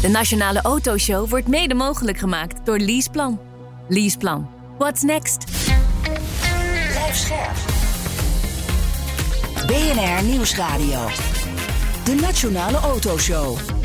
De 0.00 0.08
Nationale 0.08 0.62
Autoshow 0.62 1.28
wordt 1.28 1.46
mede 1.46 1.74
mogelijk 1.74 2.18
gemaakt 2.18 2.66
door 2.66 2.78
Leaseplan. 2.78 3.40
Leaseplan. 3.88 4.50
What's 4.78 5.02
next? 5.02 5.44
Blijf 6.90 7.16
scherp. 7.16 7.56
BNR 9.66 10.24
Nieuwsradio. 10.24 11.06
De 12.04 12.14
Nationale 12.14 12.76
Autoshow. 12.78 13.77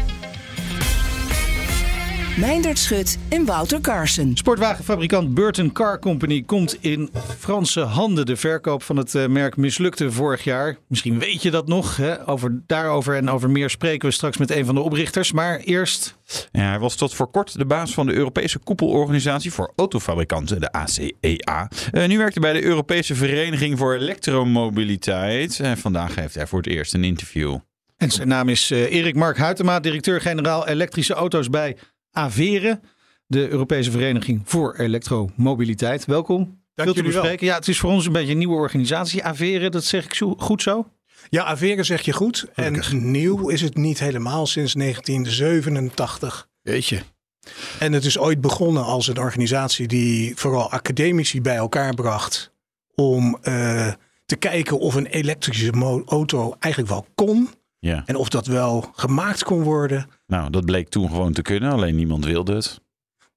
Meindert 2.37 2.79
Schut 2.79 3.17
en 3.29 3.45
Wouter 3.45 3.81
Carson. 3.81 4.37
Sportwagenfabrikant 4.37 5.33
Burton 5.33 5.71
Car 5.71 5.99
Company 5.99 6.41
komt 6.41 6.77
in 6.79 7.09
Franse 7.39 7.79
handen. 7.79 8.25
De 8.25 8.35
verkoop 8.35 8.83
van 8.83 8.97
het 8.97 9.15
eh, 9.15 9.27
merk 9.27 9.57
mislukte 9.57 10.11
vorig 10.11 10.43
jaar. 10.43 10.77
Misschien 10.88 11.19
weet 11.19 11.41
je 11.41 11.51
dat 11.51 11.67
nog. 11.67 11.97
Hè? 11.97 12.27
Over, 12.27 12.61
daarover 12.67 13.15
en 13.15 13.29
over 13.29 13.49
meer 13.49 13.69
spreken 13.69 14.07
we 14.07 14.13
straks 14.13 14.38
met 14.38 14.51
een 14.51 14.65
van 14.65 14.75
de 14.75 14.81
oprichters. 14.81 15.31
Maar 15.31 15.59
eerst... 15.59 16.17
Ja, 16.51 16.69
hij 16.69 16.79
was 16.79 16.95
tot 16.95 17.13
voor 17.13 17.31
kort 17.31 17.57
de 17.57 17.65
baas 17.65 17.93
van 17.93 18.05
de 18.05 18.13
Europese 18.13 18.59
koepelorganisatie 18.59 19.52
voor 19.52 19.73
autofabrikanten, 19.75 20.59
de 20.59 20.71
ACEA. 20.71 21.69
Uh, 21.91 22.05
nu 22.08 22.17
werkt 22.17 22.33
hij 22.33 22.52
bij 22.52 22.61
de 22.61 22.67
Europese 22.67 23.15
Vereniging 23.15 23.77
voor 23.77 23.95
Elektromobiliteit. 23.95 25.59
En 25.59 25.77
vandaag 25.77 26.15
heeft 26.15 26.36
hij 26.36 26.47
voor 26.47 26.59
het 26.59 26.67
eerst 26.67 26.93
een 26.93 27.03
interview. 27.03 27.58
En 27.97 28.11
zijn 28.11 28.27
naam 28.27 28.49
is 28.49 28.71
uh, 28.71 28.91
Erik 28.91 29.15
Mark 29.15 29.38
Huytema, 29.38 29.80
directeur-generaal 29.80 30.67
elektrische 30.67 31.13
auto's 31.13 31.49
bij 31.49 31.77
Avere, 32.16 32.80
de 33.25 33.50
Europese 33.50 33.92
Vereniging 33.92 34.42
voor 34.45 34.75
Elektromobiliteit. 34.75 36.06
Welkom. 36.06 36.61
Dank 36.75 36.95
jullie 36.95 37.14
wel. 37.14 37.36
Ja, 37.39 37.55
het 37.55 37.67
is 37.67 37.80
voor 37.80 37.89
ons 37.89 38.05
een 38.05 38.11
beetje 38.11 38.31
een 38.31 38.38
nieuwe 38.38 38.55
organisatie. 38.55 39.23
Avere, 39.23 39.70
dat 39.70 39.83
zeg 39.83 40.05
ik 40.05 40.14
zo, 40.14 40.36
goed 40.38 40.61
zo? 40.61 40.88
Ja, 41.30 41.44
Avere 41.44 41.83
zeg 41.83 42.02
je 42.02 42.11
goed. 42.14 42.45
Gelukkig. 42.53 42.92
En 42.92 43.11
nieuw 43.11 43.50
is 43.50 43.61
het 43.61 43.75
niet 43.75 44.00
helemaal 44.00 44.45
sinds 44.45 44.73
1987. 44.73 46.50
Weet 46.61 46.86
je. 46.86 47.00
En 47.80 47.94
het 47.94 48.05
is 48.05 48.17
ooit 48.17 48.42
begonnen 48.42 48.83
als 48.83 49.08
een 49.08 49.20
organisatie 49.20 49.88
die 49.88 50.36
vooral 50.36 50.72
academici 50.72 51.42
bij 51.42 51.55
elkaar 51.55 51.94
bracht 51.94 52.53
om 52.95 53.38
uh, 53.44 53.92
te 54.25 54.36
kijken 54.36 54.80
of 54.80 54.95
een 54.95 55.05
elektrische 55.05 56.03
auto 56.05 56.55
eigenlijk 56.59 56.94
wel 56.94 57.08
kon. 57.16 57.50
Ja. 57.84 58.03
En 58.06 58.16
of 58.16 58.30
dat 58.30 58.45
wel 58.48 58.89
gemaakt 58.95 59.44
kon 59.44 59.62
worden. 59.64 60.06
Nou, 60.28 60.50
dat 60.50 60.66
bleek 60.66 60.89
toen 60.89 61.09
gewoon 61.09 61.34
te 61.34 61.42
kunnen, 61.42 61.72
alleen 61.72 61.95
niemand 61.95 62.26
wilde 62.26 62.56
het. 62.56 62.81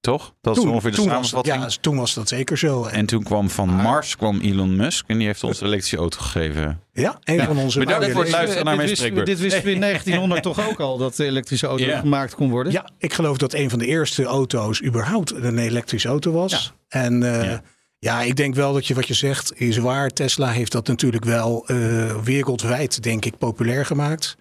Toch? 0.01 0.35
Dat 0.41 0.55
toen, 0.55 0.65
is 0.65 0.71
ongeveer 0.71 0.91
de 0.91 0.97
toen 0.97 1.07
samenvatting. 1.07 1.63
Was, 1.63 1.75
ja, 1.75 1.81
toen 1.81 1.97
was 1.97 2.15
dat 2.15 2.29
zeker 2.29 2.59
zo. 2.59 2.85
En, 2.85 2.93
en 2.93 3.07
toen 3.07 3.23
kwam 3.23 3.51
van 3.51 3.69
Mars 3.69 4.17
kwam 4.17 4.41
Elon 4.41 4.77
Musk 4.77 5.05
en 5.09 5.19
die 5.19 5.27
heeft 5.27 5.45
ons 5.45 5.61
elektrische 5.61 5.97
auto 5.97 6.19
gegeven. 6.21 6.81
Ja, 6.93 7.19
een 7.25 7.35
ja. 7.35 7.45
van 7.47 7.59
onze 7.59 7.79
Bedankt 7.79 8.11
voor 8.11 8.23
het 8.23 8.31
luisteren 8.31 8.65
naar 8.65 8.77
mijn 8.77 8.97
spreekbeurt. 8.97 9.27
Dit 9.27 9.39
wisten 9.39 9.65
we 9.65 9.71
in 9.73 9.81
1900 9.91 10.43
toch 10.43 10.69
ook 10.69 10.81
al, 10.81 10.99
dat 10.99 11.17
de 11.17 11.25
elektrische 11.25 11.67
auto 11.67 11.85
Ja. 11.85 11.99
gemaakt 11.99 12.35
kon 12.35 12.51
worden? 12.51 12.73
Ja, 12.73 12.89
ik 12.99 13.13
geloof 13.13 13.37
dat 13.37 13.53
een 13.55 13.71
van 13.71 13.79
de 13.79 13.87
eerste 13.87 14.25
auto's 14.25 14.83
überhaupt 14.83 15.33
een 15.35 15.59
elektrische 15.59 16.09
auto 16.09 16.33
was. 16.33 16.73
En 16.89 17.23
uh, 17.23 17.45
Ja. 17.45 17.63
Ja. 18.07 18.23
ik 18.23 18.37
denk 18.37 18.55
wel 18.55 18.73
dat 18.73 18.87
je 18.87 18.95
wat 18.95 19.09
je 19.09 19.15
zegt 19.15 19.61
is 19.61 19.77
waar. 19.77 20.11
Tesla 20.11 20.51
heeft 20.51 20.73
dat 20.73 20.87
natuurlijk 20.87 21.25
wel 21.25 21.65
uh, 21.71 22.17
wereldwijd, 22.23 23.03
denk 23.03 23.25
ik, 23.25 23.39
populair 23.39 23.87
gemaakt. 23.87 24.37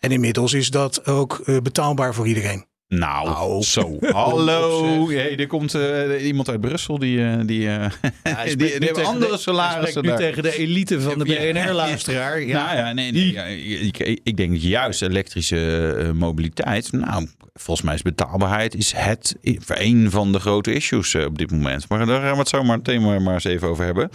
En 0.00 0.10
inmiddels 0.10 0.52
is 0.52 0.70
dat 0.70 1.06
ook 1.06 1.42
uh, 1.46 1.58
betaalbaar 1.60 2.14
voor 2.14 2.26
iedereen. 2.26 2.64
Nou, 2.88 3.62
zo. 3.62 3.96
Hallo. 4.12 5.08
Hey, 5.08 5.36
er 5.36 5.46
komt 5.46 5.74
uh, 5.74 6.26
iemand 6.26 6.48
uit 6.48 6.60
Brussel 6.60 6.98
die, 6.98 7.18
uh, 7.18 7.40
die, 7.44 7.60
uh, 7.68 7.86
Ja, 8.22 8.44
die, 8.44 8.56
die 8.56 8.68
hebben 8.68 9.04
andere 9.04 9.38
salarissen. 9.38 10.02
nu 10.02 10.08
daar. 10.08 10.18
tegen 10.18 10.42
de 10.42 10.56
elite 10.56 11.00
van 11.00 11.18
de 11.18 11.24
Ja, 11.26 11.52
BNR-luisteraar. 11.52 12.40
Ja. 12.42 12.64
Nou 12.64 12.76
ja, 12.76 12.92
nee, 12.92 13.12
nee, 13.12 13.32
ja, 13.32 13.44
ik, 13.44 13.98
ik 14.22 14.36
denk 14.36 14.56
juist 14.56 15.02
elektrische 15.02 16.10
mobiliteit. 16.14 16.92
Nou, 16.92 17.28
volgens 17.52 17.86
mij 17.86 17.94
is 17.94 18.02
betaalbaarheid 18.02 18.74
is 18.74 18.92
het 18.92 19.36
een 19.66 20.10
van 20.10 20.32
de 20.32 20.40
grote 20.40 20.72
issues 20.72 21.14
op 21.14 21.38
dit 21.38 21.50
moment. 21.50 21.88
Maar 21.88 22.06
daar 22.06 22.20
gaan 22.20 22.32
we 22.32 22.38
het 22.38 22.48
zo 22.48 22.62
maar 22.62 22.82
thema 22.82 23.18
maar 23.18 23.34
eens 23.34 23.44
even 23.44 23.68
over 23.68 23.84
hebben. 23.84 24.10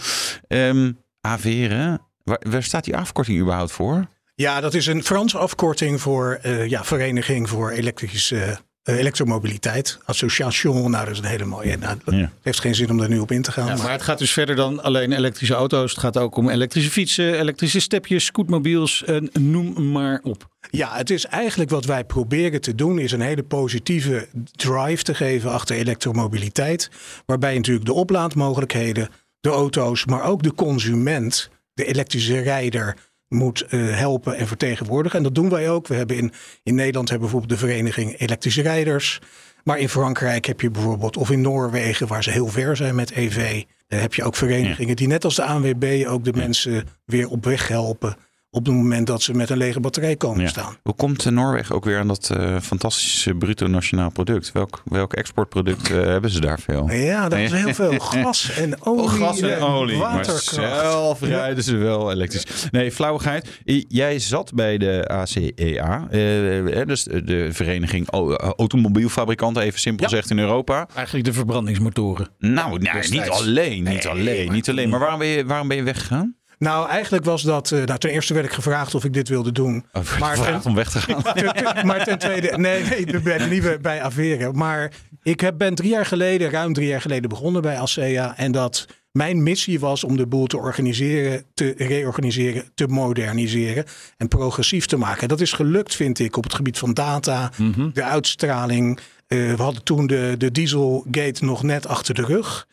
Um, 0.48 0.98
Avere, 1.22 2.00
waar, 2.24 2.42
waar 2.50 2.64
staat 2.64 2.84
die 2.84 2.98
afkorting 2.98 3.40
überhaupt 3.40 3.72
voor? 3.72 4.08
Ja, 4.42 4.62
dat 4.62 4.74
is 4.74 4.86
een 4.88 5.04
Franse 5.04 5.38
afkorting 5.38 6.02
voor 6.02 6.40
uh, 6.46 6.68
ja, 6.68 6.84
Vereniging 6.84 7.50
voor 7.50 7.72
Elektrische 7.72 8.60
uh, 8.84 8.98
Elektromobiliteit. 8.98 10.00
Association, 10.06 10.92
nou 10.92 11.06
dat 11.06 11.14
is 11.14 11.20
een 11.20 11.26
hele 11.26 11.46
mooie. 11.46 11.78
Nou, 11.78 11.98
dat 12.06 12.14
ja. 12.14 12.32
heeft 12.42 12.60
geen 12.60 12.76
zin 12.76 12.90
om 12.90 12.98
daar 12.98 13.10
nu 13.10 13.20
op 13.20 13.32
in 13.32 13.42
te 13.42 13.52
gaan. 13.52 13.68
Ja, 13.68 13.76
maar 13.76 13.92
het 13.92 14.02
gaat 14.02 14.18
dus 14.18 14.32
verder 14.32 14.56
dan 14.56 14.84
alleen 14.84 15.12
elektrische 15.12 15.54
auto's. 15.54 15.92
Het 15.92 16.00
gaat 16.00 16.18
ook 16.18 16.36
om 16.36 16.50
elektrische 16.50 16.92
fietsen, 16.92 17.40
elektrische 17.40 17.80
stepjes, 17.80 18.26
scootmobiels, 18.26 19.04
en 19.04 19.30
noem 19.40 19.92
maar 19.92 20.20
op. 20.24 20.48
Ja, 20.70 20.96
het 20.96 21.10
is 21.10 21.26
eigenlijk 21.26 21.70
wat 21.70 21.86
wij 21.86 22.04
proberen 22.04 22.62
te 22.62 22.76
doen, 22.76 23.00
is 23.00 23.12
een 23.12 23.22
hele 23.22 23.44
positieve 23.44 24.28
drive 24.52 25.04
te 25.04 25.16
geven 25.16 25.52
achter 25.52 25.76
elektromobiliteit. 25.76 26.90
Waarbij 27.26 27.56
natuurlijk 27.56 27.86
de 27.86 27.94
oplaadmogelijkheden, 27.94 29.10
de 29.40 29.50
auto's, 29.50 30.06
maar 30.06 30.24
ook 30.24 30.44
de 30.44 30.54
consument, 30.54 31.50
de 31.74 31.86
elektrische 31.86 32.40
rijder 32.40 32.96
moet 33.30 33.66
uh, 33.70 33.98
helpen 33.98 34.36
en 34.36 34.48
vertegenwoordigen. 34.48 35.18
En 35.18 35.24
dat 35.24 35.36
doen 35.36 35.50
wij 35.50 35.70
ook. 35.70 35.88
We 35.88 35.96
hebben 35.96 36.18
in, 36.18 36.32
in 36.64 36.76
Nederland 36.76 37.10
hebben 37.10 37.30
bijvoorbeeld 37.30 37.60
de 37.60 37.68
vereniging 37.68 38.20
elektrische 38.20 38.62
rijders. 38.62 39.20
Maar 39.64 39.80
in 39.80 39.90
Frankrijk 39.90 40.46
heb 40.46 40.62
je 40.62 40.72
bijvoorbeeld, 40.72 41.18
of 41.18 41.30
in 41.30 41.42
Noorwegen, 41.42 42.08
waar 42.08 42.24
ze 42.24 42.32
heel 42.32 42.48
ver 42.48 42.76
zijn 42.76 42.96
met 42.96 43.12
EV, 43.12 43.64
daar 43.88 44.02
heb 44.02 44.14
je 44.14 44.24
ook 44.24 44.36
verenigingen 44.36 44.90
ja. 44.90 44.96
die 44.96 45.08
net 45.08 45.24
als 45.24 45.36
de 45.36 45.44
ANWB 45.44 46.06
ook 46.08 46.24
de 46.24 46.32
ja. 46.34 46.42
mensen 46.42 46.88
weer 47.06 47.30
op 47.30 47.46
weg 47.46 47.68
helpen. 47.68 48.16
Op 48.52 48.66
het 48.66 48.76
moment 48.76 49.08
dat 49.08 49.22
ze 49.22 49.34
met 49.34 49.50
een 49.50 49.58
lege 49.58 49.80
batterij 49.80 50.16
komen 50.16 50.42
ja. 50.42 50.48
staan. 50.48 50.78
Hoe 50.84 50.96
komt 50.96 51.30
Noorwegen 51.32 51.76
ook 51.76 51.86
weer 51.86 52.00
aan 52.00 52.08
dat 52.08 52.32
uh, 52.38 52.60
fantastische 52.60 53.34
bruto 53.34 53.68
nationaal 53.68 54.10
product? 54.10 54.52
Welk, 54.52 54.82
welk 54.86 55.14
exportproduct 55.14 55.90
uh, 55.90 55.98
hebben 56.04 56.30
ze 56.30 56.40
daar 56.40 56.60
veel? 56.60 56.92
Ja, 56.92 57.30
dat 57.30 57.40
is 57.40 57.52
heel 57.52 57.74
veel. 57.74 58.00
Gas 58.24 58.52
en 58.52 58.86
olie. 58.86 59.04
Oh, 59.04 59.14
gas 59.14 59.42
en 59.42 59.62
olie. 59.62 59.98
Waterkracht. 59.98 60.58
Maar 60.58 60.82
zelf 60.82 61.22
rijden 61.22 61.64
ze 61.64 61.76
wel 61.76 62.12
elektrisch. 62.12 62.68
Nee, 62.72 62.92
flauwigheid. 62.92 63.62
Jij 63.88 64.20
zat 64.20 64.54
bij 64.54 64.78
de 64.78 65.08
ACEA. 65.08 66.08
Uh, 66.12 66.86
dus 66.86 67.04
de 67.04 67.50
vereniging 67.52 68.10
automobielfabrikanten, 68.58 69.64
even 69.64 69.80
simpel 69.80 70.04
ja. 70.04 70.10
gezegd 70.10 70.30
in 70.30 70.40
Europa. 70.40 70.88
Eigenlijk 70.96 71.26
de 71.26 71.34
verbrandingsmotoren. 71.34 72.30
Nou, 72.38 72.80
nou 72.80 73.10
niet 73.10 73.30
alleen. 73.30 73.84
Niet 73.84 73.84
nee, 73.84 74.08
alleen. 74.08 74.46
Maar 74.46 74.56
niet 74.56 74.70
alleen. 74.70 74.90
Maar 74.90 75.00
waarom 75.00 75.20
ben 75.20 75.28
je, 75.28 75.46
waarom 75.46 75.68
ben 75.68 75.78
je 75.78 75.84
weggegaan? 75.84 76.38
Nou, 76.60 76.90
eigenlijk 76.90 77.26
was 77.26 77.42
dat. 77.42 77.72
Uh, 77.72 77.84
nou, 77.84 78.00
ten 78.00 78.10
eerste 78.10 78.34
werd 78.34 78.46
ik 78.46 78.52
gevraagd 78.52 78.96
of 78.96 79.04
ik 79.04 79.14
dit 79.14 79.30
wilde 79.30 79.52
doen. 79.52 79.86
Oh, 79.94 80.20
maar 80.20 80.36
ten, 80.36 80.62
om 80.66 80.76
weg 80.76 80.92
te 80.92 81.00
gaan. 81.00 81.24
Ten, 81.34 81.54
ten, 81.54 81.86
maar 81.86 82.04
ten 82.04 82.20
tweede, 82.20 82.58
nee, 82.58 82.84
nee, 82.84 83.22
bij 83.22 83.38
de 83.38 83.46
nieuwe 83.46 83.78
bij 83.82 84.02
Averen. 84.02 84.56
Maar 84.56 84.92
ik 85.24 85.40
heb, 85.40 85.58
ben 85.58 85.76
drie 85.76 85.90
jaar 85.90 86.06
geleden, 86.06 86.50
ruim 86.50 86.74
drie 86.74 86.88
jaar 86.88 87.02
geleden 87.02 87.30
begonnen 87.30 87.62
bij 87.62 87.80
ASEA. 87.80 88.38
En 88.38 88.52
dat 88.52 88.88
mijn 89.12 89.44
missie 89.44 89.80
was 89.80 90.04
om 90.04 90.18
de 90.18 90.28
boel 90.28 90.46
te 90.46 90.58
organiseren, 90.58 91.44
te 91.54 91.74
reorganiseren, 91.78 92.64
te 92.76 92.88
moderniseren 92.88 93.86
en 94.18 94.28
progressief 94.28 94.86
te 94.86 94.98
maken. 94.98 95.28
Dat 95.28 95.42
is 95.42 95.54
gelukt, 95.54 95.96
vind 95.96 96.20
ik, 96.20 96.38
op 96.38 96.44
het 96.44 96.54
gebied 96.54 96.78
van 96.78 96.94
data, 96.94 97.52
mm 97.58 97.74
-hmm. 97.74 97.92
de 97.94 98.04
uitstraling. 98.04 99.00
Uh, 99.30 99.54
we 99.54 99.62
hadden 99.62 99.84
toen 99.84 100.08
de, 100.08 100.36
de 100.38 100.52
Dieselgate 100.52 101.46
nog 101.46 101.64
net 101.64 101.88
achter 101.88 102.14
de 102.14 102.26
rug. 102.26 102.68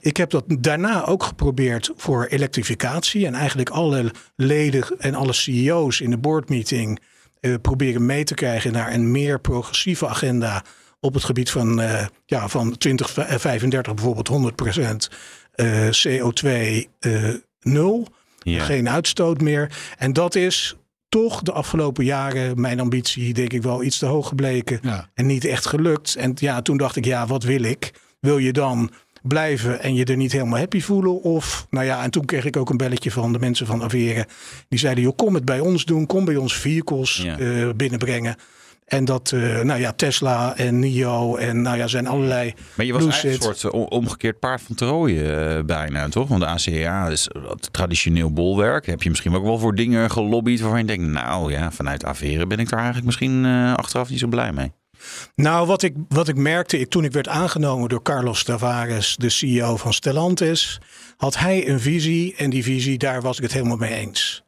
Ik 0.00 0.16
heb 0.16 0.30
dat 0.30 0.44
daarna 0.46 1.06
ook 1.06 1.22
geprobeerd 1.22 1.90
voor 1.96 2.26
elektrificatie. 2.26 3.26
En 3.26 3.34
eigenlijk 3.34 3.70
alle 3.70 4.10
leden 4.36 4.84
en 4.98 5.14
alle 5.14 5.32
CEO's 5.32 6.00
in 6.00 6.10
de 6.10 6.18
boardmeeting 6.18 7.00
uh, 7.40 7.54
proberen 7.62 8.06
mee 8.06 8.24
te 8.24 8.34
krijgen 8.34 8.72
naar 8.72 8.92
een 8.92 9.10
meer 9.10 9.40
progressieve 9.40 10.08
agenda 10.08 10.64
op 11.00 11.14
het 11.14 11.24
gebied 11.24 11.50
van, 11.50 11.80
uh, 11.80 12.06
ja, 12.26 12.48
van 12.48 12.78
2035 12.78 13.94
bijvoorbeeld 13.94 14.54
100% 15.08 15.14
CO2 15.90 16.88
nul. 17.60 18.08
Ja. 18.38 18.64
Geen 18.64 18.88
uitstoot 18.88 19.40
meer. 19.40 19.70
En 19.98 20.12
dat 20.12 20.34
is 20.34 20.76
toch 21.12 21.42
de 21.42 21.52
afgelopen 21.52 22.04
jaren 22.04 22.60
mijn 22.60 22.80
ambitie, 22.80 23.34
denk 23.34 23.52
ik 23.52 23.62
wel, 23.62 23.82
iets 23.82 23.98
te 23.98 24.06
hoog 24.06 24.28
gebleken. 24.28 24.78
Ja. 24.82 25.08
En 25.14 25.26
niet 25.26 25.44
echt 25.44 25.66
gelukt. 25.66 26.14
En 26.16 26.32
ja, 26.34 26.62
toen 26.62 26.76
dacht 26.76 26.96
ik, 26.96 27.04
ja, 27.04 27.26
wat 27.26 27.42
wil 27.42 27.62
ik? 27.62 27.92
Wil 28.20 28.38
je 28.38 28.52
dan 28.52 28.90
blijven 29.22 29.80
en 29.80 29.94
je 29.94 30.04
er 30.04 30.16
niet 30.16 30.32
helemaal 30.32 30.58
happy 30.58 30.80
voelen? 30.80 31.22
Of, 31.22 31.66
nou 31.70 31.86
ja, 31.86 32.02
en 32.02 32.10
toen 32.10 32.24
kreeg 32.24 32.44
ik 32.44 32.56
ook 32.56 32.70
een 32.70 32.76
belletje 32.76 33.10
van 33.10 33.32
de 33.32 33.38
mensen 33.38 33.66
van 33.66 33.82
Averen. 33.82 34.26
Die 34.68 34.78
zeiden, 34.78 35.04
joh, 35.04 35.16
kom 35.16 35.34
het 35.34 35.44
bij 35.44 35.60
ons 35.60 35.84
doen. 35.84 36.06
Kom 36.06 36.24
bij 36.24 36.36
ons 36.36 36.56
vehicles 36.56 37.16
ja. 37.16 37.38
uh, 37.38 37.68
binnenbrengen. 37.76 38.36
En 38.84 39.04
dat, 39.04 39.32
eh, 39.32 39.60
nou 39.60 39.80
ja, 39.80 39.92
Tesla 39.92 40.56
en 40.56 40.78
NIO 40.78 41.36
en 41.36 41.62
nou 41.62 41.76
ja, 41.76 41.86
zijn 41.86 42.06
allerlei. 42.06 42.54
Maar 42.74 42.86
je 42.86 42.92
was 42.92 43.02
eigenlijk 43.06 43.34
een 43.44 43.54
soort 43.54 43.64
eh, 43.74 43.80
om- 43.80 43.86
omgekeerd 43.88 44.38
paard 44.38 44.62
van 44.62 44.74
Troje 44.76 45.32
eh, 45.32 45.64
bijna, 45.64 46.08
toch? 46.08 46.28
Want 46.28 46.40
de 46.40 46.46
ACA 46.46 47.08
is 47.08 47.28
wat 47.48 47.68
traditioneel 47.72 48.32
bolwerk. 48.32 48.86
Heb 48.86 49.02
je 49.02 49.08
misschien 49.08 49.34
ook 49.34 49.44
wel 49.44 49.58
voor 49.58 49.74
dingen 49.74 50.10
gelobbyd 50.10 50.60
waarvan 50.60 50.78
je 50.78 50.84
denkt... 50.84 51.04
nou 51.06 51.52
ja, 51.52 51.70
vanuit 51.72 52.04
Averen 52.04 52.48
ben 52.48 52.58
ik 52.58 52.68
daar 52.68 52.78
eigenlijk 52.78 53.06
misschien 53.06 53.44
achteraf 53.76 54.08
niet 54.10 54.18
zo 54.18 54.26
blij 54.28 54.52
mee. 54.52 54.72
Nou, 55.34 55.66
wat 55.66 55.82
ik, 55.82 55.94
wat 56.08 56.28
ik 56.28 56.36
merkte 56.36 56.78
ik, 56.78 56.90
toen 56.90 57.04
ik 57.04 57.12
werd 57.12 57.28
aangenomen 57.28 57.88
door 57.88 58.02
Carlos 58.02 58.44
Tavares, 58.44 59.16
de 59.16 59.28
CEO 59.28 59.76
van 59.76 59.92
Stellantis, 59.92 60.80
had 61.16 61.38
hij 61.38 61.68
een 61.68 61.80
visie 61.80 62.34
en 62.36 62.50
die 62.50 62.62
visie, 62.62 62.98
daar 62.98 63.22
was 63.22 63.36
ik 63.36 63.42
het 63.42 63.52
helemaal 63.52 63.76
mee 63.76 63.94
eens. 63.94 64.42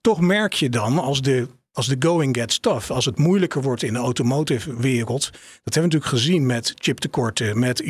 Toch 0.00 0.20
merk 0.20 0.52
je 0.52 0.68
dan 0.68 0.98
als 0.98 1.22
de, 1.22 1.48
als 1.80 1.88
de 1.88 2.08
going 2.08 2.36
gets 2.36 2.58
tough, 2.58 2.90
als 2.90 3.04
het 3.04 3.18
moeilijker 3.18 3.62
wordt 3.62 3.82
in 3.82 3.92
de 3.92 3.98
automotive 3.98 4.76
wereld, 4.76 5.22
dat 5.30 5.30
hebben 5.30 5.72
we 5.72 5.80
natuurlijk 5.80 6.10
gezien 6.10 6.46
met 6.46 6.74
chiptekorten, 6.76 7.58
met 7.58 7.82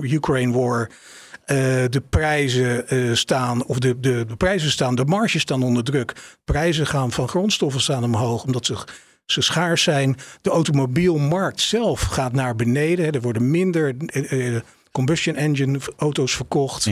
Ukraine 0.00 0.52
war, 0.52 0.90
eh, 1.44 1.56
de 1.90 2.02
prijzen 2.10 2.88
eh, 2.88 3.12
staan, 3.12 3.64
of 3.64 3.78
de, 3.78 4.00
de, 4.00 4.24
de 4.26 4.36
prijzen 4.36 4.70
staan, 4.70 4.94
de 4.94 5.04
marges 5.04 5.42
staan 5.42 5.62
onder 5.62 5.84
druk. 5.84 6.12
Prijzen 6.44 6.86
gaan 6.86 7.10
van 7.10 7.28
grondstoffen 7.28 7.80
staan 7.80 8.04
omhoog, 8.04 8.44
omdat 8.44 8.66
ze, 8.66 8.76
ze 9.26 9.40
schaars 9.40 9.82
zijn. 9.82 10.16
De 10.42 10.50
automobielmarkt 10.50 11.60
zelf 11.60 12.00
gaat 12.00 12.32
naar 12.32 12.56
beneden. 12.56 13.04
hè. 13.04 13.10
Er 13.10 13.20
worden 13.20 13.50
minder 13.50 13.96
eh, 14.06 14.56
combustion 14.92 15.36
engine 15.36 15.78
auto's 15.96 16.34
verkocht. 16.34 16.84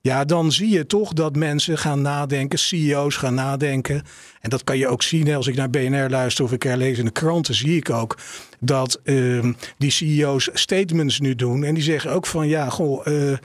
Ja, 0.00 0.24
dan 0.24 0.52
zie 0.52 0.68
je 0.68 0.86
toch 0.86 1.12
dat 1.12 1.36
mensen 1.36 1.78
gaan 1.78 2.02
nadenken, 2.02 2.58
CEO's 2.58 3.16
gaan 3.16 3.34
nadenken. 3.34 4.02
En 4.40 4.50
dat 4.50 4.64
kan 4.64 4.78
je 4.78 4.88
ook 4.88 5.02
zien 5.02 5.34
als 5.34 5.46
ik 5.46 5.54
naar 5.56 5.70
BNR 5.70 6.10
luister 6.10 6.44
of 6.44 6.52
ik 6.52 6.64
er 6.64 6.76
lees 6.76 6.98
in 6.98 7.04
de 7.04 7.10
kranten, 7.10 7.54
zie 7.54 7.76
ik 7.76 7.90
ook 7.90 8.18
dat 8.60 9.00
ehm, 9.04 9.52
die 9.78 9.90
CEO's 9.90 10.48
statements 10.52 11.20
nu 11.20 11.34
doen. 11.34 11.64
En 11.64 11.74
die 11.74 11.82
zeggen 11.82 12.10
ook 12.10 12.26
van 12.26 12.48
ja, 12.48 12.68
goh. 12.70 13.06
eh, 13.06 13.36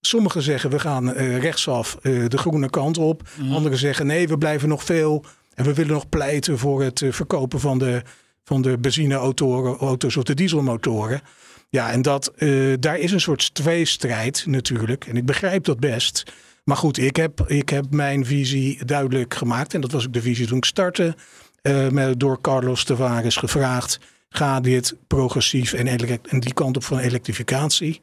Sommigen 0.00 0.42
zeggen 0.42 0.70
we 0.70 0.78
gaan 0.78 1.14
eh, 1.14 1.38
rechtsaf 1.38 1.96
eh, 2.02 2.28
de 2.28 2.38
groene 2.38 2.70
kant 2.70 2.98
op. 2.98 3.22
Anderen 3.52 3.78
zeggen 3.78 4.06
nee, 4.06 4.28
we 4.28 4.38
blijven 4.38 4.68
nog 4.68 4.84
veel. 4.84 5.24
En 5.54 5.64
we 5.64 5.74
willen 5.74 5.92
nog 5.92 6.08
pleiten 6.08 6.58
voor 6.58 6.82
het 6.82 7.02
verkopen 7.08 7.60
van 7.60 7.78
de, 7.78 8.02
van 8.44 8.62
de 8.62 8.78
benzineauto's 8.78 10.16
of 10.16 10.22
de 10.24 10.34
dieselmotoren. 10.34 11.20
Ja, 11.68 11.90
en 11.90 12.02
dat, 12.02 12.28
eh, 12.28 12.72
daar 12.80 12.98
is 12.98 13.12
een 13.12 13.20
soort 13.20 13.54
tweestrijd 13.54 14.44
natuurlijk. 14.46 15.06
En 15.06 15.16
ik 15.16 15.26
begrijp 15.26 15.64
dat 15.64 15.80
best. 15.80 16.22
Maar 16.64 16.76
goed, 16.76 16.98
ik 16.98 17.16
heb, 17.16 17.44
ik 17.46 17.68
heb 17.68 17.84
mijn 17.90 18.24
visie 18.26 18.84
duidelijk 18.84 19.34
gemaakt. 19.34 19.74
En 19.74 19.80
dat 19.80 19.92
was 19.92 20.06
ook 20.06 20.12
de 20.12 20.20
visie 20.22 20.46
toen 20.46 20.56
ik 20.56 20.64
startte. 20.64 21.16
eh, 21.62 21.88
met, 21.88 22.20
door 22.20 22.40
Carlos 22.40 22.84
Tavares 22.84 23.36
gevraagd. 23.36 23.98
Ga 24.28 24.60
dit 24.60 24.94
progressief 25.06 25.72
en, 25.72 25.86
en 26.28 26.40
die 26.40 26.52
kant 26.54 26.76
op 26.76 26.84
van 26.84 26.98
elektrificatie. 26.98 28.00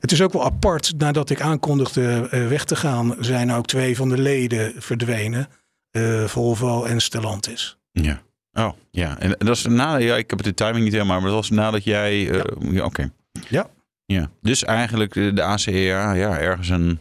Het 0.00 0.12
is 0.12 0.22
ook 0.22 0.32
wel 0.32 0.44
apart. 0.44 0.92
Nadat 0.98 1.30
ik 1.30 1.40
aankondigde 1.40 2.28
eh, 2.30 2.48
weg 2.48 2.64
te 2.64 2.76
gaan, 2.76 3.16
zijn 3.20 3.52
ook 3.52 3.66
twee 3.66 3.96
van 3.96 4.08
de 4.08 4.18
leden 4.18 4.72
verdwenen. 4.78 5.48
Volvo 6.26 6.84
en 6.84 7.00
Stellantis. 7.00 7.78
Ja. 7.92 8.22
Oh, 8.54 8.72
ja. 8.90 9.18
En 9.18 9.34
dat 9.38 9.56
is 9.56 9.66
nadat, 9.66 10.02
ja, 10.02 10.16
ik 10.16 10.30
heb 10.30 10.38
het 10.38 10.48
de 10.48 10.64
timing 10.64 10.84
niet 10.84 10.92
helemaal, 10.92 11.20
maar 11.20 11.30
dat 11.30 11.38
was 11.38 11.50
nadat 11.50 11.84
jij, 11.84 12.30
eh, 12.30 12.42
ja, 12.72 12.84
oké. 12.84 13.10
Ja. 13.48 13.66
Ja. 14.06 14.30
Dus 14.40 14.64
eigenlijk 14.64 15.16
eh, 15.16 15.34
de 15.34 15.42
ACEA, 15.42 16.12
ja, 16.12 16.38
ergens 16.38 16.68
een, 16.68 16.98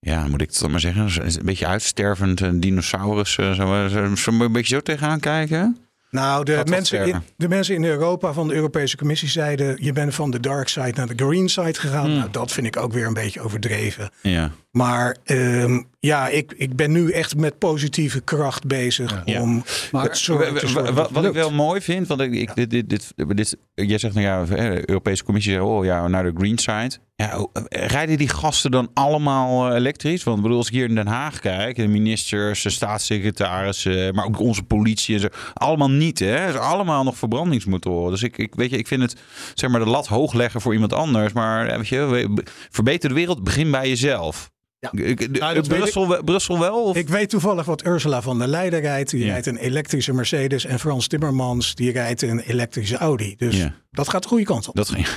ja, 0.00 0.26
moet 0.26 0.40
ik 0.40 0.48
het 0.48 0.58
dan 0.60 0.70
maar 0.70 0.80
zeggen, 0.80 1.24
een 1.24 1.44
beetje 1.44 1.66
uitstervend 1.66 2.40
een 2.40 2.60
dinosaurus, 2.60 3.36
eh, 3.38 3.52
zo, 3.52 3.88
zo, 3.88 4.14
zo 4.14 4.30
een 4.30 4.52
beetje 4.52 4.74
zo 4.74 4.80
tegenaan 4.80 5.20
kijken. 5.20 5.76
Nou, 6.10 6.44
de 6.44 6.62
mensen, 6.68 7.06
in, 7.06 7.22
de 7.36 7.48
mensen 7.48 7.74
in 7.74 7.84
Europa 7.84 8.32
van 8.32 8.48
de 8.48 8.54
Europese 8.54 8.96
Commissie 8.96 9.28
zeiden: 9.28 9.76
je 9.80 9.92
bent 9.92 10.14
van 10.14 10.30
de 10.30 10.40
dark 10.40 10.68
side 10.68 10.92
naar 10.94 11.06
de 11.06 11.24
green 11.24 11.48
side 11.48 11.74
gegaan. 11.74 12.14
Nou, 12.14 12.30
dat 12.30 12.52
vind 12.52 12.66
ik 12.66 12.76
ook 12.76 12.92
weer 12.92 13.06
een 13.06 13.14
beetje 13.14 13.40
overdreven. 13.40 14.10
Ja. 14.20 14.50
Maar 14.76 15.16
ehm, 15.24 15.82
ja, 16.00 16.28
ik, 16.28 16.52
ik 16.56 16.76
ben 16.76 16.92
nu 16.92 17.10
echt 17.10 17.36
met 17.36 17.58
positieve 17.58 18.20
kracht 18.20 18.66
bezig 18.66 19.22
Ja. 19.24 19.40
om 19.40 19.64
Maar 19.92 20.02
het 20.04 20.18
zorgen 20.18 20.46
te 20.46 20.52
Wa- 20.54 20.60
wa- 20.60 20.68
zorgen 20.68 20.94
wa- 20.94 21.02
dat 21.02 21.10
Wat 21.10 21.22
het 21.24 21.32
ik 21.34 21.38
wel 21.40 21.52
mooi 21.52 21.80
vind, 21.80 22.06
want 22.06 22.20
ik, 22.20 22.32
ik, 22.32 22.54
dit, 22.54 22.70
dit, 22.70 22.88
dit, 22.90 23.12
dit, 23.36 23.56
jij 23.74 23.98
zegt 23.98 24.14
nou 24.14 24.26
ja, 24.26 24.44
de 24.44 24.82
Europese 24.88 25.24
Commissie 25.24 25.52
zegt, 25.52 25.64
oh 25.64 25.84
ja, 25.84 26.08
naar 26.08 26.22
de 26.24 26.32
green 26.38 26.58
side. 26.58 26.90
Ja, 27.14 27.46
rijden 27.68 28.18
die 28.18 28.28
gasten 28.28 28.70
dan 28.70 28.90
allemaal 28.94 29.68
eh, 29.70 29.76
elektrisch? 29.76 30.22
Want 30.22 30.36
ik 30.36 30.42
bedoel, 30.42 30.58
als 30.58 30.66
ik 30.68 30.72
hier 30.74 30.88
in 30.88 30.94
Den 30.94 31.06
Haag 31.06 31.40
kijk, 31.40 31.76
de 31.76 31.86
ministers, 31.86 32.62
de 32.62 32.70
staatssecretarissen, 32.70 34.14
maar 34.14 34.24
ook 34.24 34.40
onze 34.40 34.62
politie 34.62 35.14
en 35.14 35.20
zo, 35.20 35.28
allemaal 35.54 35.90
niet, 35.90 36.18
hè? 36.18 36.48
Is 36.48 36.54
allemaal 36.56 37.04
nog 37.04 37.16
verbrandingsmotoren. 37.18 38.10
Dus 38.10 38.22
ik, 38.22 38.38
ik 38.38 38.54
weet 38.54 38.70
je, 38.70 38.76
ik 38.78 38.86
vind 38.86 39.02
het, 39.02 39.16
zeg 39.54 39.70
maar, 39.70 39.80
de 39.80 39.90
lat 39.90 40.06
hoog 40.06 40.32
leggen 40.32 40.60
voor 40.60 40.72
iemand 40.72 40.92
anders, 40.92 41.32
maar 41.32 41.66
eh, 41.68 41.76
weet 41.76 41.88
je, 41.88 42.32
verbeter 42.70 43.08
de 43.08 43.14
wereld, 43.14 43.44
begin 43.44 43.70
bij 43.70 43.88
jezelf. 43.88 44.50
Ja. 44.78 44.90
Ik- 44.92 45.34
de- 45.34 45.38
Nou, 45.40 45.60
Brussel, 45.66 46.08
wel- 46.08 46.22
Brussel 46.24 46.58
wel? 46.58 46.82
Of? 46.82 46.96
Ik 46.96 47.08
weet 47.08 47.30
toevallig 47.30 47.64
wat 47.64 47.84
Ursula 47.86 48.22
van 48.22 48.38
der 48.38 48.48
Leyen 48.48 48.80
rijdt. 48.80 49.10
Die 49.10 49.24
Ja. 49.24 49.30
rijdt 49.32 49.46
een 49.46 49.56
elektrische 49.56 50.12
Mercedes. 50.12 50.64
En 50.64 50.78
Frans 50.78 51.06
Timmermans 51.06 51.74
die 51.74 51.92
rijdt 51.92 52.22
een 52.22 52.38
elektrische 52.40 52.96
Audi. 52.96 53.34
Dus 53.36 53.56
Ja. 53.56 53.74
dat 53.90 54.08
gaat 54.08 54.22
de 54.22 54.28
goede 54.28 54.44
kant 54.44 54.68
op. 54.68 54.74
Dat 54.76 54.88
ging. 54.88 55.06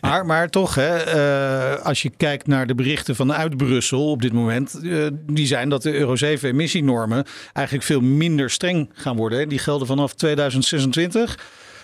Maar, 0.00 0.26
maar 0.26 0.48
toch, 0.48 0.74
hè, 0.74 0.96
eh, 0.96 1.84
als 1.84 2.02
je 2.02 2.10
kijkt 2.16 2.46
naar 2.46 2.66
de 2.66 2.74
berichten 2.74 3.16
vanuit 3.16 3.56
Brussel 3.56 4.10
op 4.10 4.22
dit 4.22 4.32
moment, 4.32 4.80
eh, 4.82 5.06
die 5.26 5.46
zijn 5.46 5.68
dat 5.68 5.82
de 5.82 5.92
Euro 5.92 6.16
7 6.16 6.48
emissienormen 6.48 7.24
eigenlijk 7.52 7.86
veel 7.86 8.00
minder 8.00 8.50
streng 8.50 8.90
gaan 8.92 9.16
worden. 9.16 9.38
hè. 9.38 9.46
Die 9.46 9.58
gelden 9.58 9.86
vanaf 9.86 10.14
2026. 10.14 11.38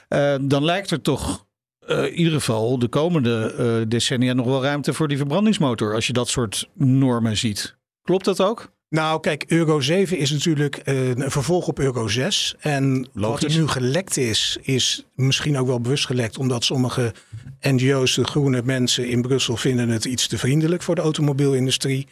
Eh, 0.08 0.34
dan 0.40 0.64
lijkt 0.64 0.90
er 0.90 1.00
toch 1.00 1.46
eh, 1.88 2.04
in 2.04 2.14
ieder 2.14 2.32
geval 2.32 2.78
de 2.78 2.88
komende 2.88 3.54
eh, 3.58 3.88
decennia 3.88 4.32
nog 4.32 4.46
wel 4.46 4.62
ruimte 4.62 4.94
voor 4.94 5.08
die 5.08 5.16
verbrandingsmotor. 5.16 5.94
Als 5.94 6.06
je 6.06 6.12
dat 6.12 6.28
soort 6.28 6.68
normen 6.74 7.36
ziet. 7.36 7.76
Klopt 8.02 8.24
dat 8.24 8.40
ook? 8.40 8.70
Nou, 8.90 9.20
kijk, 9.20 9.44
Euro 9.48 9.80
7 9.80 10.18
is 10.18 10.30
natuurlijk 10.30 10.76
eh, 10.76 11.08
een 11.08 11.30
vervolg 11.30 11.68
op 11.68 11.78
Euro 11.78 12.08
6. 12.08 12.54
En 12.60 13.08
wat 13.12 13.42
er 13.42 13.50
nu 13.50 13.66
gelekt 13.66 14.16
is, 14.16 14.58
is 14.62 15.04
misschien 15.14 15.58
ook 15.58 15.66
wel 15.66 15.80
bewust 15.80 16.06
gelekt, 16.06 16.38
omdat 16.38 16.64
sommige 16.64 17.14
NGO's, 17.60 18.14
de 18.14 18.24
groene 18.24 18.62
mensen 18.64 19.08
in 19.08 19.22
Brussel, 19.22 19.56
vinden 19.56 19.88
het 19.88 20.04
iets 20.04 20.26
te 20.26 20.38
vriendelijk 20.38 20.82
voor 20.82 20.94
de 20.94 21.00
automobielindustrie. 21.00 22.06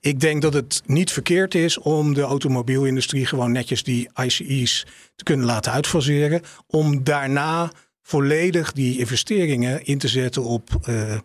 Ik 0.00 0.20
denk 0.20 0.42
dat 0.42 0.54
het 0.54 0.82
niet 0.86 1.12
verkeerd 1.12 1.54
is 1.54 1.78
om 1.78 2.14
de 2.14 2.22
automobielindustrie 2.22 3.26
gewoon 3.26 3.52
netjes 3.52 3.82
die 3.82 4.08
ICE's 4.22 4.86
te 5.16 5.24
kunnen 5.24 5.46
laten 5.46 5.72
uitfaseren. 5.72 6.42
Om 6.66 7.04
daarna 7.04 7.70
volledig 8.10 8.72
die 8.72 8.98
investeringen 8.98 9.84
in 9.84 9.98
te 9.98 10.08
zetten 10.08 10.44
op 10.44 10.70
eh, 10.82 11.12
eh, 11.14 11.20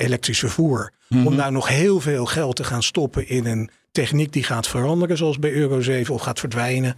elektrisch 0.00 0.38
vervoer. 0.38 0.92
Om 1.24 1.36
daar 1.36 1.52
nog 1.52 1.68
heel 1.68 2.00
veel 2.00 2.26
geld 2.26 2.56
te 2.56 2.64
gaan 2.64 2.82
stoppen 2.82 3.28
in 3.28 3.46
een 3.46 3.70
techniek 3.92 4.32
die 4.32 4.42
gaat 4.42 4.68
veranderen, 4.68 5.16
zoals 5.16 5.38
bij 5.38 5.52
Euro 5.52 5.80
7, 5.80 6.14
of 6.14 6.22
gaat 6.22 6.38
verdwijnen. 6.38 6.94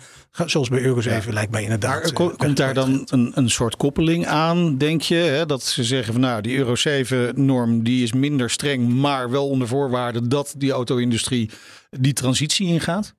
Zoals 0.47 0.69
bij 0.69 0.81
Euro 0.81 1.01
7 1.01 1.33
lijkt 1.33 1.51
mij 1.51 1.63
inderdaad. 1.63 1.95
Maar 1.95 2.03
eh, 2.05 2.13
ko- 2.13 2.35
komt 2.37 2.57
daar 2.57 2.75
dan 2.75 3.03
een, 3.07 3.33
een 3.35 3.51
soort 3.51 3.77
koppeling 3.77 4.27
aan, 4.27 4.79
denk 4.79 5.03
je? 5.03 5.15
Hè? 5.15 5.47
Dat 5.47 5.63
ze 5.63 5.85
zeggen 5.85 6.13
van 6.13 6.23
nou, 6.23 6.41
die 6.41 6.57
Euro 6.57 6.75
7-norm 6.89 7.83
die 7.83 8.03
is 8.03 8.13
minder 8.13 8.51
streng, 8.51 8.89
maar 8.89 9.31
wel 9.31 9.49
onder 9.49 9.69
voorwaarde 9.69 10.29
dat 10.29 10.55
die 10.57 10.71
auto-industrie 10.73 11.51
die 11.91 12.13
transitie 12.13 12.67
ingaat? 12.67 13.15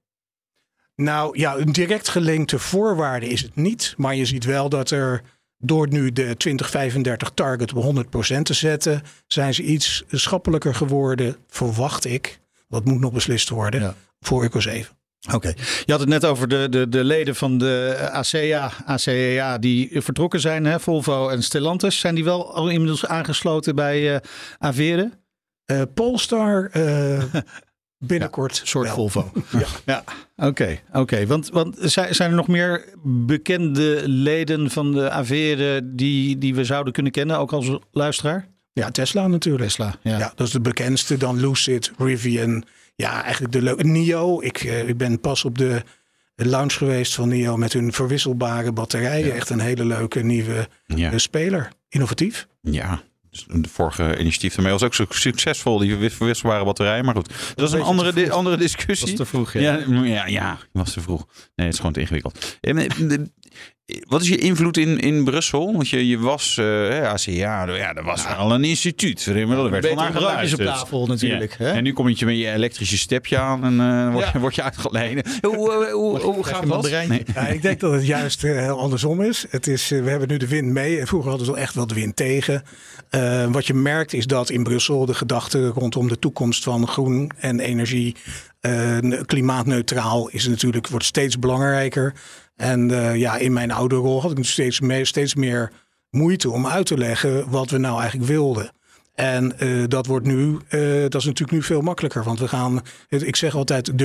Nou 0.96 1.40
ja, 1.40 1.58
een 1.58 1.72
direct 1.72 2.10
gelinkte 2.10 2.60
voorwaarde 2.60 3.28
is 3.28 3.42
het 3.42 3.56
niet. 3.56 3.94
Maar 3.98 4.16
je 4.16 4.26
ziet 4.26 4.46
wel 4.46 4.70
dat 4.70 4.90
er 4.92 5.22
door 5.62 5.88
nu 5.90 6.12
de 6.12 6.38
2035 6.38 7.32
target 7.34 7.74
op 7.74 7.96
100% 8.38 8.42
te 8.42 8.54
zetten, 8.54 9.02
zijn 9.28 9.54
ze 9.54 9.64
iets 9.64 10.04
schappelijker 10.12 10.76
geworden, 10.76 11.36
verwacht 11.48 12.06
ik. 12.06 12.40
Dat 12.68 12.86
moet 12.86 13.00
nog 13.00 13.12
beslist 13.14 13.50
worden 13.50 13.82
Ja. 13.82 13.96
voor 14.20 14.42
Euro 14.42 14.60
7. 14.60 14.96
Oké. 15.34 15.48
Je 15.86 15.92
had 15.92 16.00
het 16.00 16.10
net 16.10 16.26
over 16.26 16.48
de, 16.48 16.68
de, 16.70 16.90
de 16.90 17.04
leden 17.04 17.36
van 17.36 17.58
de 17.58 17.98
ACEA, 18.12 18.72
ACEA 18.86 19.58
die 19.58 20.02
vertrokken 20.02 20.40
zijn, 20.40 20.66
hè? 20.66 20.80
Volvo 20.80 21.30
en 21.30 21.44
Stellantis. 21.44 22.00
Zijn 22.00 22.16
die 22.16 22.24
wel 22.24 22.54
al 22.54 22.70
inmiddels 22.70 23.06
aangesloten 23.06 23.76
bij 23.76 24.14
eh 24.16 24.20
Avere? 24.58 25.12
Eh, 25.66 25.82
Polestar 25.94 26.70
eh, 26.72 27.24
binnenkort. 28.08 28.62
soort 28.64 28.86
wel. 28.86 28.96
Volvo. 28.96 29.32
Ja. 29.60 29.66
Ja, 29.86 30.04
oké. 30.48 30.80
oké. 30.94 31.26
Want, 31.26 31.50
want 31.50 31.76
zijn, 31.80 32.16
zijn 32.16 32.30
er 32.30 32.36
nog 32.36 32.48
meer 32.48 32.86
bekende 33.04 34.02
leden 34.06 34.70
van 34.72 34.92
de 34.92 35.10
Avere 35.10 35.82
die, 35.94 36.38
die 36.38 36.56
we 36.56 36.64
zouden 36.64 36.94
kunnen 36.94 37.12
kennen, 37.12 37.38
ook 37.38 37.54
als 37.54 37.78
luisteraar? 37.92 38.48
ja, 38.74 38.92
Tesla 38.92 39.28
natuurlijk. 39.28 39.64
Tesla, 39.64 39.96
Ja. 40.02 40.18
ja. 40.18 40.32
dat 40.36 40.48
is 40.48 40.54
de 40.54 40.62
bekendste. 40.62 41.18
Dan 41.18 41.40
Lucid, 41.40 41.92
Rivian. 41.98 42.64
Ja, 42.96 43.24
eigenlijk 43.24 43.54
de 43.54 43.62
leuke. 43.62 43.84
NIO. 43.88 44.42
Ik, 44.42 44.58
eh, 44.64 44.88
ik 44.88 44.98
ben 44.98 45.20
pas 45.20 45.46
op 45.46 45.58
de 45.58 45.82
launch 46.36 46.74
geweest 46.74 47.14
van 47.14 47.28
NIO 47.28 47.58
met 47.58 47.74
hun 47.74 47.94
verwisselbare 47.94 48.72
batterijen. 48.72 49.34
Echt 49.34 49.50
een 49.50 49.60
hele 49.60 49.86
leuke 49.86 50.24
nieuwe 50.24 50.68
Ja. 50.86 51.12
eh, 51.12 51.18
speler. 51.18 51.72
Innovatief. 51.90 52.48
Ja, 52.62 53.02
de 53.48 53.70
vorige 53.70 54.18
initiatief 54.20 54.56
ermee 54.56 54.72
was 54.72 54.84
ook 54.84 54.94
zo 54.94 55.06
succesvol, 55.10 55.78
die 55.78 55.96
wis- 55.96 56.14
verwisselbare 56.14 56.64
batterij. 56.66 57.04
Maar 57.04 57.16
goed, 57.16 57.34
dat 57.56 57.68
is 57.68 57.74
een 57.74 57.82
andere, 57.82 58.14
di- 58.14 58.30
andere 58.30 58.56
Dat 58.58 58.66
discussie. 58.66 59.08
is 59.12 59.16
te 59.16 59.26
vroeg, 59.26 59.54
ja. 59.54 59.84
Ja, 59.88 60.28
ja, 60.28 60.58
was 60.72 60.94
te 60.94 61.02
vroeg. 61.02 61.26
Nee, 61.56 61.66
het 61.66 61.70
is 61.74 61.78
gewoon 61.78 61.94
te 61.94 62.00
ingewikkeld. 62.00 62.58
En, 62.62 62.78
eh, 62.78 62.90
de- 62.98 63.32
wat 64.08 64.22
is 64.22 64.28
je 64.28 64.38
invloed 64.38 64.78
in, 64.78 65.00
in 65.00 65.24
Brussel? 65.24 65.74
Want 65.74 65.90
je, 65.90 66.08
je 66.08 66.18
was 66.20 66.58
uh, 66.60 66.66
hè, 66.66 67.08
ACA, 67.08 67.32
ja, 67.32 67.94
er 67.94 68.04
was 68.04 68.26
al 68.28 68.52
een 68.54 68.64
instituut. 68.64 69.26
Er 69.26 69.34
werd 69.70 69.88
van 69.88 70.12
broodjes 70.12 70.54
op 70.54 70.60
tafel 70.60 71.06
natuurlijk. 71.08 71.56
Ja. 71.60 71.66
Hè? 71.66 71.72
En 71.72 71.84
nu 71.84 71.94
kom 71.94 72.10
je 72.10 72.26
met 72.26 72.38
je 72.38 72.52
elektrische 72.52 72.98
stepje 72.98 73.38
aan 73.38 73.64
en 73.64 73.74
uh, 73.74 74.12
word, 74.14 74.32
je, 74.32 74.40
word 74.40 74.56
je 74.56 74.64
uitgeleid. 74.64 75.38
Hoe, 75.42 75.56
hoe, 75.56 75.90
hoe, 75.92 76.20
hoe 76.20 76.44
gaat 76.44 76.68
dat? 76.68 76.90
Nee. 77.08 77.24
Ja, 77.34 77.48
ik 77.48 77.62
denk 77.62 77.80
dat 77.80 77.92
het 77.94 78.06
juist 78.06 78.44
uh, 78.44 78.58
heel 78.60 78.80
andersom 78.80 79.22
is. 79.22 79.46
Het 79.50 79.68
is 79.68 79.88
we 79.90 80.10
hebben 80.10 80.28
nu 80.28 80.38
de 80.38 80.48
wind 80.48 80.68
mee. 80.68 81.00
En 81.00 81.08
vroeger 81.08 81.30
hadden 81.30 81.52
we 81.54 81.58
echt 81.60 81.74
wel 81.76 81.88
de 81.88 81.94
wind 81.94 82.16
tegen. 82.16 82.64
Wat 83.52 83.68
je 83.68 83.74
merkt 83.74 84.14
is 84.14 84.28
dat 84.28 84.50
in 84.50 84.64
Brussel 84.64 85.06
de 85.06 85.14
gedachte 85.14 85.68
rondom 85.68 86.08
de 86.08 86.20
toekomst 86.20 86.64
van 86.64 86.88
groen 86.88 87.32
en 87.38 87.60
energie 87.60 88.16
klimaatneutraal 89.26 90.30
is 90.30 90.48
natuurlijk, 90.48 90.88
wordt 90.88 91.06
steeds 91.06 91.40
belangrijker. 91.40 92.14
En 92.56 92.90
uh, 92.90 93.16
ja, 93.16 93.38
in 93.38 93.54
mijn 93.54 93.72
oude 93.72 93.96
rol 93.96 94.22
had 94.22 94.38
ik 94.38 94.46
steeds, 94.46 94.80
meer, 94.80 95.06
steeds 95.06 95.36
meer 95.36 95.72
moeite 96.10 96.50
om 96.50 96.68
uit 96.68 96.86
te 96.86 96.98
leggen 96.98 97.50
wat 97.50 97.70
we 97.70 97.78
nou 97.78 98.00
eigenlijk 98.00 98.30
wilden. 98.30 98.72
En 99.16 99.56
dat 99.88 100.06
wordt 100.06 100.26
nu, 100.26 100.58
dat 101.10 101.16
is 101.16 101.26
natuurlijk 101.26 101.52
nu 101.52 101.64
veel 101.64 101.82
makkelijker. 101.82 102.24
Want 102.24 102.40
we 102.40 102.48
gaan, 102.48 102.82
ik 103.08 103.36
zeg 103.36 103.56
altijd, 103.56 103.98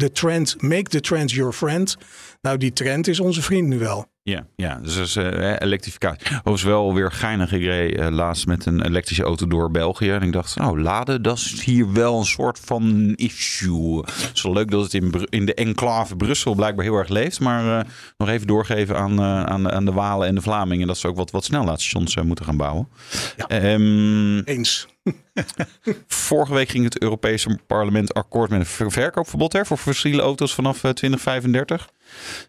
de 0.00 0.10
trend, 0.12 0.62
make 0.62 0.88
the 0.88 1.00
trend 1.00 1.30
your 1.30 1.52
friend. 1.52 1.96
Nou, 2.40 2.56
die 2.56 2.72
trend 2.72 3.08
is 3.08 3.20
onze 3.20 3.42
vriend 3.42 3.68
nu 3.68 3.78
wel. 3.78 4.06
Ja, 4.26 4.46
ja 4.56 4.78
dus 4.82 4.94
dat 4.94 5.06
is 5.06 5.16
uh, 5.16 5.56
elektrificatie. 5.58 6.26
Overigens 6.36 6.62
wel 6.62 6.94
weer 6.94 7.12
geinig. 7.12 7.52
Ik 7.52 7.62
reed 7.62 7.98
uh, 7.98 8.08
laatst 8.08 8.46
met 8.46 8.66
een 8.66 8.84
elektrische 8.84 9.22
auto 9.22 9.46
door 9.46 9.70
België. 9.70 10.10
En 10.10 10.22
ik 10.22 10.32
dacht, 10.32 10.56
nou, 10.56 10.80
laden, 10.80 11.22
dat 11.22 11.36
is 11.36 11.62
hier 11.62 11.92
wel 11.92 12.18
een 12.18 12.24
soort 12.24 12.60
van 12.64 13.12
issue. 13.14 13.96
Het 13.96 14.30
is 14.34 14.42
wel 14.42 14.52
leuk 14.52 14.70
dat 14.70 14.82
het 14.82 14.94
in, 14.94 15.12
in 15.28 15.46
de 15.46 15.54
enclave 15.54 16.16
Brussel 16.16 16.54
blijkbaar 16.54 16.84
heel 16.84 16.96
erg 16.96 17.08
leeft. 17.08 17.40
Maar 17.40 17.64
uh, 17.64 17.90
nog 18.16 18.28
even 18.28 18.46
doorgeven 18.46 18.96
aan, 18.96 19.20
aan, 19.20 19.70
aan 19.70 19.84
de 19.84 19.92
Walen 19.92 20.28
en 20.28 20.34
de 20.34 20.42
Vlamingen... 20.42 20.86
dat 20.86 20.98
ze 20.98 21.08
ook 21.08 21.16
wat, 21.16 21.30
wat 21.30 21.44
snelheidsstations 21.44 22.26
moeten 22.26 22.44
gaan 22.44 22.56
bouwen. 22.56 22.88
Ja. 23.36 23.72
Um, 23.72 24.38
Eens. 24.40 24.86
Vorige 26.06 26.54
week 26.54 26.68
ging 26.68 26.84
het 26.84 27.02
Europese 27.02 27.58
parlement 27.66 28.14
akkoord 28.14 28.50
met 28.50 28.60
een 28.78 28.90
verkoopverbod 28.90 29.52
hè, 29.52 29.64
voor 29.64 29.76
fossiele 29.76 30.22
auto's 30.22 30.54
vanaf 30.54 30.78
2035. 30.78 31.88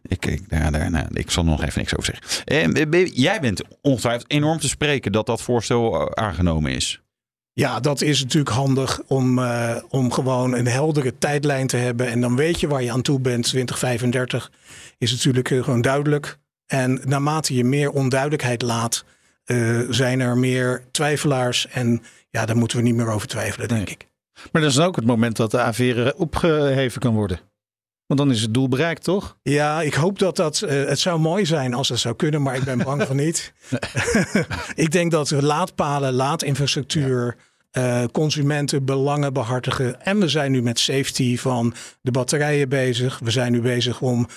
Ik, 0.08 0.26
ik, 0.26 0.42
nou, 0.48 0.90
nou, 0.90 1.06
ik 1.14 1.32
zal 1.32 1.44
er 1.44 1.50
nog 1.50 1.64
even 1.64 1.80
niks 1.80 1.98
over 1.98 2.20
zeggen. 2.22 2.92
Eh, 2.92 3.06
jij 3.14 3.40
bent 3.40 3.62
ongetwijfeld 3.82 4.32
enorm 4.32 4.60
te 4.60 4.68
spreken 4.68 5.12
dat 5.12 5.26
dat 5.26 5.42
voorstel 5.42 6.16
aangenomen 6.16 6.72
is. 6.72 7.00
Ja, 7.54 7.80
dat 7.80 8.02
is 8.02 8.22
natuurlijk 8.22 8.56
handig 8.56 9.02
om, 9.08 9.40
om 9.90 10.12
gewoon 10.12 10.54
een 10.54 10.68
heldere 10.68 11.18
tijdlijn 11.18 11.68
te 11.68 11.78
hebben. 11.78 12.08
En 12.08 12.22
dan 12.22 12.36
weet 12.36 12.60
je 12.60 12.68
waar 12.68 12.84
je 12.84 12.92
aan 12.92 13.02
toe 13.02 13.20
bent. 13.20 13.44
2035 13.44 14.52
is 14.98 15.12
natuurlijk 15.12 15.48
gewoon 15.48 15.82
duidelijk. 15.82 16.38
En 16.66 17.02
naarmate 17.04 17.56
je 17.56 17.64
meer 17.64 17.90
onduidelijkheid 17.92 18.62
laat, 18.62 19.06
uh, 19.46 19.80
zijn 19.90 20.20
er 20.20 20.38
meer 20.38 20.84
twijfelaars. 20.92 21.68
En 21.68 22.02
ja, 22.30 22.46
daar 22.46 22.58
moeten 22.58 22.78
we 22.78 22.84
niet 22.84 22.96
meer 22.96 23.10
over 23.10 23.28
twijfelen, 23.28 23.68
denk 23.68 23.86
Nee. 23.86 23.96
ik. 23.96 24.08
Maar 24.52 24.62
dat 24.62 24.72
is 24.72 24.78
dan 24.78 24.86
ook 24.88 24.96
het 24.96 25.06
moment 25.06 25.36
dat 25.36 25.52
de 25.52 25.74
A4 25.74 26.16
opgeheven 26.18 27.02
kan 27.02 27.14
worden. 27.14 27.40
Want 28.06 28.20
dan 28.20 28.32
is 28.32 28.42
het 28.42 28.54
doel 28.54 28.70
bereikt, 28.70 29.04
toch? 29.04 29.38
Ja, 29.42 29.82
ik 29.82 29.94
hoop 29.94 30.20
dat 30.20 30.36
dat. 30.36 30.62
Uh, 30.62 30.70
het 30.70 31.00
zou 31.00 31.20
mooi 31.20 31.46
zijn 31.46 31.74
als 31.74 31.88
dat 31.88 32.00
zou 32.00 32.16
kunnen, 32.16 32.42
maar 32.42 32.56
ik 32.56 32.64
ben 32.64 32.78
bang 32.78 33.04
van 33.04 33.16
niet. 33.16 33.54
ik 34.76 34.92
denk 34.92 35.12
dat 35.12 35.30
we 35.30 35.44
laadpalen, 35.44 36.14
laadinfrastructuur. 36.14 37.36
Uh, 37.78 38.04
consumenten 38.12 38.86
belangen 38.86 39.34
behartigen. 39.34 40.02
En 40.02 40.20
we 40.20 40.28
zijn 40.28 40.52
nu 40.52 40.62
met 40.62 40.80
safety 40.80 41.38
van 41.38 41.74
de 42.02 42.12
batterijen 42.12 42.70
bezig. 42.70 43.20
We 43.20 43.32
zijn 43.32 43.52
nu 43.52 43.62
bezig 43.62 44.02
om 44.02 44.28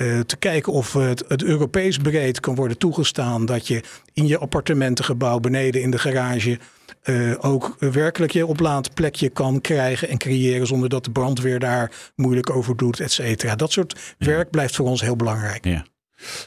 uh, 0.00 0.20
te 0.20 0.36
kijken 0.36 0.72
of 0.72 0.92
het, 0.92 1.24
het 1.28 1.42
Europees 1.42 1.98
breed 1.98 2.40
kan 2.40 2.54
worden 2.54 2.78
toegestaan. 2.78 3.46
Dat 3.46 3.66
je 3.66 3.82
in 4.12 4.26
je 4.26 4.38
appartementengebouw 4.38 5.38
beneden 5.38 5.82
in 5.82 5.90
de 5.90 5.98
garage 5.98 6.58
uh, 7.04 7.34
ook 7.40 7.76
werkelijk 7.78 8.32
je 8.32 8.46
oplaadplekje 8.46 9.28
kan 9.28 9.60
krijgen 9.60 10.08
en 10.08 10.18
creëren 10.18 10.66
zonder 10.66 10.88
dat 10.88 11.04
de 11.04 11.10
brandweer 11.10 11.58
daar 11.58 12.12
moeilijk 12.16 12.50
over 12.50 12.76
doet, 12.76 13.00
et 13.00 13.12
cetera. 13.12 13.56
Dat 13.56 13.72
soort 13.72 14.14
werk 14.18 14.50
blijft 14.50 14.76
voor 14.76 14.86
ons 14.86 15.00
heel 15.00 15.16
belangrijk. 15.16 15.64
Ja. 15.64 15.84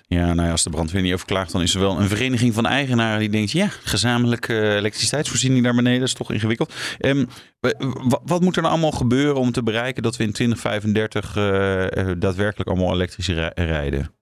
Ja, 0.08 0.34
nou 0.34 0.46
ja, 0.46 0.52
als 0.52 0.64
de 0.64 0.70
brandweer 0.70 1.02
niet 1.02 1.14
overklaagt, 1.14 1.52
dan 1.52 1.62
is 1.62 1.74
er 1.74 1.80
wel 1.80 2.00
een 2.00 2.08
vereniging 2.08 2.54
van 2.54 2.66
eigenaren 2.66 3.20
die 3.20 3.30
denkt: 3.30 3.52
ja, 3.52 3.68
gezamenlijke 3.68 4.54
uh, 4.54 4.76
elektriciteitsvoorziening 4.76 5.64
daar 5.64 5.76
beneden 5.76 6.04
is 6.04 6.14
toch 6.14 6.32
ingewikkeld. 6.32 6.74
Um, 7.00 7.28
wat 8.24 8.42
moet 8.42 8.56
er 8.56 8.62
nou 8.62 8.74
allemaal 8.74 8.92
gebeuren 8.92 9.36
om 9.36 9.52
te 9.52 9.64
bereiken 9.64 10.04
dat 10.04 10.16
we 10.16 10.24
in 10.24 10.32
2035 10.32 11.36
uh, 11.36 12.12
daadwerkelijk 12.20 12.70
allemaal 12.70 12.94
elektrisch 12.94 13.28
rijden? 13.56 14.16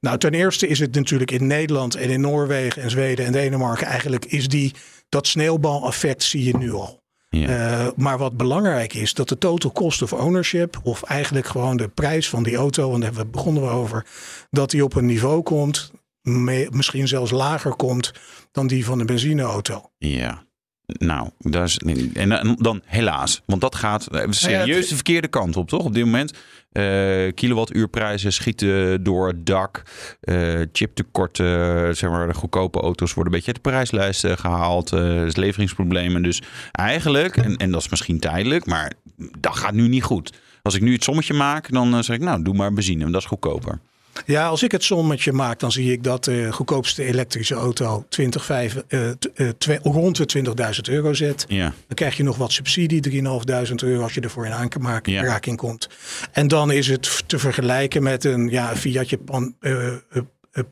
Nou, 0.00 0.18
ten 0.18 0.34
eerste 0.34 0.68
is 0.68 0.78
het 0.78 0.94
natuurlijk 0.94 1.30
in 1.30 1.46
Nederland 1.46 1.94
en 1.94 2.10
in 2.10 2.20
Noorwegen 2.20 2.82
en 2.82 2.90
Zweden 2.90 3.26
en 3.26 3.32
Denemarken 3.32 3.86
eigenlijk 3.86 4.24
is 4.24 4.48
die 4.48 4.74
dat 5.08 5.26
sneeuwbaleffect 5.26 6.22
zie 6.22 6.44
je 6.44 6.56
nu 6.56 6.72
al. 6.72 7.04
Ja. 7.28 7.86
Uh, 7.86 7.88
maar 7.96 8.18
wat 8.18 8.36
belangrijk 8.36 8.94
is, 8.94 9.14
dat 9.14 9.28
de 9.28 9.38
total 9.38 9.72
cost 9.72 10.02
of 10.02 10.12
ownership, 10.12 10.80
of 10.82 11.02
eigenlijk 11.02 11.46
gewoon 11.46 11.76
de 11.76 11.88
prijs 11.88 12.28
van 12.28 12.42
die 12.42 12.56
auto, 12.56 12.90
want 12.90 13.02
daar 13.02 13.26
begonnen 13.26 13.62
we 13.62 13.68
over, 13.68 14.06
dat 14.50 14.70
die 14.70 14.84
op 14.84 14.94
een 14.94 15.06
niveau 15.06 15.42
komt, 15.42 15.92
mee, 16.22 16.70
misschien 16.70 17.08
zelfs 17.08 17.30
lager 17.30 17.74
komt 17.74 18.12
dan 18.52 18.66
die 18.66 18.84
van 18.84 19.00
een 19.00 19.06
benzineauto. 19.06 19.90
Ja. 19.98 20.44
Nou, 20.86 21.30
dat 21.38 21.64
is, 21.64 21.78
en 22.14 22.28
dan, 22.28 22.56
dan 22.60 22.82
helaas, 22.84 23.42
want 23.46 23.60
dat 23.60 23.74
gaat 23.74 24.08
serieus 24.28 24.88
de 24.88 24.94
verkeerde 24.94 25.28
kant 25.28 25.56
op, 25.56 25.68
toch? 25.68 25.84
Op 25.84 25.94
dit 25.94 26.04
moment. 26.04 26.32
Uh, 26.76 27.32
kilowattuurprijzen 27.34 28.32
schieten 28.32 29.02
door 29.02 29.26
het 29.26 29.46
dak. 29.46 29.82
Uh, 30.24 30.60
chiptekorten, 30.72 31.96
zeg 31.96 32.10
maar, 32.10 32.26
de 32.26 32.34
goedkope 32.34 32.80
auto's 32.80 33.14
worden 33.14 33.32
een 33.32 33.38
beetje 33.38 33.54
uit 33.54 33.64
de 33.64 33.70
prijslijst 33.70 34.26
gehaald. 34.26 34.92
Uh, 34.92 35.00
dus 35.00 35.36
leveringsproblemen. 35.36 36.22
Dus 36.22 36.42
eigenlijk, 36.72 37.36
en, 37.36 37.56
en 37.56 37.70
dat 37.70 37.80
is 37.80 37.88
misschien 37.88 38.18
tijdelijk, 38.18 38.66
maar 38.66 38.92
dat 39.38 39.56
gaat 39.56 39.74
nu 39.74 39.88
niet 39.88 40.02
goed. 40.02 40.32
Als 40.62 40.74
ik 40.74 40.82
nu 40.82 40.92
het 40.92 41.04
sommetje 41.04 41.34
maak, 41.34 41.72
dan 41.72 42.04
zeg 42.04 42.16
ik, 42.16 42.22
nou, 42.22 42.42
doe 42.42 42.54
maar 42.54 42.72
benzine, 42.72 43.10
dat 43.10 43.20
is 43.20 43.26
goedkoper. 43.26 43.78
Ja, 44.24 44.46
als 44.46 44.62
ik 44.62 44.72
het 44.72 44.84
sommetje 44.84 45.32
maak, 45.32 45.60
dan 45.60 45.72
zie 45.72 45.92
ik 45.92 46.04
dat 46.04 46.24
de 46.24 46.52
goedkoopste 46.52 47.04
elektrische 47.04 47.54
auto 47.54 48.04
20, 48.08 48.44
5, 48.44 48.76
uh, 48.88 49.10
rond 49.82 50.32
de 50.32 50.44
20.000 50.74 50.92
euro 50.94 51.14
zet. 51.14 51.44
Ja. 51.48 51.64
Dan 51.64 51.94
krijg 51.94 52.16
je 52.16 52.22
nog 52.22 52.36
wat 52.36 52.52
subsidie, 52.52 53.10
3.500 53.10 53.74
euro 53.74 54.02
als 54.02 54.14
je 54.14 54.20
ervoor 54.20 54.46
in 54.46 54.52
aanraking 54.52 55.60
ja. 55.60 55.66
komt. 55.66 55.88
En 56.32 56.48
dan 56.48 56.70
is 56.70 56.88
het 56.88 57.22
te 57.26 57.38
vergelijken 57.38 58.02
met 58.02 58.24
een 58.24 58.48
ja, 58.48 58.76
Fiatje 58.76 59.18
pan, 59.18 59.54
uh, 59.60 59.92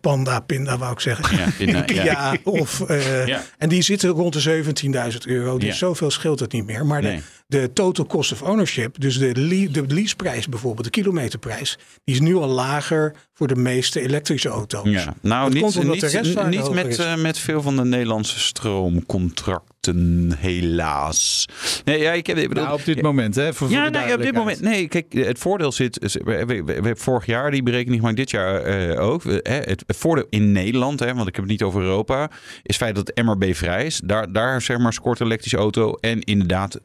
Panda, 0.00 0.40
Pinda 0.40 0.78
wou 0.78 0.92
ik 0.92 1.00
zeggen. 1.00 1.36
Ja, 1.36 1.46
pinda, 1.58 1.84
ja. 1.94 2.04
ja 2.04 2.36
of, 2.44 2.84
uh, 2.90 3.26
ja. 3.26 3.42
En 3.58 3.68
die 3.68 3.82
zitten 3.82 4.10
rond 4.10 4.32
de 4.44 4.64
17.000 5.12 5.18
euro. 5.26 5.58
Dus 5.58 5.78
zoveel 5.78 6.10
scheelt 6.10 6.40
het 6.40 6.52
niet 6.52 6.64
meer. 6.64 6.86
Maar 6.86 7.02
Nee. 7.02 7.16
de, 7.16 7.22
de 7.46 7.70
total 7.72 8.06
cost 8.06 8.32
of 8.32 8.42
ownership, 8.42 9.00
dus 9.00 9.18
de, 9.18 9.32
le- 9.36 9.70
de 9.70 9.84
leaseprijs 9.86 10.48
bijvoorbeeld, 10.48 10.84
de 10.84 10.90
kilometerprijs, 10.90 11.78
die 12.04 12.14
is 12.14 12.20
nu 12.20 12.34
al 12.34 12.48
lager 12.48 13.14
voor 13.34 13.46
de 13.46 13.56
meeste 13.56 14.00
elektrische 14.00 14.48
auto's. 14.48 14.88
Ja, 14.88 15.14
nou 15.20 15.44
Dat 15.44 15.52
niet, 15.52 15.84
niet, 16.22 16.48
niet 16.48 16.70
met, 16.70 16.98
eh, 16.98 17.16
met 17.16 17.38
veel 17.38 17.62
van 17.62 17.76
de 17.76 17.84
Nederlandse 17.84 18.38
stroomcontracten, 18.40 20.32
helaas. 20.38 21.48
Nee, 21.84 22.00
ja, 22.00 22.12
ik 22.12 22.26
heb, 22.26 22.36
ik 22.36 22.48
bedoel, 22.48 22.64
Nou, 22.64 22.78
op 22.78 22.84
dit 22.84 23.02
moment, 23.02 23.34
hè? 23.34 23.54
Voor, 23.54 23.70
ja, 23.70 23.88
nee, 23.88 24.14
op 24.14 24.22
dit 24.22 24.34
moment. 24.34 24.60
Nee, 24.60 24.88
kijk, 24.88 25.12
het 25.12 25.38
voordeel 25.38 25.72
zit. 25.72 26.02
is- 26.02 26.14
We, 26.14 26.22
we, 26.24 26.44
we- 26.46 26.62
we 26.64 26.72
hebben 26.72 26.96
vorig 26.96 27.26
jaar 27.26 27.50
die 27.50 27.62
berekening 27.62 28.00
gemaakt, 28.00 28.16
dit 28.18 28.30
jaar 28.30 28.60
eh, 28.62 29.00
ook. 29.08 29.22
Hè, 29.24 29.38
het, 29.42 29.82
het 29.86 29.96
voordeel 29.96 30.26
in 30.30 30.52
Nederland, 30.52 31.00
hè, 31.00 31.14
want 31.14 31.28
ik 31.28 31.34
heb 31.34 31.44
het 31.44 31.52
niet 31.52 31.62
over 31.62 31.82
Europa, 31.82 32.30
is 32.30 32.60
het 32.62 32.76
feit 32.76 32.94
dat 32.94 33.10
het 33.14 33.24
MRB 33.26 33.54
vrij 33.54 33.86
is. 33.86 34.00
Daar, 34.04 34.32
daar 34.32 34.62
zeg 34.62 34.78
maar, 34.78 34.92
scoort 34.92 35.20
elektrische 35.20 35.56
auto. 35.56 35.92
En 36.00 36.20
inderdaad, 36.20 36.80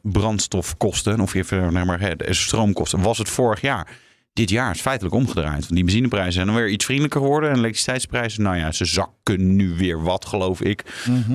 brandstofkosten, 0.50 1.20
of 1.20 1.34
even 1.34 1.72
zeg 1.72 1.84
maar, 1.84 2.14
stroomkosten, 2.28 3.02
was 3.02 3.18
het 3.18 3.28
vorig 3.28 3.60
jaar. 3.60 3.86
Dit 4.32 4.50
jaar 4.50 4.74
is 4.74 4.80
feitelijk 4.80 5.14
omgedraaid. 5.14 5.60
Want 5.60 5.74
die 5.74 5.84
benzineprijzen 5.84 6.32
zijn 6.32 6.46
dan 6.46 6.54
weer 6.54 6.68
iets 6.68 6.84
vriendelijker 6.84 7.20
geworden. 7.20 7.50
En 7.50 7.56
elektriciteitsprijzen, 7.56 8.42
nou 8.42 8.56
ja, 8.56 8.72
ze 8.72 8.84
zakken 8.84 9.56
nu 9.56 9.74
weer 9.76 10.02
wat, 10.02 10.24
geloof 10.24 10.60
ik. 10.60 10.84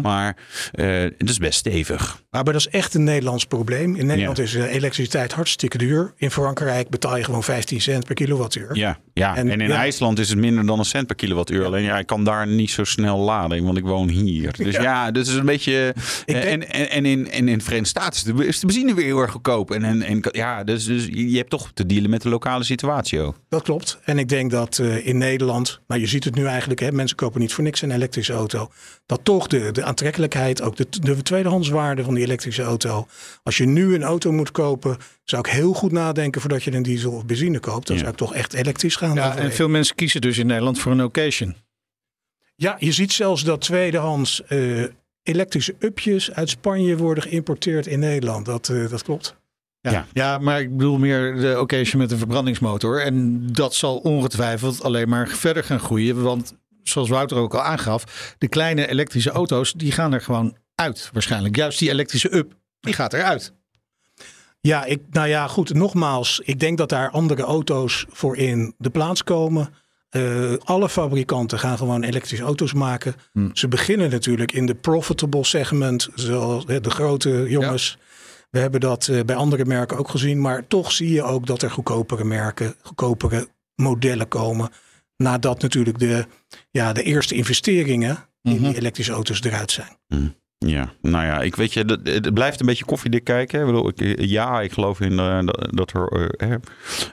Maar 0.02 0.38
eh, 0.72 0.88
het 1.18 1.30
is 1.30 1.38
best 1.38 1.60
stevig. 1.60 2.24
Maar 2.44 2.54
dat 2.54 2.56
is 2.56 2.68
echt 2.70 2.94
een 2.94 3.04
Nederlands 3.04 3.46
probleem. 3.46 3.96
In 3.96 4.06
Nederland 4.06 4.38
Ja. 4.38 4.44
is 4.44 4.56
eh, 4.56 4.74
elektriciteit 4.74 5.32
hartstikke 5.34 5.78
duur. 5.78 6.14
In 6.18 6.32
Frankrijk 6.32 6.90
betaal 6.90 7.18
je 7.18 7.24
gewoon 7.24 7.44
15 7.44 7.82
cent 7.82 8.06
per 8.06 8.16
kilowattuur. 8.16 8.76
Ja, 8.78 8.98
ja. 9.14 9.36
En, 9.36 9.50
En- 9.50 9.62
in 9.62 9.68
ja. 9.68 9.76
IJsland 9.76 10.20
is 10.20 10.30
het 10.30 10.38
minder 10.38 10.66
dan 10.66 10.80
een 10.80 10.86
cent 10.86 11.08
per 11.08 11.16
kilowattuur. 11.16 11.66
Alleen 11.66 11.84
ja, 11.84 11.98
ik 12.00 12.06
kan 12.08 12.24
daar 12.24 12.48
niet 12.48 12.70
zo 12.72 12.84
snel 12.84 13.18
laden, 13.18 13.64
want 13.64 13.78
ik 13.78 13.84
woon 13.84 14.10
hier. 14.10 14.54
Dus 14.58 14.76
ja, 14.76 15.12
dus 15.12 15.28
is 15.28 15.36
een 15.36 15.46
beetje. 15.46 15.94
Ik 16.26 16.36
en, 16.36 16.42
denk- 16.60 16.64
en, 16.64 16.90
en, 16.90 17.06
in, 17.06 17.32
en 17.32 17.48
in 17.48 17.58
de 17.58 17.64
Verenigde 17.64 17.90
Staten 17.90 18.38
is 18.46 18.60
de, 18.60 18.66
benzine 18.66 18.94
weer 18.94 19.06
heel 19.06 19.20
erg 19.20 19.32
goedkoop. 19.32 19.72
En, 19.72 19.84
en, 19.84 20.02
en 20.02 20.20
ja, 20.32 20.64
dus, 20.64 20.86
dus 20.86 21.06
je 21.12 21.38
hebt 21.38 21.50
toch 21.50 21.72
te 21.74 21.86
dealen 21.86 22.10
met 22.10 22.22
de 22.22 22.30
lokale 22.30 22.64
situatie 22.64 23.20
ook. 23.22 23.36
Dat 23.50 23.62
klopt. 23.62 24.00
En 24.04 24.18
ik 24.20 24.30
denk 24.30 24.52
dat 24.52 24.80
eh, 24.80 25.08
in 25.08 25.18
Nederland, 25.18 25.80
nou 25.88 26.02
je 26.02 26.08
ziet 26.08 26.24
het 26.24 26.36
nu 26.36 26.46
eigenlijk, 26.46 26.80
hè, 26.80 26.92
mensen 26.92 27.18
kopen 27.18 27.40
niet 27.42 27.54
voor 27.54 27.64
niks 27.64 27.82
een 27.82 27.92
elektrische 27.92 28.34
auto. 28.34 28.72
Dat 29.06 29.20
toch 29.24 29.48
de, 29.48 29.72
de 29.72 29.84
aantrekkelijkheid, 29.84 30.62
ook 30.62 30.76
de, 30.76 30.88
de 31.02 31.22
tweedehandswaarde 31.22 32.04
van 32.04 32.14
die 32.14 32.24
elektrische 32.26 32.62
auto. 32.64 33.08
Als 33.44 33.58
je 33.58 33.66
nu 33.66 33.96
een 33.96 34.04
auto 34.04 34.32
moet 34.32 34.52
kopen, 34.52 34.98
zou 35.24 35.48
ik 35.48 35.54
heel 35.54 35.74
goed 35.74 35.92
nadenken 35.92 36.42
voordat 36.42 36.64
je 36.64 36.74
een 36.74 36.84
diesel 36.84 37.12
of 37.12 37.26
benzine 37.26 37.60
koopt. 37.60 37.88
Dan 37.88 37.96
Ja. 37.96 38.02
zou 38.02 38.12
ik 38.14 38.20
toch 38.20 38.34
echt 38.34 38.54
elektrisch 38.54 38.96
gaan. 38.96 39.16
Ja, 39.16 39.36
en 39.38 39.52
veel 39.52 39.70
mensen 39.70 39.96
kiezen 39.96 40.22
dus 40.22 40.38
in 40.38 40.48
Nederland 40.48 40.80
voor 40.80 40.92
een 40.92 41.04
occasion. 41.04 41.56
Ja, 42.56 42.76
je 42.80 42.92
ziet 42.92 43.12
zelfs 43.12 43.44
dat 43.44 43.62
tweedehands 43.62 44.44
eh, 44.44 44.84
elektrische 45.24 45.76
upjes 45.80 46.32
uit 46.32 46.50
Spanje 46.50 46.98
worden 46.98 47.24
geïmporteerd 47.24 47.88
in 47.88 48.00
Nederland. 48.00 48.46
Dat, 48.46 48.70
eh, 48.70 48.90
dat 48.90 49.04
klopt. 49.04 49.36
Ja. 49.82 49.92
Ja. 49.92 50.06
ja. 50.14 50.38
maar 50.38 50.62
ik 50.62 50.72
bedoel 50.78 50.98
meer 50.98 51.36
de 51.36 51.60
occasion 51.60 52.02
met 52.02 52.12
een 52.12 52.18
verbrandingsmotor. 52.18 53.02
En 53.02 53.48
dat 53.52 53.76
zal 53.76 53.98
ongetwijfeld 53.98 54.84
alleen 54.84 55.10
maar 55.10 55.28
verder 55.28 55.64
gaan 55.64 55.80
groeien. 55.80 56.22
Want 56.22 56.54
zoals 56.84 57.10
Wouter 57.10 57.38
ook 57.38 57.54
al 57.54 57.62
aangaf, 57.62 58.36
de 58.38 58.48
kleine 58.48 58.88
elektrische 58.90 59.30
auto's 59.30 59.74
die 59.74 59.92
gaan 59.92 60.14
er 60.14 60.22
gewoon 60.22 60.58
uit 60.76 61.10
waarschijnlijk. 61.14 61.56
Juist 61.56 61.80
die 61.80 61.90
elektrische 61.90 62.36
up, 62.36 62.54
die 62.80 62.94
gaat 62.94 63.14
eruit. 63.14 63.54
Ja, 64.62 64.86
ik, 64.86 65.02
nou 65.10 65.28
ja, 65.28 65.48
goed. 65.48 65.74
Nogmaals, 65.74 66.42
ik 66.44 66.60
denk 66.60 66.78
dat 66.78 66.90
daar 66.90 67.10
andere 67.10 67.42
auto's 67.42 68.06
voor 68.10 68.38
in 68.38 68.76
de 68.78 68.90
plaats 68.90 69.24
komen. 69.24 69.74
Eh, 70.10 70.54
alle 70.64 70.90
fabrikanten 70.90 71.60
gaan 71.60 71.78
gewoon 71.78 72.04
elektrische 72.04 72.44
auto's 72.44 72.74
maken. 72.74 73.16
Ze 73.54 73.68
beginnen 73.68 74.10
natuurlijk 74.10 74.52
in 74.52 74.66
de 74.66 74.76
profitable 74.76 75.44
segment, 75.44 76.10
zoals 76.16 76.64
hè, 76.68 76.82
de 76.82 76.90
grote 76.90 77.46
jongens. 77.50 77.98
We 78.50 78.60
hebben 78.60 78.80
dat 78.80 79.08
eh, 79.08 79.20
bij 79.26 79.36
andere 79.36 79.66
merken 79.66 79.98
ook 79.98 80.10
gezien. 80.10 80.42
Maar 80.42 80.68
toch 80.68 80.92
zie 80.92 81.12
je 81.12 81.24
ook 81.24 81.46
dat 81.46 81.62
er 81.62 81.72
goedkopere 81.72 82.24
merken, 82.24 82.76
goedkopere 82.82 83.48
modellen 83.76 84.28
komen. 84.28 84.70
Nadat 85.18 85.62
natuurlijk 85.62 86.00
de, 86.00 86.26
ja, 86.72 86.94
de 86.94 87.04
eerste 87.04 87.36
investeringen 87.36 88.18
in 88.42 88.58
die 88.58 88.76
elektrische 88.76 89.12
auto's 89.12 89.44
eruit 89.44 89.72
zijn. 89.72 89.98
Ja, 90.68 90.90
nou 91.02 91.26
ja, 91.26 91.42
ik 91.42 91.56
weet 91.56 91.74
je, 91.74 92.00
het 92.04 92.34
blijft 92.34 92.60
een 92.60 92.66
beetje 92.66 92.86
koffiedik 92.86 93.24
kijken. 93.24 93.60
Ik 93.60 93.66
bedoel, 93.66 93.88
ik, 93.96 94.20
ja, 94.20 94.62
ik 94.62 94.72
geloof 94.72 95.00
in 95.02 95.20
eh, 95.20 95.40
dat- 95.70 95.92
er 95.94 96.08
eh, 96.38 96.56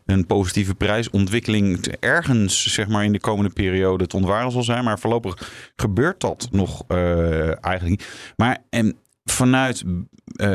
een 0.07 0.27
positieve 0.27 0.75
prijsontwikkeling 0.75 1.87
ergens, 2.01 2.67
zeg 2.75 2.89
maar, 2.89 3.05
in 3.05 3.13
de 3.13 3.21
komende 3.21 3.51
periode 3.51 4.07
te 4.07 4.17
ontwaren 4.17 4.51
zal 4.51 4.63
zijn. 4.63 4.85
Maar 4.85 4.99
voorlopig 4.99 5.53
gebeurt 5.77 6.21
dat 6.21 6.49
nog 6.51 6.85
eh, 6.89 7.65
eigenlijk 7.65 7.89
niet. 8.01 8.33
Maar 8.37 8.59
en 8.71 8.97
vanuit 9.25 9.85
eh, 10.37 10.47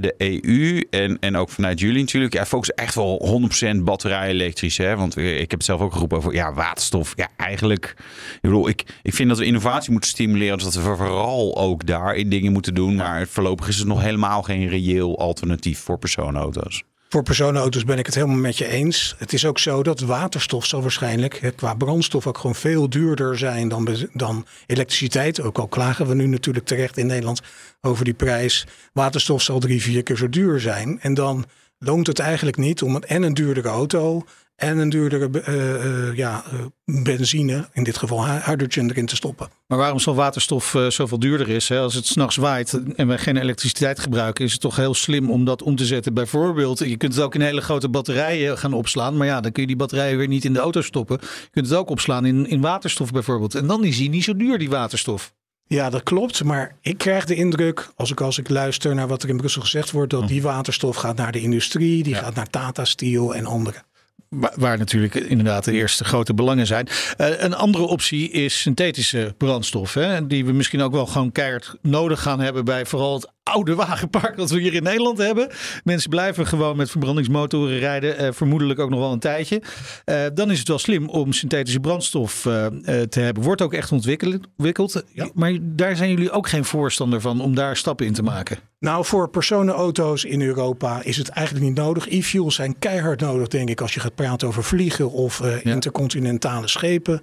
de 0.00 0.14
EU 0.16 0.80
en, 0.90 1.18
en 1.20 1.36
ook 1.36 1.48
vanuit 1.48 1.80
jullie 1.80 2.00
natuurlijk, 2.00 2.32
ja, 2.32 2.46
focussen 2.46 2.74
echt 2.74 2.94
wel 2.94 3.40
100% 3.76 3.82
batterij 3.82 4.28
elektrisch. 4.28 4.76
Hè? 4.76 4.96
Want 4.96 5.16
eh, 5.16 5.32
ik 5.32 5.50
heb 5.50 5.58
het 5.58 5.64
zelf 5.64 5.80
ook 5.80 5.92
geroepen 5.92 6.16
over 6.16 6.32
ja, 6.32 6.52
waterstof. 6.52 7.12
Ja, 7.16 7.28
eigenlijk. 7.36 7.94
Ik 8.34 8.38
bedoel, 8.40 8.68
ik, 8.68 8.84
ik 9.02 9.14
vind 9.14 9.28
dat 9.28 9.38
we 9.38 9.44
innovatie 9.44 9.92
moeten 9.92 10.10
stimuleren. 10.10 10.58
Dus 10.58 10.64
dat 10.64 10.74
we 10.74 10.96
vooral 10.96 11.56
ook 11.58 11.86
daarin 11.86 12.28
dingen 12.28 12.52
moeten 12.52 12.74
doen. 12.74 12.94
Maar 12.94 13.26
voorlopig 13.26 13.68
is 13.68 13.78
het 13.78 13.86
nog 13.86 14.02
helemaal 14.02 14.42
geen 14.42 14.68
reëel 14.68 15.18
alternatief 15.18 15.78
voor 15.78 15.98
personenauto's. 15.98 16.84
Voor 17.08 17.22
personenauto's 17.22 17.84
ben 17.84 17.98
ik 17.98 18.06
het 18.06 18.14
helemaal 18.14 18.36
met 18.36 18.58
je 18.58 18.66
eens. 18.66 19.14
Het 19.18 19.32
is 19.32 19.46
ook 19.46 19.58
zo 19.58 19.82
dat 19.82 20.00
waterstof 20.00 20.66
zal 20.66 20.82
waarschijnlijk 20.82 21.52
qua 21.56 21.74
brandstof 21.74 22.26
ook 22.26 22.38
gewoon 22.38 22.54
veel 22.54 22.88
duurder 22.88 23.38
zijn 23.38 23.68
dan, 23.68 23.96
dan 24.12 24.46
elektriciteit. 24.66 25.40
Ook 25.40 25.58
al 25.58 25.68
klagen 25.68 26.06
we 26.06 26.14
nu 26.14 26.26
natuurlijk 26.26 26.66
terecht 26.66 26.96
in 26.96 27.06
Nederland 27.06 27.40
over 27.80 28.04
die 28.04 28.14
prijs. 28.14 28.66
Waterstof 28.92 29.42
zal 29.42 29.58
drie, 29.58 29.82
vier 29.82 30.02
keer 30.02 30.16
zo 30.16 30.28
duur 30.28 30.60
zijn. 30.60 31.00
En 31.00 31.14
dan 31.14 31.44
loont 31.78 32.06
het 32.06 32.18
eigenlijk 32.18 32.56
niet 32.56 32.82
om 32.82 32.94
een, 32.94 33.04
en 33.04 33.22
een 33.22 33.34
duurdere 33.34 33.68
auto 33.68 34.24
en 34.58 34.78
een 34.78 34.88
duurdere 34.88 35.40
eh, 35.40 36.16
ja, 36.16 36.44
eh, 36.52 36.58
benzine, 37.02 37.68
in 37.72 37.84
dit 37.84 37.96
geval 37.96 38.26
hy- 38.26 38.40
hydrogen, 38.44 38.90
erin 38.90 39.06
te 39.06 39.16
stoppen. 39.16 39.48
Maar 39.66 39.78
waarom 39.78 39.98
zal 39.98 40.14
waterstof 40.14 40.76
zoveel 40.88 41.18
duurder 41.18 41.48
is? 41.48 41.68
Hè? 41.68 41.78
Als 41.80 41.94
het 41.94 42.06
s'nachts 42.06 42.36
waait 42.36 42.80
en 42.96 43.08
we 43.08 43.18
geen 43.18 43.36
elektriciteit 43.36 43.98
gebruiken, 43.98 44.44
is 44.44 44.52
het 44.52 44.60
toch 44.60 44.76
heel 44.76 44.94
slim 44.94 45.30
om 45.30 45.44
dat 45.44 45.62
om 45.62 45.76
te 45.76 45.86
zetten. 45.86 46.14
Bijvoorbeeld, 46.14 46.78
je 46.78 46.96
kunt 46.96 47.14
het 47.14 47.22
ook 47.24 47.34
in 47.34 47.40
hele 47.40 47.60
grote 47.60 47.88
batterijen 47.88 48.58
gaan 48.58 48.72
opslaan. 48.72 49.16
Maar 49.16 49.26
ja, 49.26 49.40
dan 49.40 49.52
kun 49.52 49.62
je 49.62 49.68
die 49.68 49.76
batterijen 49.76 50.18
weer 50.18 50.28
niet 50.28 50.44
in 50.44 50.52
de 50.52 50.58
auto 50.58 50.80
stoppen. 50.80 51.18
Je 51.20 51.48
kunt 51.50 51.68
het 51.68 51.78
ook 51.78 51.90
opslaan 51.90 52.26
in, 52.26 52.46
in 52.48 52.60
waterstof 52.60 53.10
bijvoorbeeld. 53.12 53.54
En 53.54 53.66
dan 53.66 53.84
is 53.84 53.96
die 53.96 54.08
niet 54.08 54.24
zo 54.24 54.36
duur, 54.36 54.58
die 54.58 54.70
waterstof. 54.70 55.32
Ja, 55.66 55.90
dat 55.90 56.02
klopt. 56.02 56.44
Maar 56.44 56.76
ik 56.80 56.98
krijg 56.98 57.24
de 57.24 57.34
indruk, 57.34 57.88
als 57.96 58.10
ik, 58.10 58.20
als 58.20 58.38
ik 58.38 58.48
luister 58.48 58.94
naar 58.94 59.08
wat 59.08 59.22
er 59.22 59.28
in 59.28 59.36
Brussel 59.36 59.60
gezegd 59.62 59.90
wordt, 59.90 60.10
dat 60.10 60.28
die 60.28 60.42
waterstof 60.42 60.96
gaat 60.96 61.16
naar 61.16 61.32
de 61.32 61.40
industrie, 61.40 62.02
die 62.02 62.14
gaat 62.14 62.34
naar 62.34 62.50
Tata 62.50 62.84
Steel 62.84 63.34
en 63.34 63.46
anderen. 63.46 63.82
Wa- 64.28 64.52
Waar 64.56 64.78
natuurlijk 64.78 65.14
inderdaad 65.14 65.64
de 65.64 65.72
eerste 65.72 66.04
grote 66.04 66.34
belangen 66.34 66.66
zijn. 66.66 66.88
Eh, 67.16 67.40
een 67.42 67.54
andere 67.54 67.84
optie 67.84 68.30
is 68.30 68.60
synthetische 68.60 69.34
brandstof. 69.38 69.94
Hè, 69.94 70.26
die 70.26 70.44
we 70.44 70.52
misschien 70.52 70.80
ook 70.82 70.92
wel 70.92 71.06
gewoon 71.06 71.32
keihard 71.32 71.74
nodig 71.82 72.22
gaan 72.22 72.40
hebben 72.40 72.64
bij 72.64 72.86
vooral 72.86 73.14
het 73.14 73.32
oude 73.48 73.74
wagenpark 73.74 74.36
dat 74.36 74.50
we 74.50 74.60
hier 74.60 74.74
in 74.74 74.82
Nederland 74.82 75.18
hebben. 75.18 75.48
Mensen 75.84 76.10
blijven 76.10 76.46
gewoon 76.46 76.76
met 76.76 76.90
verbrandingsmotoren 76.90 77.78
rijden, 77.78 78.18
eh, 78.18 78.32
vermoedelijk 78.32 78.80
ook 78.80 78.90
nog 78.90 78.98
wel 78.98 79.12
een 79.12 79.18
tijdje. 79.18 79.62
Eh, 80.04 80.24
dan 80.34 80.50
is 80.50 80.58
het 80.58 80.68
wel 80.68 80.78
slim 80.78 81.08
om 81.08 81.32
synthetische 81.32 81.80
brandstof 81.80 82.46
eh, 82.46 82.66
te 83.08 83.20
hebben. 83.20 83.42
Wordt 83.42 83.62
ook 83.62 83.72
echt 83.72 83.92
ontwikkeld. 83.92 84.38
ontwikkeld. 84.56 85.02
Maar 85.34 85.52
daar 85.62 85.96
zijn 85.96 86.10
jullie 86.10 86.30
ook 86.30 86.48
geen 86.48 86.64
voorstander 86.64 87.20
van 87.20 87.40
om 87.40 87.54
daar 87.54 87.76
stappen 87.76 88.06
in 88.06 88.12
te 88.12 88.22
maken. 88.22 88.58
Nou, 88.78 89.04
voor 89.04 89.28
personenauto's 89.30 90.24
in 90.24 90.42
Europa 90.42 91.02
is 91.02 91.16
het 91.16 91.28
eigenlijk 91.28 91.66
niet 91.66 91.76
nodig. 91.76 92.08
E-fuels 92.08 92.54
zijn 92.54 92.78
keihard 92.78 93.20
nodig, 93.20 93.48
denk 93.48 93.68
ik, 93.68 93.80
als 93.80 93.94
je 93.94 94.00
gaat 94.00 94.14
praten 94.14 94.48
over 94.48 94.64
vliegen 94.64 95.10
of 95.10 95.38
Ja. 95.42 95.72
intercontinentale 95.72 96.68
schepen. 96.68 97.22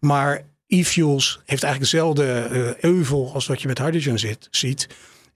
Maar 0.00 0.42
e-fuels 0.66 1.40
heeft 1.44 1.62
eigenlijk 1.62 1.92
dezelfde 1.92 2.76
euvel 2.80 3.30
als 3.34 3.46
wat 3.46 3.62
je 3.62 3.68
met 3.68 3.78
hydrogen 3.78 4.18
zit, 4.18 4.48
ziet. 4.50 4.88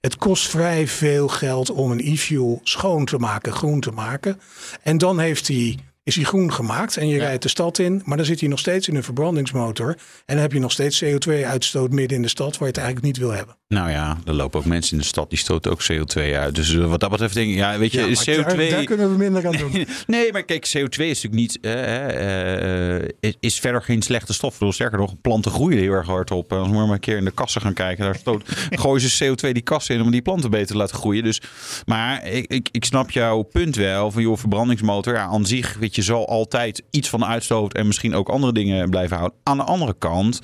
Het 0.07 0.16
kost 0.16 0.49
vrij 0.49 0.88
veel 0.88 1.29
geld 1.29 1.71
om 1.71 1.90
een 1.90 2.01
e-fuel 2.01 2.61
schoon 2.62 3.05
te 3.05 3.19
maken, 3.19 3.53
groen 3.53 3.81
te 3.81 3.90
maken. 3.90 4.40
En 4.83 4.99
dan 4.99 5.19
heeft 5.19 5.49
hij, 5.49 5.79
is 6.07 6.14
hij 6.14 6.25
groen 6.25 6.53
gemaakt 6.53 6.97
en 6.97 7.09
je 7.09 7.19
rijdt 7.19 7.42
de 7.42 7.49
stad 7.49 7.79
in. 7.79 8.03
Maar 8.05 8.16
dan 8.16 8.27
zit 8.27 8.40
hij 8.40 8.49
nog 8.49 8.59
steeds 8.59 8.88
in 8.88 8.97
een 8.97 9.03
verbrandingsmotor. 9.03 9.88
En 9.88 10.35
dan 10.35 10.38
heb 10.38 10.53
je 10.53 10.59
nog 10.59 10.73
steeds 10.73 11.05
CO2-uitstoot 11.05 11.90
midden 11.92 12.16
in 12.16 12.23
de 12.23 12.29
stad 12.29 12.53
waar 12.53 12.69
je 12.69 12.75
het 12.75 12.77
eigenlijk 12.77 13.07
niet 13.07 13.16
wil 13.16 13.31
hebben. 13.31 13.57
Nou 13.69 13.90
ja, 13.90 14.19
er 14.25 14.35
lopen 14.35 14.59
ook 14.61 14.66
mensen 14.66 14.92
in 14.92 14.99
de 14.99 15.05
stad 15.05 15.31
die 15.31 15.38
stoten 15.38 15.71
ook 15.71 15.83
CO2 15.92 16.23
uit. 16.35 16.55
Dus 16.55 16.75
eh, 16.75 16.85
wat 16.87 17.01
dat 17.01 17.11
betreft 17.11 17.35
denk 17.35 17.51
ik, 17.51 17.57
ja, 17.57 17.79
weet 17.79 17.92
je, 17.92 18.01
Ja, 18.01 18.07
maar 18.07 18.55
CO2... 18.55 18.57
Daar, 18.57 18.69
daar 18.71 18.85
kunnen 18.85 19.11
we 19.11 19.16
minder 19.16 19.47
aan 19.47 19.57
doen. 19.57 19.87
Nee, 20.07 20.33
maar 20.33 20.42
kijk, 20.42 20.66
CO2 20.66 21.05
is 21.05 21.23
natuurlijk 21.23 21.35
niet. 21.35 21.59
eh, 21.61 22.97
eh, 22.97 23.09
is, 23.21 23.35
is 23.40 23.59
verder 23.59 23.83
geen 23.83 24.03
slechte 24.03 24.33
stof. 24.33 24.53
Ik 24.53 24.59
bedoel, 24.59 24.73
sterker 24.75 24.99
nog, 24.99 25.21
planten 25.21 25.51
groeien 25.51 25.79
heel 25.79 25.92
erg 25.92 26.07
hard 26.07 26.31
op. 26.31 26.53
Als 26.53 26.69
we 26.69 26.75
maar 26.75 26.88
een 26.88 27.01
keer 27.01 27.16
in 27.16 27.25
de 27.25 27.31
kassen 27.31 27.61
gaan 27.61 27.73
kijken, 27.73 28.05
daar 28.05 28.16
stoot, 28.16 28.42
gooien 28.71 29.09
ze 29.11 29.25
CO2 29.25 29.51
die 29.53 29.62
kassen 29.62 29.95
in 29.95 30.01
om 30.03 30.11
die 30.11 30.23
planten 30.23 30.51
beter 30.51 30.66
te 30.66 30.77
laten 30.77 30.97
groeien. 30.97 31.23
Dus, 31.25 31.40
maar 31.87 32.27
ik, 32.27 32.47
ik, 32.53 32.69
ik 32.73 32.85
snap 32.85 33.11
jouw 33.11 33.42
punt 33.42 33.77
wel. 33.77 34.11
Van 34.11 34.23
joh, 34.23 34.37
verbrandingsmotor, 34.37 35.14
ja, 35.14 35.25
aan 35.25 35.47
zich, 35.47 35.77
weet 35.79 35.95
je, 35.95 35.95
zal 36.02 36.28
altijd 36.28 36.82
iets 36.90 37.09
van 37.09 37.24
uitstoot 37.24 37.74
en 37.74 37.87
misschien 37.87 38.14
ook 38.14 38.28
andere 38.28 38.52
dingen 38.52 38.90
blijven 38.90 39.16
houden. 39.16 39.38
Aan 39.42 39.56
de 39.56 39.62
andere 39.62 39.94
kant, 39.98 40.40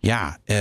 ja, 0.00 0.38
eh, 0.44 0.56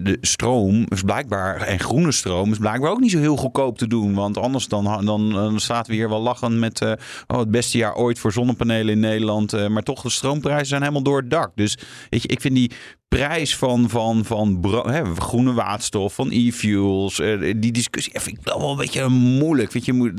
de 0.00 0.18
stroom 0.20 0.86
is 0.88 1.02
blijkbaar, 1.02 1.60
en 1.60 1.80
groene 1.80 2.12
stroom 2.12 2.52
is 2.52 2.58
blijkbaar 2.58 2.90
ook 2.90 3.00
niet 3.00 3.10
zo 3.10 3.18
heel 3.18 3.36
goedkoop 3.36 3.78
te 3.78 3.86
doen. 3.86 4.14
Want 4.14 4.38
anders 4.38 4.68
dan, 4.68 5.04
dan, 5.04 5.30
dan 5.32 5.60
staat 5.60 5.86
we 5.86 5.94
hier 5.94 6.08
wel 6.08 6.20
lachen 6.20 6.58
met 6.58 6.80
eh, 6.80 6.92
oh, 7.26 7.38
het 7.38 7.50
beste 7.50 7.78
jaar 7.78 7.94
ooit 7.94 8.18
voor 8.18 8.32
zonnepanelen 8.32 8.94
in 8.94 9.00
Nederland. 9.00 9.52
eh, 9.52 9.68
maar 9.68 9.82
toch, 9.82 10.02
de 10.02 10.10
stroomprijzen 10.10 10.66
zijn 10.66 10.80
helemaal 10.80 11.02
door 11.02 11.20
het 11.20 11.30
dak. 11.30 11.50
Dus 11.54 11.78
weet 12.10 12.22
je, 12.22 12.28
ik 12.28 12.40
vind 12.40 12.54
die 12.54 12.72
prijs 13.08 13.56
van, 13.56 13.88
van, 13.88 14.24
van 14.24 14.64
hè, 14.86 15.14
groene 15.16 15.52
waterstof, 15.52 16.14
van 16.14 16.30
e-fuels, 16.30 17.20
eh, 17.20 17.54
die 17.56 17.72
discussie 17.72 18.20
vind 18.20 18.38
ik 18.38 18.44
wel 18.44 18.70
een 18.70 18.76
beetje 18.76 19.08
moeilijk. 19.08 19.72
Weet 19.72 19.84
je, 19.84 20.12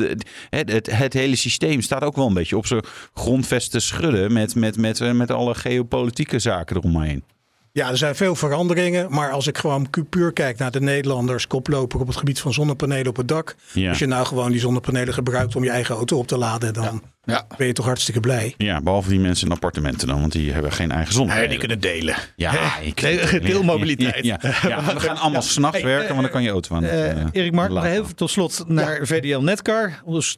het, 0.50 0.72
het, 0.72 0.92
het 0.92 1.14
hele 1.14 1.36
systeem 1.36 1.82
staat 1.82 2.04
ook 2.04 2.16
wel 2.16 2.28
een 2.28 2.34
beetje 2.34 2.58
op 2.58 2.66
zijn 2.66 2.84
grondvest 3.14 3.72
te 3.72 3.80
schudden 3.80 4.34
met, 4.34 4.56
met, 4.56 4.78
met, 4.78 5.02
eh, 5.02 5.12
met 5.12 5.32
alle 5.32 5.56
geopolitieke 5.56 6.40
zaken 6.40 6.76
eromheen. 6.76 7.24
Ja, 7.72 7.90
er 7.90 7.98
zijn 7.98 8.16
veel 8.16 8.36
veranderingen. 8.36 9.12
Maar 9.12 9.32
als 9.32 9.48
ik 9.48 9.58
gewoon 9.58 9.90
pu- 9.90 10.04
puur 10.04 10.34
kijk 10.34 10.58
naar 10.58 10.72
de 10.72 10.82
Nederlanders, 10.82 11.48
koploper 11.48 12.00
op 12.00 12.08
het 12.08 12.16
gebied 12.18 12.40
van 12.40 12.54
zonnepanelen 12.54 13.08
op 13.08 13.16
het 13.18 13.28
dak. 13.28 13.56
Ja. 13.74 13.90
Als 13.90 14.00
je 14.00 14.06
nou 14.06 14.26
gewoon 14.26 14.52
die 14.52 14.60
zonnepanelen 14.60 15.14
gebruikt 15.14 15.56
om 15.56 15.64
je 15.64 15.70
eigen 15.70 15.96
auto 15.96 16.18
op 16.18 16.28
te 16.28 16.38
laden, 16.38 16.74
dan 16.74 17.04
Ja. 17.24 17.48
ben 17.58 17.68
je 17.68 17.74
toch 17.74 17.86
hartstikke 17.86 18.20
blij. 18.20 18.54
Ja, 18.58 18.82
behalve 18.82 19.10
die 19.10 19.20
mensen 19.20 19.48
in 19.48 19.54
appartementen 19.54 20.08
dan, 20.08 20.20
want 20.20 20.32
die 20.32 20.52
hebben 20.52 20.72
geen 20.72 20.92
eigen 20.92 21.14
zon. 21.14 21.30
die 21.50 21.58
kunnen 21.58 21.80
delen. 21.80 22.16
Ja, 22.36 22.78
ik, 22.78 23.02
deelmobiliteit. 23.44 24.26
Ja, 24.26 24.40
ja, 24.42 24.50
ja. 24.68 24.94
we 24.94 25.00
gaan 25.00 25.18
allemaal 25.18 25.42
s'nachts 25.56 25.78
Hey, 25.78 25.86
werken, 25.86 26.10
want 26.10 26.22
dan 26.22 26.32
kan 26.32 26.44
je 26.44 26.50
auto 26.50 26.76
aan. 26.76 26.84
het, 26.84 26.92
Eh, 26.92 27.12
eh, 27.22 27.28
Erik 27.32 27.52
Mark, 27.54 27.84
even 27.84 28.16
tot 28.16 28.30
slot 28.30 28.64
naar 28.68 29.00
VDL 29.08 29.40
Netcar. 29.40 30.02
Ons 30.06 30.38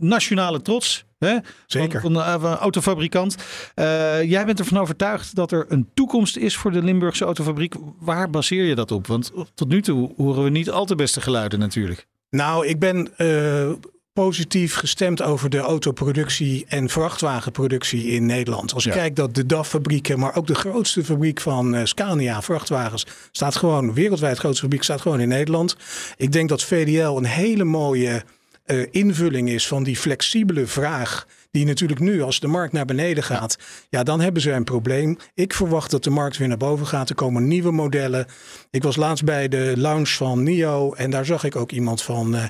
nationale 0.00 0.62
trots. 0.62 1.04
Hè? 1.18 1.36
Zeker. 1.66 2.00
Van, 2.00 2.14
van, 2.14 2.40
de 2.40 2.56
autofabrikant. 2.56 3.36
Eh, 3.74 4.22
jij 4.22 4.44
bent 4.44 4.58
ervan 4.58 4.78
overtuigd 4.78 5.34
dat 5.34 5.52
er 5.52 5.64
een 5.68 5.88
toekomst 5.94 6.36
is 6.36 6.56
voor 6.56 6.70
de 6.70 6.82
Limburgse 6.82 7.24
autofabriek. 7.24 7.74
Waar 7.98 8.30
baseer 8.30 8.64
je 8.64 8.74
dat 8.74 8.90
op? 8.90 9.06
Want 9.06 9.32
tot 9.54 9.68
nu 9.68 9.82
toe 9.82 10.12
horen 10.16 10.44
we 10.44 10.50
niet 10.50 10.70
al 10.70 10.84
te 10.84 10.94
beste 10.94 11.20
geluiden 11.20 11.58
natuurlijk. 11.58 12.06
Nou, 12.30 12.66
ik 12.66 12.78
ben 12.78 13.16
eh, 13.16 13.70
positief 14.24 14.74
gestemd 14.74 15.22
over 15.22 15.50
de 15.50 15.58
autoproductie 15.58 16.64
en 16.68 16.88
vrachtwagenproductie 16.88 18.04
in 18.04 18.26
Nederland. 18.26 18.74
Als 18.74 18.86
ik 18.86 18.92
Ja. 18.92 18.98
kijk 18.98 19.16
dat 19.16 19.34
de 19.34 19.46
DAF-fabrieken, 19.46 20.18
maar 20.18 20.36
ook 20.36 20.46
de 20.46 20.54
grootste 20.54 21.04
fabriek 21.04 21.40
van 21.40 21.74
eh, 21.74 21.84
Scania 21.84 22.42
vrachtwagens, 22.42 23.06
staat 23.32 23.56
gewoon, 23.56 23.94
wereldwijd 23.94 24.38
grootste 24.38 24.62
fabriek, 24.62 24.82
staat 24.82 25.00
gewoon 25.00 25.20
in 25.20 25.28
Nederland. 25.28 25.76
Ik 26.16 26.32
denk 26.32 26.48
dat 26.48 26.62
VDL 26.62 27.16
een 27.16 27.24
hele 27.24 27.64
mooie 27.64 28.22
eh, 28.68 28.86
invulling 28.90 29.48
is 29.48 29.66
van 29.66 29.82
die 29.82 29.96
flexibele 29.96 30.66
vraag 30.66 31.26
die 31.50 31.64
natuurlijk 31.66 32.00
nu, 32.00 32.22
als 32.22 32.40
de 32.40 32.46
markt 32.46 32.72
naar 32.72 32.84
beneden 32.84 33.22
gaat, 33.22 33.58
ja, 33.90 34.02
dan 34.02 34.20
hebben 34.20 34.42
ze 34.42 34.50
een 34.50 34.64
probleem. 34.64 35.16
Ik 35.34 35.54
verwacht 35.54 35.90
dat 35.90 36.04
de 36.04 36.10
markt 36.10 36.36
weer 36.36 36.48
naar 36.48 36.56
boven 36.56 36.86
gaat. 36.86 37.08
Er 37.08 37.14
komen 37.14 37.48
nieuwe 37.48 37.70
modellen. 37.72 38.26
Ik 38.70 38.82
was 38.82 38.96
laatst 38.96 39.24
bij 39.24 39.48
de 39.48 39.72
launch 39.76 40.08
van 40.08 40.42
NIO 40.42 40.92
en 40.92 41.10
daar 41.10 41.24
zag 41.24 41.44
ik 41.44 41.56
ook 41.56 41.72
iemand 41.72 42.02
van 42.02 42.34
eh, 42.34 42.44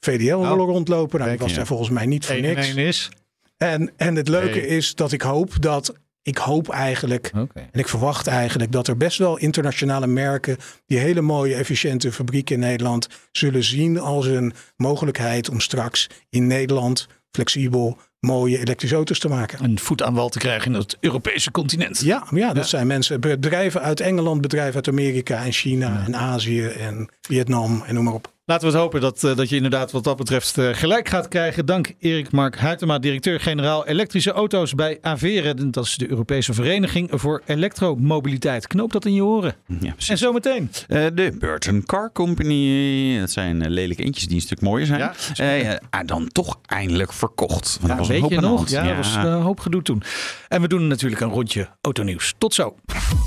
VDL 0.00 0.34
Oh. 0.34 0.48
rondlopen. 0.56 1.18
Nou, 1.18 1.30
die 1.30 1.38
was 1.40 1.54
daar 1.54 1.66
volgens 1.66 1.90
mij 1.90 2.06
niet 2.06 2.26
voor 2.26 2.34
1 2.34 2.42
niks. 2.42 2.68
en 2.70 2.76
1 2.78 2.86
is. 2.86 3.08
En, 3.56 3.92
en 3.96 4.14
het 4.16 4.28
leuke 4.28 4.58
Nee. 4.58 4.66
is 4.66 4.94
dat 4.94 5.12
ik 5.12 5.22
hoop 5.22 5.62
dat. 5.62 5.94
Ik 6.24 6.38
hoop 6.38 6.68
eigenlijk. 6.68 7.30
En 7.54 7.80
ik 7.80 7.88
verwacht 7.88 8.26
eigenlijk 8.26 8.72
dat 8.72 8.88
er 8.88 8.96
best 8.96 9.18
wel 9.18 9.38
internationale 9.38 10.06
merken. 10.06 10.56
die 10.86 10.98
hele 10.98 11.20
mooie, 11.20 11.54
efficiënte 11.54 12.12
fabrieken 12.12 12.54
in 12.54 12.60
Nederland. 12.60 13.08
zullen 13.32 13.64
zien 13.64 14.00
als 14.00 14.26
een 14.26 14.52
mogelijkheid 14.76 15.48
om 15.48 15.60
straks 15.60 16.06
in 16.28 16.46
Nederland. 16.46 17.06
flexibel 17.30 17.98
mooie 18.20 18.58
elektrische 18.58 18.96
auto's 18.96 19.18
te 19.18 19.28
maken. 19.28 19.64
Een 19.64 19.78
voet 19.78 20.02
aan 20.02 20.14
wal 20.14 20.28
te 20.28 20.38
krijgen 20.38 20.72
in 20.72 20.78
het 20.78 20.96
Europese 21.00 21.50
continent. 21.50 22.00
Ja, 22.00 22.26
ja, 22.30 22.52
dat 22.52 22.68
zijn 22.68 22.86
mensen, 22.86 23.20
bedrijven 23.20 23.80
uit 23.80 24.00
Engeland, 24.00 24.40
bedrijven 24.40 24.74
uit 24.74 24.88
Amerika 24.88 25.44
en 25.44 25.52
China 25.52 26.02
en 26.06 26.16
Azië 26.16 26.66
en 26.66 27.08
Vietnam 27.20 27.82
en 27.86 27.94
noem 27.94 28.04
maar 28.04 28.14
op. 28.14 28.33
Laten 28.46 28.66
we 28.66 28.72
het 28.72 28.82
hopen 28.82 29.00
dat, 29.00 29.24
eh, 29.24 29.36
dat 29.36 29.48
je 29.48 29.56
inderdaad 29.56 29.92
wat 29.92 30.04
dat 30.04 30.16
betreft 30.16 30.58
eh, 30.58 30.68
gelijk 30.72 31.08
gaat 31.08 31.28
krijgen. 31.28 31.66
Dank 31.66 31.92
Erik 31.98 32.32
Mark 32.32 32.60
Huytema, 32.60 32.98
directeur-generaal 32.98 33.86
elektrische 33.86 34.32
auto's 34.32 34.74
bij 34.74 34.98
Avere. 35.00 35.70
Dat 35.70 35.84
is 35.84 35.96
de 35.96 36.10
Europese 36.10 36.52
Vereniging 36.52 37.08
voor 37.12 37.42
Elektromobiliteit. 37.46 38.66
Knoop 38.66 38.92
dat 38.92 39.04
in 39.04 39.14
je 39.14 39.24
oren. 39.24 39.54
Ja, 39.66 39.92
precies. 39.92 40.08
En 40.08 40.18
zometeen. 40.18 40.70
Eh, 40.88 41.06
de 41.14 41.36
Burton 41.38 41.84
Car 41.86 42.12
Company. 42.12 43.18
Dat 43.18 43.30
zijn 43.30 43.70
lelijke 43.70 44.02
eentjes 44.02 44.26
die 44.26 44.36
een 44.36 44.42
stuk 44.42 44.60
mooier 44.60 44.86
zijn. 44.86 45.12
Ja, 45.34 45.52
ja, 45.52 46.02
dan 46.04 46.28
toch 46.28 46.58
eindelijk 46.66 47.12
verkocht. 47.12 47.78
Want 47.80 47.92
er 47.92 47.98
was 47.98 48.08
een 48.08 48.12
weet 48.12 48.22
hoop 48.22 48.30
je 48.30 48.40
nog? 48.40 48.68
Ja, 48.68 48.84
er 48.84 48.96
was 48.96 49.14
een 49.14 49.32
hoop 49.32 49.60
gedoe 49.60 49.82
toen. 49.82 50.02
En 50.48 50.60
we 50.60 50.68
doen 50.68 50.86
natuurlijk 50.86 51.20
een 51.20 51.30
rondje 51.30 51.68
autonieuws. 51.80 52.34
Tot 52.38 52.54
zo. 52.54 52.76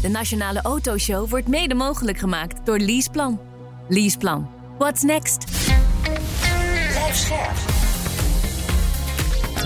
De 0.02 0.10
Nationale 0.10 0.62
Autoshow 0.62 1.30
wordt 1.30 1.48
mede 1.48 1.76
mogelijk 1.76 2.18
gemaakt 2.18 2.66
door 2.66 2.78
Leaseplan. 2.80 3.40
Leaseplan. 3.88 4.57
What's 4.78 5.04
next? 5.04 5.46
Blijf 6.92 7.16
scherp. 7.16 7.56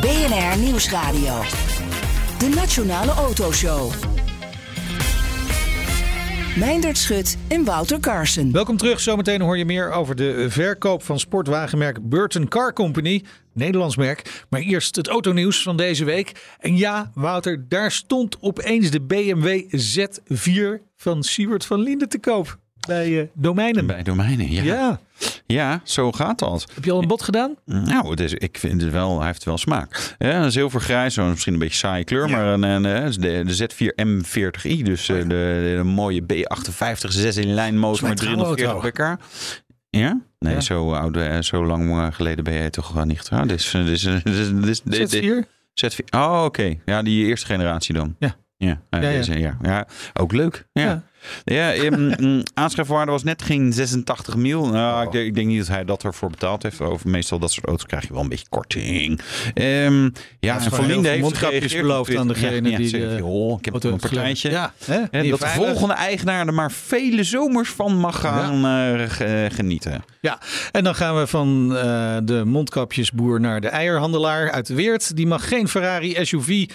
BNR 0.01 0.57
Nieuwsradio. 0.57 1.41
De 2.37 2.51
Nationale 2.55 3.11
Autoshow. 3.11 3.91
Meindert 6.57 6.97
Schut 6.97 7.37
en 7.47 7.63
Wouter 7.63 7.99
Carson. 7.99 8.51
Welkom 8.51 8.77
terug. 8.77 8.99
Zometeen 8.99 9.41
hoor 9.41 9.57
je 9.57 9.65
meer 9.65 9.91
over 9.91 10.15
de 10.15 10.49
verkoop 10.49 11.03
van 11.03 11.19
sportwagenmerk 11.19 12.09
Burton 12.09 12.47
Car 12.47 12.73
Company. 12.73 13.23
Nederlands 13.53 13.95
merk. 13.95 14.45
Maar 14.49 14.61
eerst 14.61 14.95
het 14.95 15.07
autonieuws 15.07 15.63
van 15.63 15.77
deze 15.77 16.05
week. 16.05 16.55
En 16.59 16.77
ja, 16.77 17.11
Wouter, 17.13 17.65
daar 17.67 17.91
stond 17.91 18.37
opeens 18.41 18.89
de 18.89 19.01
BMW 19.01 19.61
Z4 19.75 20.85
van 20.95 21.23
Siewert 21.23 21.65
van 21.65 21.79
Linden 21.79 22.09
te 22.09 22.19
koop. 22.19 22.59
Bij 22.87 23.19
eh, 23.21 23.27
Domeinen. 23.33 23.85
Bij 23.85 24.03
domeinen, 24.03 24.51
ja. 24.51 24.63
ja. 24.63 24.99
ja. 25.45 25.81
zo 25.83 26.11
gaat 26.11 26.39
dat. 26.39 26.65
Heb 26.73 26.83
je 26.83 26.91
al 26.91 27.01
een 27.01 27.07
bod 27.07 27.21
gedaan? 27.21 27.55
Nou, 27.65 28.09
het 28.09 28.19
is, 28.19 28.33
ik 28.33 28.57
vind 28.57 28.81
het 28.81 28.91
wel, 28.91 29.17
hij 29.17 29.27
heeft 29.27 29.43
wel 29.43 29.57
smaak. 29.57 30.15
Ja, 30.17 30.43
een 30.43 30.51
zilvergrijs, 30.51 31.13
zo 31.13 31.25
misschien 31.25 31.53
een 31.53 31.59
beetje 31.59 31.75
saaie 31.77 32.03
kleur, 32.03 32.29
maar 32.29 32.45
een, 32.45 32.63
een, 32.63 32.85
eh, 32.85 33.11
de, 33.11 33.43
de 33.45 33.67
Z4 33.69 34.05
M40i, 34.07 34.81
dus 34.83 35.09
Oh 35.09 35.17
eh, 35.17 35.21
de, 35.29 35.73
de 35.77 35.83
mooie 35.83 36.21
B58 36.33 37.07
6 37.07 37.37
in 37.37 37.53
lijn 37.53 37.77
motor 37.77 38.07
met 38.09 38.19
Zo'n 38.19 38.27
trouwe 38.35 38.55
340 38.55 38.91
pk. 38.91 39.23
Ja? 39.89 40.21
Nee, 40.39 40.53
Ja. 40.53 40.59
Zo, 40.61 40.93
oud, 40.93 41.17
eh, 41.17 41.39
zo 41.41 41.65
lang 41.65 41.89
eh, 41.89 42.07
geleden 42.11 42.43
ben 42.43 42.53
je 42.53 42.69
toch 42.69 42.91
wel 42.91 43.05
niet 43.05 43.17
getrouwd. 43.19 43.49
Dit 43.49 43.59
is, 43.59 43.71
dit 43.71 43.87
is, 43.87 44.01
dit 44.01 44.25
is, 44.25 44.49
dit 44.51 44.67
is, 44.67 44.81
dit 44.81 45.13
is- 45.13 45.21
Z4? 45.21 45.47
Z4. 45.73 46.05
Oh, 46.09 46.41
oké. 46.45 46.75
Ja, 46.85 47.01
die 47.01 47.25
eerste 47.25 47.45
generatie 47.45 47.93
dan. 47.93 48.15
Ja. 48.19 48.35
Ja, 48.57 48.67
ja, 48.67 48.81
Ja, 48.89 49.09
ja. 49.09 49.17
deze, 49.17 49.39
ja. 49.39 49.57
ja. 49.61 49.87
ook 50.13 50.31
leuk. 50.31 50.65
Ja. 50.73 51.03
Ja. 51.43 51.73
Ehm, 51.81 52.13
mm, 52.23 52.43
aanschafwaarde 52.53 53.11
was 53.11 53.23
net 53.23 53.41
geen 53.41 53.73
86 53.73 54.35
mil. 54.35 54.67
Nou, 54.67 54.97
Oh. 54.97 55.03
ik, 55.03 55.11
denk, 55.11 55.25
ik 55.25 55.35
denk 55.35 55.47
niet 55.47 55.57
dat 55.57 55.67
hij 55.67 55.85
dat 55.85 56.03
ervoor 56.03 56.29
betaald 56.29 56.63
heeft. 56.63 56.81
Over 56.81 57.09
meestal 57.09 57.39
dat 57.39 57.51
soort 57.51 57.65
auto's 57.65 57.85
krijg 57.85 58.07
je 58.07 58.13
wel 58.13 58.21
een 58.21 58.29
beetje 58.29 58.45
korting. 58.49 59.19
Ehm, 59.53 60.09
ja, 60.39 60.59
en 60.59 60.71
Van 60.71 60.85
Linde 60.85 61.09
heeft 61.09 61.21
mondkapjes 61.21 61.73
beloofd 61.73 62.15
aan 62.15 62.27
degene 62.27 62.69
ja, 62.69 62.77
die 62.77 62.87
zeg, 62.87 63.17
joh, 63.17 63.57
ik 63.59 63.65
heb 63.65 63.83
een 63.83 63.97
partijtje. 63.97 64.49
Ja, 64.49 64.73
hè? 64.85 64.99
En 65.11 65.29
dat 65.29 65.39
de 65.39 65.47
volgende 65.47 65.93
eigenaar 65.93 66.47
er 66.47 66.53
maar 66.53 66.71
vele 66.71 67.23
zomers 67.23 67.69
van 67.69 67.97
mag 67.97 68.19
gaan 68.19 68.65
eh, 68.65 69.09
ge- 69.09 69.47
genieten. 69.51 70.03
Ja, 70.21 70.39
en 70.71 70.83
dan 70.83 70.95
gaan 70.95 71.17
we 71.19 71.27
van 71.27 71.75
eh, 71.77 72.17
de 72.23 72.41
mondkapjesboer 72.45 73.39
naar 73.39 73.61
de 73.61 73.67
eierhandelaar 73.67 74.51
uit 74.51 74.67
Weert. 74.67 75.15
Die 75.15 75.27
mag 75.27 75.47
geen 75.47 75.67
Ferrari 75.67 76.17
SUV 76.25 76.65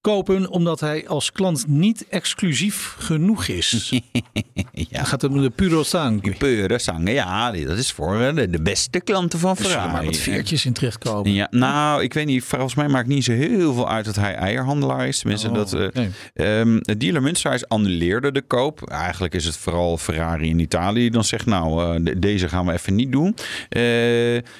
kopen 0.00 0.50
omdat 0.50 0.80
hij 0.80 1.08
als 1.08 1.32
klant 1.32 1.66
niet 1.66 2.06
exclusief 2.08 2.94
genoeg 2.98 3.46
is. 3.46 3.90
ja. 4.72 4.84
Dan 4.90 5.06
gaat 5.06 5.22
het 5.22 5.30
om 5.32 5.42
de 5.42 5.50
Puro 5.50 5.82
Sang. 5.82 6.22
Die 6.22 6.34
peuren, 6.36 6.80
zangen, 6.80 7.12
ja, 7.12 7.50
dat 7.50 7.78
is 7.78 7.92
voor 7.92 8.20
eh, 8.20 8.34
de, 8.34 8.50
de 8.50 8.62
beste 8.62 9.00
klanten 9.00 9.38
van 9.38 9.50
Er 9.50 9.56
Ferrari. 9.64 9.92
maar 9.92 10.04
wat 10.04 10.16
veertjes 10.16 10.64
in 10.66 10.72
terechtkomen. 10.72 11.32
Ja, 11.32 11.46
nou, 11.50 12.02
ik 12.02 12.14
weet 12.14 12.26
niet. 12.26 12.44
Volgens 12.44 12.74
mij 12.74 12.88
maakt 12.88 13.08
niet 13.08 13.24
zo 13.24 13.32
heel 13.32 13.74
veel 13.74 13.88
uit 13.90 14.04
dat 14.04 14.16
hij 14.16 14.34
eierhandelaar 14.34 15.08
is. 15.08 15.18
Tenminste, 15.18 15.48
Oh, 15.48 15.54
dat, 15.54 15.72
eh, 15.72 15.86
nee. 15.92 16.10
ehm, 16.34 16.78
de 16.80 16.96
dealer 16.96 17.22
Münsterhuis 17.22 17.68
annuleerde 17.68 18.32
de 18.32 18.42
koop. 18.42 18.88
Eigenlijk 18.90 19.34
is 19.34 19.44
het 19.44 19.56
vooral 19.56 19.98
Ferrari 19.98 20.48
in 20.48 20.58
Italië 20.58 21.00
die 21.00 21.10
dan 21.10 21.24
zegt... 21.24 21.46
nou, 21.46 21.94
eh, 21.96 22.04
de- 22.04 22.18
deze 22.18 22.48
gaan 22.48 22.66
we 22.66 22.72
even 22.72 22.94
niet 22.94 23.12
doen. 23.12 23.34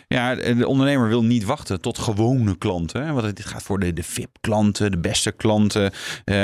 Ja, 0.09 0.35
de 0.35 0.67
ondernemer 0.67 1.09
wil 1.09 1.25
niet 1.25 1.45
wachten 1.45 1.81
tot 1.81 1.99
gewone 1.99 2.59
klanten. 2.59 3.07
Hè, 3.07 3.13
want 3.13 3.37
dit 3.37 3.47
gaat 3.47 3.63
voor 3.63 3.79
de, 3.81 3.93
de 3.93 4.03
VIP-klanten, 4.03 4.91
de 4.91 4.99
beste 4.99 5.28
klanten. 5.33 5.91
Eh, 6.25 6.35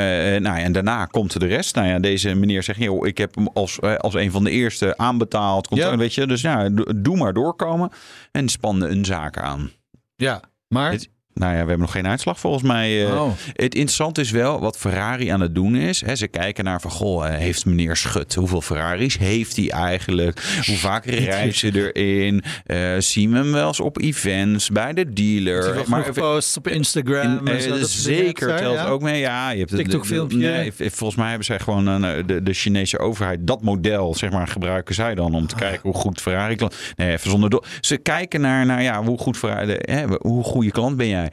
nou 0.41 0.43
ja, 0.43 0.59
en 0.59 0.73
daarna 0.73 1.05
komt 1.05 1.41
de 1.41 1.47
rest. 1.47 1.75
Nou 1.75 1.87
ja, 1.89 1.99
deze 1.99 2.35
meneer 2.35 2.63
zegt... 2.63 2.79
Joh, 2.79 3.07
ik 3.07 3.19
heb 3.19 3.35
hem 3.35 3.49
als, 3.53 3.79
eh, 3.79 3.95
als 3.95 4.15
een 4.15 4.31
van 4.31 4.45
de 4.45 4.51
eerste 4.51 4.97
aanbetaald. 4.97 5.69
Ja. 5.71 5.97
weet 5.97 6.15
je, 6.15 6.27
dus 6.27 6.41
ja, 6.41 6.69
do- 6.69 6.93
doe 6.97 7.17
maar 7.17 7.33
doorkomen. 7.33 7.91
En 8.33 8.49
spande 8.49 8.89
een 8.89 9.05
zaak 9.05 9.39
aan. 9.39 9.71
Ja, 10.17 10.41
maar... 10.69 10.91
Het- 10.91 11.09
Nou 11.35 11.51
ja, 11.51 11.61
we 11.63 11.69
hebben 11.69 11.79
nog 11.79 11.91
geen 11.93 12.07
uitslag 12.07 12.41
volgens 12.41 12.63
mij. 12.63 13.07
eh. 13.07 13.21
Oh. 13.23 13.31
Het 13.53 13.75
interessante 13.75 14.21
is 14.21 14.31
wel 14.31 14.61
wat 14.61 14.79
Ferrari 14.79 15.29
aan 15.29 15.41
het 15.41 15.55
doen 15.55 15.75
is. 15.77 16.01
Hè, 16.07 16.17
ze 16.17 16.27
kijken 16.29 16.65
naar 16.65 16.81
van, 16.81 16.91
goh, 16.91 17.27
eh, 17.27 17.35
heeft 17.35 17.67
meneer 17.67 17.97
Schut, 17.97 18.35
hoeveel 18.35 18.61
Ferraris 18.61 19.19
heeft 19.19 19.57
hij 19.57 19.71
eigenlijk? 19.71 20.61
Hoe 20.67 20.77
vaak 20.77 21.05
rijdt 21.07 21.57
ze 21.57 21.93
erin? 21.93 22.43
Eh 22.67 22.93
zien 22.99 23.31
we 23.31 23.37
hem 23.37 23.53
wel 23.53 23.67
eens 23.67 23.81
op 23.81 24.01
events, 24.01 24.71
bij 24.71 24.93
de 24.93 25.13
dealer? 25.13 25.83
maar 25.87 26.13
posts 26.13 26.57
op 26.57 26.69
Instagram. 26.69 27.47
in- 27.47 27.85
zeker 27.87 28.57
telt 28.57 28.75
ja. 28.75 28.87
ook 28.87 29.03
mee. 29.03 29.21
Ja, 29.21 29.51
je 29.51 29.59
hebt 29.59 29.71
het- 29.71 29.79
TikTok-filmpje. 29.81 30.37
Nee, 30.39 30.73
volgens 30.77 31.15
mij 31.19 31.29
hebben 31.29 31.45
zij 31.47 31.59
gewoon 31.59 31.87
een, 31.87 32.27
de, 32.27 32.43
de 32.43 32.53
Chinese 32.53 32.99
overheid 32.99 33.47
dat 33.47 33.63
model, 33.63 34.15
zeg 34.15 34.31
maar, 34.31 34.49
gebruiken 34.49 34.95
zij 34.95 35.15
dan 35.15 35.27
Ah. 35.33 35.35
om 35.35 35.47
te 35.47 35.55
kijken 35.55 35.81
hoe 35.83 35.95
goed 35.95 36.21
Ferrari 36.21 36.55
klant. 36.57 36.77
Nee, 36.97 37.13
even 37.13 37.31
zonder. 37.31 37.63
Ze 37.81 37.97
kijken 37.97 38.41
naar, 38.41 38.67
naar 38.67 38.83
ja, 38.83 39.03
hoe 39.05 39.19
goed 39.19 39.37
Ferrari, 39.37 39.77
hè, 39.79 40.05
hoe 40.19 40.45
goede 40.45 40.71
klant 40.71 40.97
ben 40.97 41.09
jij? 41.09 41.24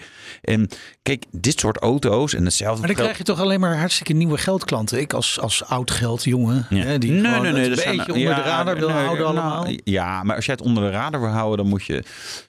En 0.42 0.68
kijk, 1.02 1.26
dit 1.32 1.60
soort 1.60 1.78
auto's 1.78 2.34
en 2.34 2.46
hetzelfde. 2.46 2.80
Maar 2.80 2.88
dan 2.96 3.04
krijg 3.04 3.18
je 3.18 3.24
toch 3.24 3.40
alleen 3.40 3.60
maar 3.60 3.78
hartstikke 3.78 4.14
nieuwe 4.14 4.38
geldklanten. 4.38 5.00
Ik 5.00 5.14
als, 5.14 5.40
als 5.40 5.66
oud 5.66 5.92
geldjongen, 5.92 6.66
Ja. 6.70 6.84
hè, 6.84 6.98
die 6.98 7.12
nee, 7.12 7.22
nee, 7.40 7.52
nee, 7.52 7.70
een 7.70 7.76
zijn- 7.76 7.98
beetje 7.98 8.14
onder 8.14 8.30
ja, 8.30 8.36
de 8.36 8.42
radar 8.42 8.78
wil 8.78 8.88
nee, 8.88 8.98
houden 8.98 9.26
nou, 9.26 9.38
allemaal. 9.38 9.68
Ja, 9.84 10.24
maar 10.24 10.36
als 10.36 10.46
jij 10.46 10.56
het 10.58 10.64
onder 10.64 10.84
de 10.84 10.90
radar 10.90 11.22
wil 11.22 11.30
houden, 11.30 11.58
dan 11.58 11.68
moet 11.68 11.86
je... 11.86 12.04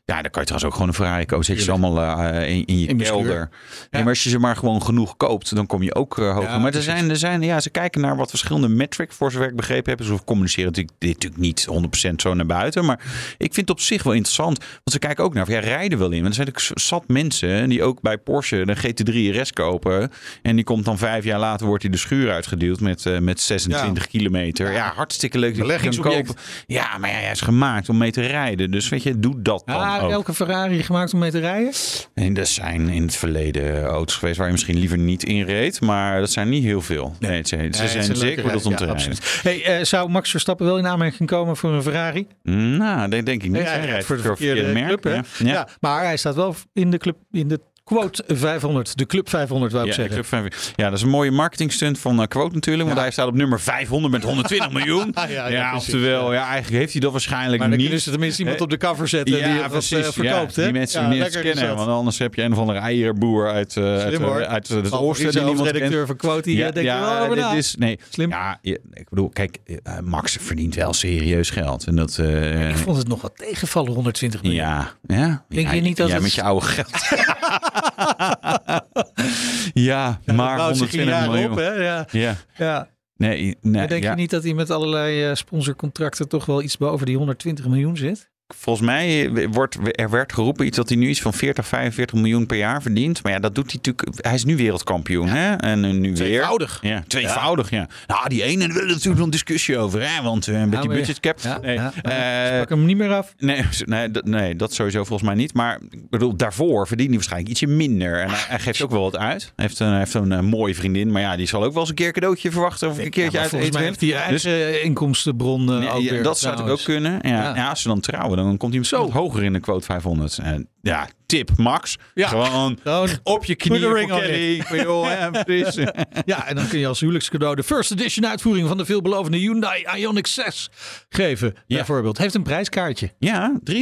Ja, 0.04 0.22
dan 0.22 0.30
kan 0.30 0.42
je 0.42 0.48
trouwens 0.48 0.64
ook 0.64 0.72
gewoon 0.72 0.88
een 0.88 0.94
Ferrari 0.94 1.26
kopen. 1.26 1.44
Zet 1.44 1.56
je 1.56 1.62
ze 1.62 1.70
allemaal 1.70 2.02
eh, 2.22 2.50
in, 2.50 2.64
in 2.64 2.78
je 2.78 2.86
In 2.86 2.96
kelder. 2.96 3.48
Nee, 3.90 4.02
maar 4.02 4.10
als 4.12 4.22
je 4.22 4.30
ze 4.30 4.38
maar 4.38 4.56
gewoon 4.56 4.82
genoeg 4.82 5.16
koopt, 5.16 5.54
dan 5.54 5.66
kom 5.66 5.82
je 5.82 5.94
ook 5.94 6.18
eh, 6.18 6.34
hoger. 6.34 6.60
Maar 6.60 6.74
er 6.74 6.82
zijn, 6.82 7.10
er 7.10 7.16
zijn, 7.16 7.42
ja, 7.42 7.60
ze 7.60 7.70
kijken 7.70 8.00
naar 8.00 8.16
wat 8.16 8.30
verschillende 8.30 8.68
metrics, 8.68 9.16
voor 9.16 9.32
zover 9.32 9.48
ik 9.48 9.56
begrepen 9.56 9.90
heb. 9.96 10.06
Ze 10.06 10.18
communiceren 10.24 10.66
natuurlijk, 10.66 10.94
dit 10.98 11.12
natuurlijk 11.12 11.42
niet 11.42 11.66
100% 12.10 12.14
zo 12.16 12.34
naar 12.34 12.46
buiten. 12.46 12.84
Maar 12.84 12.98
ik 13.38 13.54
vind 13.54 13.68
het 13.68 13.70
op 13.70 13.80
zich 13.80 14.02
wel 14.02 14.12
interessant. 14.12 14.58
Want 14.58 14.82
ze 14.84 14.98
kijken 14.98 15.24
ook 15.24 15.34
naar, 15.34 15.50
ja, 15.50 15.58
rijden 15.58 15.98
wel 15.98 16.10
in. 16.10 16.22
Want 16.22 16.26
er 16.28 16.34
zijn 16.34 16.46
natuurlijk 16.46 16.80
zat 16.80 17.08
mensen 17.08 17.68
die 17.68 17.82
ook 17.82 18.00
bij 18.00 18.18
Porsche 18.18 18.40
de 18.50 18.76
GT3 18.76 19.40
RS 19.40 19.52
kopen. 19.52 20.10
En 20.42 20.56
die 20.56 20.64
komt 20.64 20.84
dan 20.84 20.98
vijf 20.98 21.24
jaar 21.24 21.38
later, 21.38 21.66
wordt 21.66 21.82
hij 21.82 21.92
de 21.92 21.98
schuur 21.98 22.30
uitgedeeld 22.32 22.80
met, 22.80 23.06
eh, 23.06 23.18
met 23.18 23.40
26 23.40 24.06
kilometer. 24.06 24.72
Ja, 24.72 24.92
hartstikke 24.96 25.38
leuk. 25.38 25.50
dat 25.56 25.60
Beleggingsobject. 25.66 26.26
kopen. 26.26 26.42
Ja, 26.66 26.98
maar 26.98 27.10
ja, 27.10 27.16
hij 27.16 27.30
is 27.30 27.40
gemaakt 27.40 27.88
om 27.88 27.96
mee 27.98 28.10
te 28.10 28.20
rijden. 28.20 28.70
Dus 28.70 28.88
weet 28.88 29.02
je, 29.02 29.18
doe 29.18 29.42
dat 29.42 29.62
dan 29.66 30.00
ook. 30.00 30.10
elke 30.10 30.34
Ferrari 30.34 30.82
gemaakt 30.82 31.12
om 31.12 31.18
mee 31.18 31.30
te 31.30 31.38
rijden? 31.38 31.72
En 32.14 32.36
er 32.36 32.46
zijn 32.46 32.88
in 32.88 33.02
het 33.02 33.16
verleden 33.16 33.82
auto's 33.84 34.16
geweest 34.16 34.36
waar 34.36 34.46
je 34.46 34.52
misschien 34.52 34.78
liever 34.78 34.98
niet 34.98 35.24
in 35.24 35.44
reed. 35.44 35.80
Maar 35.80 36.20
dat 36.20 36.30
zijn 36.30 36.48
niet 36.48 36.64
heel 36.64 36.80
veel. 36.80 37.14
Nee, 37.18 37.42
ze 37.46 37.56
Nee, 37.56 37.72
zijn 37.72 38.10
een 38.10 38.16
zeker 38.16 38.42
bedoeld 38.42 38.66
om 38.66 38.76
te 38.76 38.84
rijden. 38.84 39.16
Hey, 39.42 39.64
eh, 39.64 39.84
zou 39.84 40.10
Max 40.10 40.30
Verstappen 40.30 40.66
wel 40.66 40.78
in 40.78 40.86
aanmerking 40.86 41.28
komen 41.28 41.56
voor 41.56 41.72
een 41.72 41.82
Ferrari? 41.82 42.26
Nou, 42.42 43.08
dat 43.08 43.26
denk 43.26 43.42
ik 43.42 43.50
niet. 43.50 43.62
hij 43.62 43.84
rijdt 43.86 44.04
voor 44.06 44.16
de 44.16 44.22
verkeerde 44.22 44.72
club, 44.86 45.04
hè? 45.04 45.14
Ja. 45.14 45.22
Ja. 45.38 45.46
Ja. 45.52 45.68
maar 45.80 46.04
hij 46.04 46.16
staat 46.16 46.34
wel 46.34 46.54
in 46.72 46.90
de 46.90 46.98
club, 46.98 47.16
in 47.30 47.48
de 47.48 47.60
Quote 47.98 48.24
500, 48.26 48.98
de 48.98 49.06
Club 49.06 49.28
500 49.28 49.72
wou 49.72 49.84
ik 49.84 49.90
Ja, 49.90 49.96
zeggen. 49.96 50.14
Club 50.14 50.26
500. 50.26 50.72
ja, 50.76 50.84
dat 50.88 50.98
is 50.98 51.02
een 51.04 51.10
mooie 51.10 51.30
marketing 51.30 51.72
stunt 51.72 51.98
van 51.98 52.20
eh, 52.20 52.26
Quote 52.28 52.54
natuurlijk. 52.54 52.88
Want 52.88 53.00
hij 53.00 53.10
staat 53.10 53.26
op 53.26 53.34
nummer 53.34 53.60
500 53.60 54.12
met 54.12 54.22
120 54.22 54.70
miljoen. 54.78 55.10
Ja, 55.14 55.26
Ja, 55.28 55.48
ja, 55.48 55.76
oftewel, 55.76 56.32
ja, 56.32 56.46
eigenlijk 56.46 56.80
heeft 56.80 56.92
hij 56.92 57.00
dat 57.00 57.12
waarschijnlijk 57.12 57.58
Maar 57.58 57.68
dan 57.68 57.70
niet. 57.70 57.86
kunnen 57.86 58.02
ze 58.04 58.10
tenminste 58.10 58.40
iemand 58.42 58.60
op 58.60 58.70
de 58.70 58.76
cover 58.76 59.08
zetten 59.08 59.34
die 59.34 59.44
ja, 59.44 59.48
het 59.48 59.60
wat, 59.60 59.70
precies. 59.70 60.06
eh, 60.06 60.12
verkoopt. 60.12 60.54
ja, 60.54 60.60
hè? 60.60 60.64
die 60.70 60.78
mensen 60.78 61.02
Ja, 61.02 61.08
die 61.10 61.20
niet 61.22 61.40
kennen. 61.40 61.76
Want 61.76 61.88
anders 61.88 62.18
heb 62.18 62.34
je 62.34 62.42
een 62.42 62.52
of 62.52 62.58
andere 62.58 62.78
eierboer 62.78 63.50
uit, 63.52 63.76
eh 63.76 63.84
uit, 63.84 64.20
eh, 64.20 64.30
uit 64.36 64.68
het 64.68 64.82
Behalve 64.82 65.04
oosten 65.06 65.30
die 65.30 65.40
niemand 65.40 65.58
hoofdredacteur 65.58 65.96
kent. 65.96 66.06
van 66.06 66.16
Quote, 66.16 66.42
die 66.42 66.64
eh, 66.64 66.72
denkt 66.72 66.90
er 66.90 67.00
wel 67.28 67.34
dit 67.50 67.58
is 67.58 67.74
nee. 67.78 67.98
Slim. 68.10 68.30
Ja, 68.30 68.58
ik 68.62 69.08
bedoel, 69.08 69.28
kijk, 69.28 69.58
eh, 69.64 69.98
Max 70.04 70.36
verdient 70.40 70.74
wel 70.74 70.92
serieus 70.92 71.50
geld. 71.50 71.86
En 71.86 71.96
dat, 71.96 72.18
eh, 72.18 72.68
Ik 72.70 72.76
vond 72.76 72.96
het 72.96 73.08
nog 73.08 73.22
wat 73.22 73.32
tegenvallen, 73.36 73.92
120 73.92 74.42
miljoen. 74.42 74.60
ja, 74.60 74.92
ja. 75.06 75.44
Denk 75.48 75.66
ja, 75.66 75.72
je 75.72 75.80
niet 75.80 75.96
dat 75.96 76.08
ja, 76.08 76.20
met 76.20 76.34
je 76.34 76.42
oude 76.42 76.66
geld. 76.66 76.90
ja, 79.88 80.20
maar 80.24 80.58
in 80.58 80.64
120 80.64 81.04
jaren 81.04 81.30
miljoen. 81.30 81.50
op, 81.50 81.56
hè? 81.56 81.70
Ja. 81.70 82.06
Ja, 82.10 82.36
ja. 82.56 82.88
nee, 83.16 83.56
nee 83.60 83.86
denk 83.86 84.02
ja. 84.02 84.10
je 84.10 84.16
niet 84.16 84.30
dat 84.30 84.42
hij 84.42 84.54
met 84.54 84.70
allerlei 84.70 85.28
eh, 85.28 85.34
sponsorcontracten 85.34 86.28
toch 86.28 86.46
wel 86.46 86.62
iets 86.62 86.76
boven 86.76 87.06
die 87.06 87.16
120 87.16 87.66
miljoen 87.66 87.96
zit? 87.96 88.30
Volgens 88.58 88.86
mij 88.86 89.30
wordt, 89.50 89.76
er 89.92 90.10
werd 90.10 90.32
geroepen 90.32 90.66
iets 90.66 90.76
dat 90.76 90.88
hij 90.88 90.98
nu 90.98 91.08
iets 91.08 91.20
van 91.20 91.32
40, 91.32 91.66
45 91.66 92.18
miljoen 92.18 92.46
per 92.46 92.56
jaar 92.58 92.82
verdient. 92.82 93.22
Maar 93.22 93.32
ja, 93.32 93.38
dat 93.38 93.54
doet 93.54 93.70
hij 93.72 93.80
natuurlijk. 93.82 94.24
Hij 94.26 94.34
is 94.34 94.44
nu 94.44 94.56
wereldkampioen, 94.56 95.28
hè? 95.28 95.54
En 95.54 95.84
eh, 95.84 95.90
nu 95.90 96.12
Tweevoudig. 96.12 96.78
weer. 96.82 96.90
Ja, 96.92 97.04
tweevoudig, 97.06 97.70
ja. 97.70 97.88
Nou, 98.06 98.28
die 98.28 98.42
ene 98.42 98.66
willen 98.66 98.86
natuurlijk 98.88 99.16
nog 99.16 99.24
een 99.24 99.30
discussie 99.30 99.78
over, 99.78 100.00
hè? 100.08 100.22
Want 100.22 100.48
eh, 100.48 100.54
met 100.54 100.72
Ja, 100.72 100.80
die 100.80 100.88
maar- 100.88 100.96
budgetcap. 100.98 101.38
Ja, 101.40 101.58
nee, 101.62 101.74
ja, 101.74 101.92
eh, 102.02 102.58
Pak 102.58 102.68
hem 102.68 102.84
niet 102.84 102.96
meer 102.96 103.12
af. 103.14 103.34
Nee, 103.38 103.62
nee, 103.84 104.10
dat, 104.10 104.24
nee, 104.24 104.56
dat 104.56 104.72
sowieso 104.74 105.04
volgens 105.04 105.28
mij 105.28 105.38
niet. 105.38 105.54
Maar 105.54 105.78
ik 105.90 106.10
bedoel, 106.10 106.36
daarvoor 106.36 106.86
verdient 106.86 107.08
hij 107.08 107.16
waarschijnlijk 107.18 107.50
ietsje 107.50 107.66
minder. 107.66 108.20
En 108.20 108.28
hij, 108.30 108.38
hij 108.48 108.58
geeft 108.58 108.82
ook 108.82 108.90
wel 108.90 109.02
wat 109.02 109.16
uit. 109.16 109.42
Hij 109.56 109.64
heeft 109.64 109.78
een, 109.78 109.96
heeft 109.96 110.14
een 110.14 110.32
eh, 110.32 110.40
mooie 110.40 110.74
vriendin. 110.74 111.12
Maar 111.12 111.22
ja, 111.22 111.36
die 111.36 111.46
zal 111.46 111.64
ook 111.64 111.72
wel 111.72 111.80
eens 111.80 111.88
een 111.90 111.94
keer 111.94 112.06
een 112.06 112.12
cadeautje 112.12 112.50
verwachten. 112.50 112.88
Of 112.88 112.98
een 112.98 113.10
keertje 113.10 113.38
Ja, 113.38 113.42
uit 113.42 113.52
maar 113.52 113.60
volgens 113.60 113.70
mij 113.70 113.88
eten. 113.88 114.18
heeft 114.28 114.42
hij 114.44 114.52
Dus- 114.72 114.82
inkomstenbron 114.82 115.68
eh, 115.82 115.94
ook 115.94 116.00
ja, 116.02 116.10
weer. 116.10 116.22
dat 116.22 116.38
zou 116.38 116.52
natuurlijk 116.54 116.80
ook 116.80 116.86
kunnen. 116.86 117.18
Ja, 117.22 117.28
Ja. 117.28 117.56
ja. 117.56 117.68
als 117.68 117.82
ze 117.82 117.88
dan 117.88 118.00
trouwen, 118.00 118.36
dan 118.44 118.56
komt 118.56 118.70
hij 118.70 118.78
misschien 118.78 119.06
Zo. 119.06 119.10
hoger 119.10 119.42
in 119.42 119.52
de 119.52 119.60
quote 119.60 119.84
500. 119.84 120.38
En 120.38 120.68
ja, 120.82 121.08
tip 121.26 121.50
Max. 121.56 121.98
Ja. 122.14 122.28
Gewoon 122.28 122.78
op 123.22 123.44
je 123.44 123.54
knieën 123.54 123.80
voor 123.80 124.06
Kelly. 124.06 124.62
Ja. 124.72 125.30
Ja, 126.24 126.46
en 126.46 126.56
dan 126.56 126.68
kun 126.68 126.78
je 126.78 126.86
als 126.86 127.00
huwelijkscadeau 127.00 127.54
de 127.54 127.62
first 127.62 127.90
edition 127.90 128.26
uitvoering 128.26 128.68
van 128.68 128.76
de 128.76 128.84
veelbelovende 128.84 129.36
Hyundai 129.36 129.84
Ioniq 129.96 130.28
6 130.28 130.70
geven. 131.08 131.54
Bijvoorbeeld. 131.66 132.18
Heeft 132.18 132.34
een 132.34 132.42
prijskaartje. 132.42 133.12
Ja, 133.18 133.60
63.000 133.70 133.76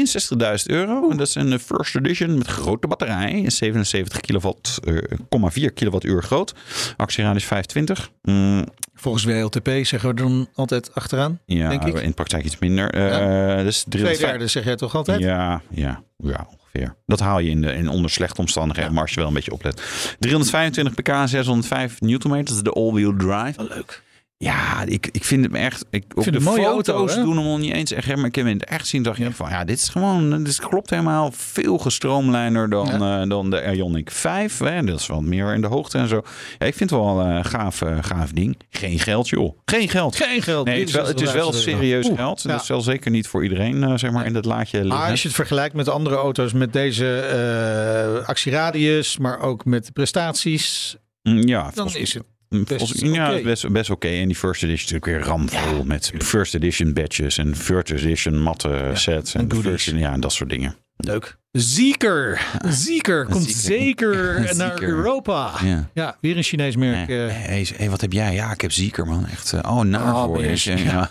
euro. 0.66 1.10
En 1.10 1.16
dat 1.16 1.26
is 1.26 1.34
een 1.34 1.52
eh, 1.52 1.58
first 1.58 1.96
edition 1.96 2.38
met 2.38 2.46
grote 2.46 2.86
batterij. 2.86 3.44
77 3.50 4.20
kilowatt, 4.20 4.78
eh, 4.84 4.96
0,4 5.28 5.72
kilowattuur 5.74 6.22
groot. 6.22 6.54
Actieradius 6.96 7.44
25. 7.44 8.10
Mm, 8.22 8.64
Volgens 9.00 9.24
WLTP 9.24 9.68
zeggen 9.82 10.08
we 10.08 10.14
dan 10.14 10.48
altijd 10.54 10.94
achteraan. 10.94 11.40
ja, 11.46 11.68
Denk 11.68 11.84
ik. 11.84 11.94
in 12.00 12.08
de 12.08 12.14
praktijk 12.14 12.44
iets 12.44 12.58
minder. 12.58 12.90
Eh 12.90 13.64
dus 13.64 13.78
Twee 13.78 13.90
350 14.02 14.28
derde 14.28 14.46
zeg 14.46 14.64
jij 14.64 14.76
toch 14.76 14.94
altijd? 14.94 15.20
Ja, 15.20 15.62
ja, 15.70 16.02
ja, 16.16 16.46
ongeveer. 16.50 16.94
Dat 17.06 17.20
haal 17.20 17.38
je 17.38 17.50
in, 17.50 17.60
de, 17.60 17.72
in 17.72 17.88
onder 17.88 18.10
slechte 18.10 18.40
omstandigheden, 18.40 18.92
maar 18.92 19.02
als 19.02 19.10
je 19.10 19.16
wel 19.18 19.28
een 19.28 19.34
beetje 19.34 19.52
oplet. 19.52 19.76
325 20.18 20.94
pk, 20.94 21.28
605 21.28 22.00
newtonmeter, 22.00 22.46
dat 22.46 22.56
is 22.56 22.62
de 22.62 22.72
all-wheel 22.72 23.16
drive. 23.16 23.66
leuk. 23.74 24.02
Ja, 24.44 24.82
ik, 24.84 25.08
ik 25.12 25.24
vind 25.24 25.44
hem 25.44 25.54
echt... 25.54 25.84
Ik, 25.90 26.04
op 26.14 26.22
vind 26.22 26.34
de 26.34 26.40
foto's 26.42 26.88
auto, 26.88 27.22
doen 27.22 27.36
hem 27.36 27.46
al 27.46 27.58
niet 27.58 27.72
eens 27.72 27.92
echt, 27.92 28.06
maar 28.16 28.24
ik 28.24 28.34
heb 28.34 28.44
hem 28.44 28.54
in 28.54 28.60
het 28.60 28.68
echt 28.68 28.86
zien, 28.86 29.02
dacht 29.02 29.18
ik 29.18 29.32
van, 29.32 29.50
ja, 29.50 29.64
dit 29.64 29.76
is 29.78 29.88
gewoon, 29.88 30.42
dit 30.44 30.60
klopt 30.60 30.90
helemaal 30.90 31.30
veel 31.34 31.78
gestroomlijnder 31.78 32.70
dan, 32.70 33.04
eh, 33.04 33.28
dan 33.28 33.50
de 33.50 33.76
Ioniq 33.76 34.12
5. 34.12 34.58
Hè. 34.58 34.82
Dat 34.84 35.00
is 35.00 35.06
wat 35.06 35.20
meer 35.20 35.54
in 35.54 35.60
de 35.60 35.66
hoogte 35.66 35.98
en 35.98 36.08
zo. 36.08 36.22
Ja, 36.58 36.66
ik 36.66 36.74
vind 36.74 36.90
het 36.90 36.98
wel 36.98 37.20
een 37.20 37.44
gaaf, 37.44 37.82
eh, 37.82 37.98
gaaf 38.00 38.30
ding. 38.32 38.56
Geen 38.70 38.98
geld, 38.98 39.28
joh. 39.28 39.58
Geen 39.64 39.88
geld. 39.88 40.16
Geen 40.16 40.42
geld. 40.42 40.66
Nee, 40.66 40.78
het 40.78 40.88
is 40.88 40.94
wel, 40.94 41.06
het 41.06 41.20
is 41.20 41.32
wel 41.32 41.50
63.000 41.52 41.66
euro. 41.66 41.78
serieus 41.80 42.06
Oeh, 42.08 42.18
geld. 42.18 42.42
ja. 42.42 42.50
Dat 42.52 42.62
is 42.62 42.68
wel 42.68 42.80
zeker 42.80 43.10
niet 43.10 43.26
voor 43.26 43.42
iedereen, 43.42 43.84
eh, 43.84 43.92
zeg 43.96 44.10
maar, 44.10 44.26
in 44.26 44.32
dat 44.32 44.44
laadje 44.44 44.78
liggen. 44.78 44.98
Maar 45.00 45.10
als 45.10 45.22
je 45.22 45.26
het 45.28 45.36
vergelijkt 45.36 45.74
met 45.74 45.88
andere 45.88 46.16
auto's 46.16 46.52
met 46.52 46.72
deze 46.72 47.16
eh, 47.20 48.28
actieradius, 48.28 49.18
maar 49.18 49.40
ook 49.40 49.64
met 49.64 49.92
prestaties, 49.92 50.96
Mm, 51.22 51.46
Ja, 51.48 51.70
dan 51.74 51.94
is 51.94 52.14
het 52.14 52.24
best 52.50 52.68
volgens- 52.78 53.00
ja, 53.00 53.40
best, 53.42 53.68
best 53.72 53.90
oké. 53.90 54.08
En 54.08 54.26
die 54.26 54.36
first 54.36 54.62
edition 54.62 54.86
is 54.86 54.92
natuurlijk 54.92 55.04
weer 55.04 55.32
ramvol 55.34 55.84
met 55.84 56.12
first 56.18 56.54
edition 56.54 56.92
badges 56.92 57.38
en 57.38 57.56
first 57.56 57.90
edition 57.90 58.42
matte 58.42 58.90
sets 58.94 59.34
en, 59.34 59.40
en 59.48 59.62
first, 59.62 59.86
ja, 59.86 60.12
en 60.12 60.20
dat 60.20 60.32
soort 60.32 60.50
dingen. 60.50 60.76
leuk. 60.96 61.38
Zieker. 61.52 62.40
Zieker 62.68 63.24
komt 63.26 63.50
Zieker. 63.50 64.14
zeker 64.14 64.56
naar. 64.56 64.82
Europa. 64.82 65.50
Ja. 65.64 65.88
Ja, 65.94 66.16
weer 66.20 66.36
een 66.36 66.42
Chinees 66.42 66.76
merk. 66.76 67.08
Hey, 67.08 67.26
eh, 67.28 67.32
hey, 67.34 67.66
hey, 67.76 67.90
wat 67.90 68.00
heb 68.00 68.12
jij? 68.12 68.34
Ja, 68.34 68.52
ik 68.52 68.60
heb 68.60 68.72
zieker, 68.72 69.06
man. 69.06 69.26
Echt. 69.26 69.52
eh, 69.52 69.70
oh, 69.76 69.80
naar 69.84 70.14
Oh, 70.14 70.24
voor 70.24 70.44
je? 70.44 70.76
Ja. 70.84 71.10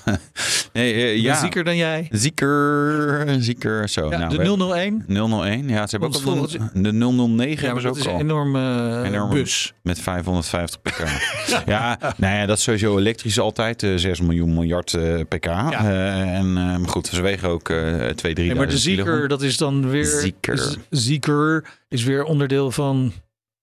Nee, 0.73 0.93
eh, 1.03 1.15
ja. 1.15 1.21
ja. 1.21 1.39
Zieker 1.39 1.63
dan 1.63 1.77
jij. 1.77 2.07
Zieker, 2.11 3.25
zieker. 3.39 3.89
Zo, 3.89 4.09
Ja, 4.09 4.17
nou, 4.17 4.29
de 4.37 4.37
we- 4.37 4.73
001. 4.75 5.05
001. 5.07 5.67
Ja, 5.69 5.87
ze 5.87 5.97
hebben 5.97 6.19
ook 6.19 6.25
al 6.25 6.47
de 6.73 6.91
009 6.91 7.49
Ja, 7.49 7.55
hebben 7.55 7.71
maar 7.73 7.81
ze 7.81 7.87
dat 7.87 7.91
ook 7.91 7.97
is 7.97 8.05
een 8.05 8.11
al. 8.11 8.19
enorme, 8.19 9.03
Enorme 9.05 9.33
bus. 9.33 9.73
Met 9.83 9.99
550 9.99 10.81
pk. 10.81 11.03
ja, 11.65 11.97
nou 12.17 12.35
ja, 12.35 12.45
dat 12.45 12.57
is 12.57 12.63
sowieso 12.63 12.97
elektrisch 12.97 13.39
altijd. 13.39 13.83
eh 13.83 13.91
6 13.95 14.21
miljoen 14.21 14.53
miljard 14.53 14.93
eh, 14.93 15.19
pk. 15.27 15.45
Eh, 15.45 16.19
en, 16.37 16.45
eh, 16.57 16.77
maar 16.77 16.87
goed, 16.89 17.07
ze 17.07 17.21
wegen 17.21 17.49
ook 17.49 17.69
eh 17.69 18.07
2, 18.07 18.33
3 18.33 18.47
Ja, 18.47 18.55
maar 18.55 18.67
de 18.69 18.77
Zieker, 18.77 19.27
dat 19.27 19.41
is 19.41 19.57
dan 19.57 19.89
weer... 19.89 20.05
Zieker. 20.89 21.69
Is 21.89 22.03
weer 22.03 22.23
onderdeel 22.23 22.71
van 22.71 23.13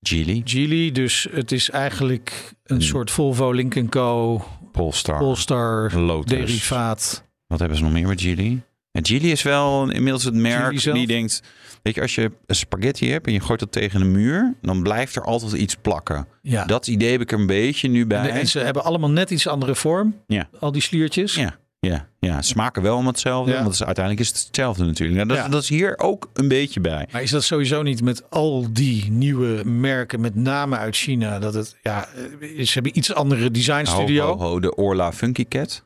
Geely, 0.00 0.42
Geely. 0.44 0.92
Dus 0.92 1.26
het 1.30 1.52
is 1.52 1.70
eigenlijk 1.70 2.54
een 2.64 2.76
Hmm. 2.76 2.84
soort 2.84 3.10
Volvo, 3.10 3.50
Lincoln 3.52 3.88
Co, 3.88 4.44
Polestar, 4.72 5.18
Polestar, 5.18 5.92
Lotus. 5.94 6.38
derivaat. 6.38 7.24
Wat 7.46 7.58
hebben 7.58 7.76
ze 7.78 7.84
nog 7.84 7.92
meer 7.92 8.06
met 8.06 8.20
Geely? 8.20 8.62
En 8.92 9.06
Geely 9.06 9.30
is 9.30 9.42
wel 9.42 9.90
inmiddels 9.90 10.24
het 10.24 10.34
merk 10.34 10.82
die 10.82 11.06
denkt... 11.06 11.42
Weet 11.82 11.94
je, 11.94 12.00
als 12.00 12.14
je 12.14 12.32
een 12.46 12.54
spaghetti 12.54 13.10
hebt 13.10 13.26
en 13.26 13.32
je 13.32 13.40
gooit 13.40 13.60
dat 13.60 13.72
tegen 13.72 14.00
een 14.00 14.10
muur... 14.12 14.54
dan 14.62 14.82
blijft 14.82 15.16
er 15.16 15.22
altijd 15.24 15.52
iets 15.52 15.74
plakken. 15.76 16.28
Ja. 16.42 16.64
Dat 16.64 16.86
idee 16.86 17.10
heb 17.12 17.20
ik 17.20 17.32
er 17.32 17.38
een 17.38 17.46
beetje 17.46 17.88
nu 17.88 18.06
bij. 18.06 18.30
En 18.30 18.46
ze 18.46 18.58
hebben 18.58 18.84
allemaal 18.84 19.10
net 19.10 19.30
iets 19.30 19.46
andere 19.46 19.74
vorm. 19.74 20.22
Ja. 20.26 20.48
Al 20.60 20.72
die 20.72 20.82
sliertjes. 20.82 21.34
Ja, 21.34 21.58
ja, 21.86 22.08
ja, 22.18 22.42
smaken 22.42 22.82
wel 22.82 22.96
om 22.96 23.06
hetzelfde. 23.06 23.50
Ja. 23.50 23.56
Want 23.56 23.68
het 23.70 23.80
is, 23.80 23.86
uiteindelijk 23.86 24.24
is 24.28 24.32
het 24.32 24.46
hetzelfde 24.46 24.84
natuurlijk. 24.84 25.16
Nou, 25.16 25.28
dat, 25.28 25.36
Ja. 25.36 25.48
dat 25.48 25.62
is 25.62 25.68
hier 25.68 25.98
ook 25.98 26.30
een 26.32 26.48
beetje 26.48 26.80
bij. 26.80 27.08
Maar 27.12 27.22
is 27.22 27.30
dat 27.30 27.44
sowieso 27.44 27.82
niet 27.82 28.02
met 28.02 28.30
al 28.30 28.66
die 28.72 29.10
nieuwe 29.10 29.64
merken, 29.64 30.20
met 30.20 30.34
name 30.34 30.76
uit 30.76 30.96
China, 30.96 31.38
dat 31.38 31.54
het, 31.54 31.76
ja, 31.82 32.08
eh, 32.40 32.64
ze 32.64 32.72
hebben 32.72 32.98
iets 32.98 33.14
andere 33.14 33.50
designstudio. 33.50 34.26
Ho, 34.26 34.36
ho, 34.36 34.48
ho, 34.48 34.60
de 34.60 34.74
Orla 34.74 35.12
Funky 35.12 35.44
Cat. 35.48 35.84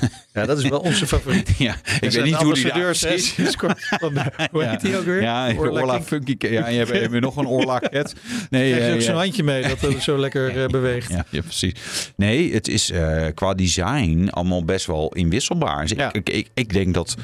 Ja, 0.32 0.46
dat 0.46 0.58
is 0.58 0.68
wel 0.68 0.78
onze 0.78 1.06
favoriet. 1.06 1.50
Ja, 1.58 1.74
ik 2.00 2.10
weet 2.10 2.24
niet 2.24 2.34
hoe 2.34 2.54
die 2.54 2.64
daar 2.64 2.80
precies... 2.80 3.34
de- 3.34 4.48
Hoe 4.50 4.64
heet 4.64 4.80
die 4.80 4.96
ook 4.96 5.04
weer? 5.04 5.22
Ja, 5.22 5.54
Orla. 5.56 6.02
Funky. 6.02 6.36
Ja, 6.38 6.64
en 6.66 6.72
je 6.72 6.78
hebt, 6.78 6.90
je 6.90 6.98
hebt 6.98 7.20
nog 7.20 7.36
een 7.36 7.46
Orla 7.46 7.78
Cat. 7.90 8.12
Nee, 8.50 8.72
Krijg 8.72 8.88
je 8.88 8.94
ook 8.94 9.00
zo'n 9.00 9.14
handje 9.14 9.42
mee 9.42 9.62
dat 9.62 9.80
het 9.80 10.02
zo 10.02 10.18
lekker 10.18 10.56
eh, 10.62 10.66
beweegt. 10.68 11.10
Ja, 11.30 11.40
precies. 11.42 11.72
Nee, 12.16 12.52
het 12.54 12.68
is 12.68 12.90
eh, 12.90 13.26
qua 13.34 13.54
design 13.54 14.28
allemaal 14.30 14.64
best 14.64 14.86
wel 14.86 15.12
inwisselbaar. 15.14 15.82
Dus 15.82 15.92
ik, 15.92 16.12
ik, 16.12 16.28
ik, 16.30 16.48
ik 16.54 16.72
denk 16.72 16.94
dat 16.94 17.16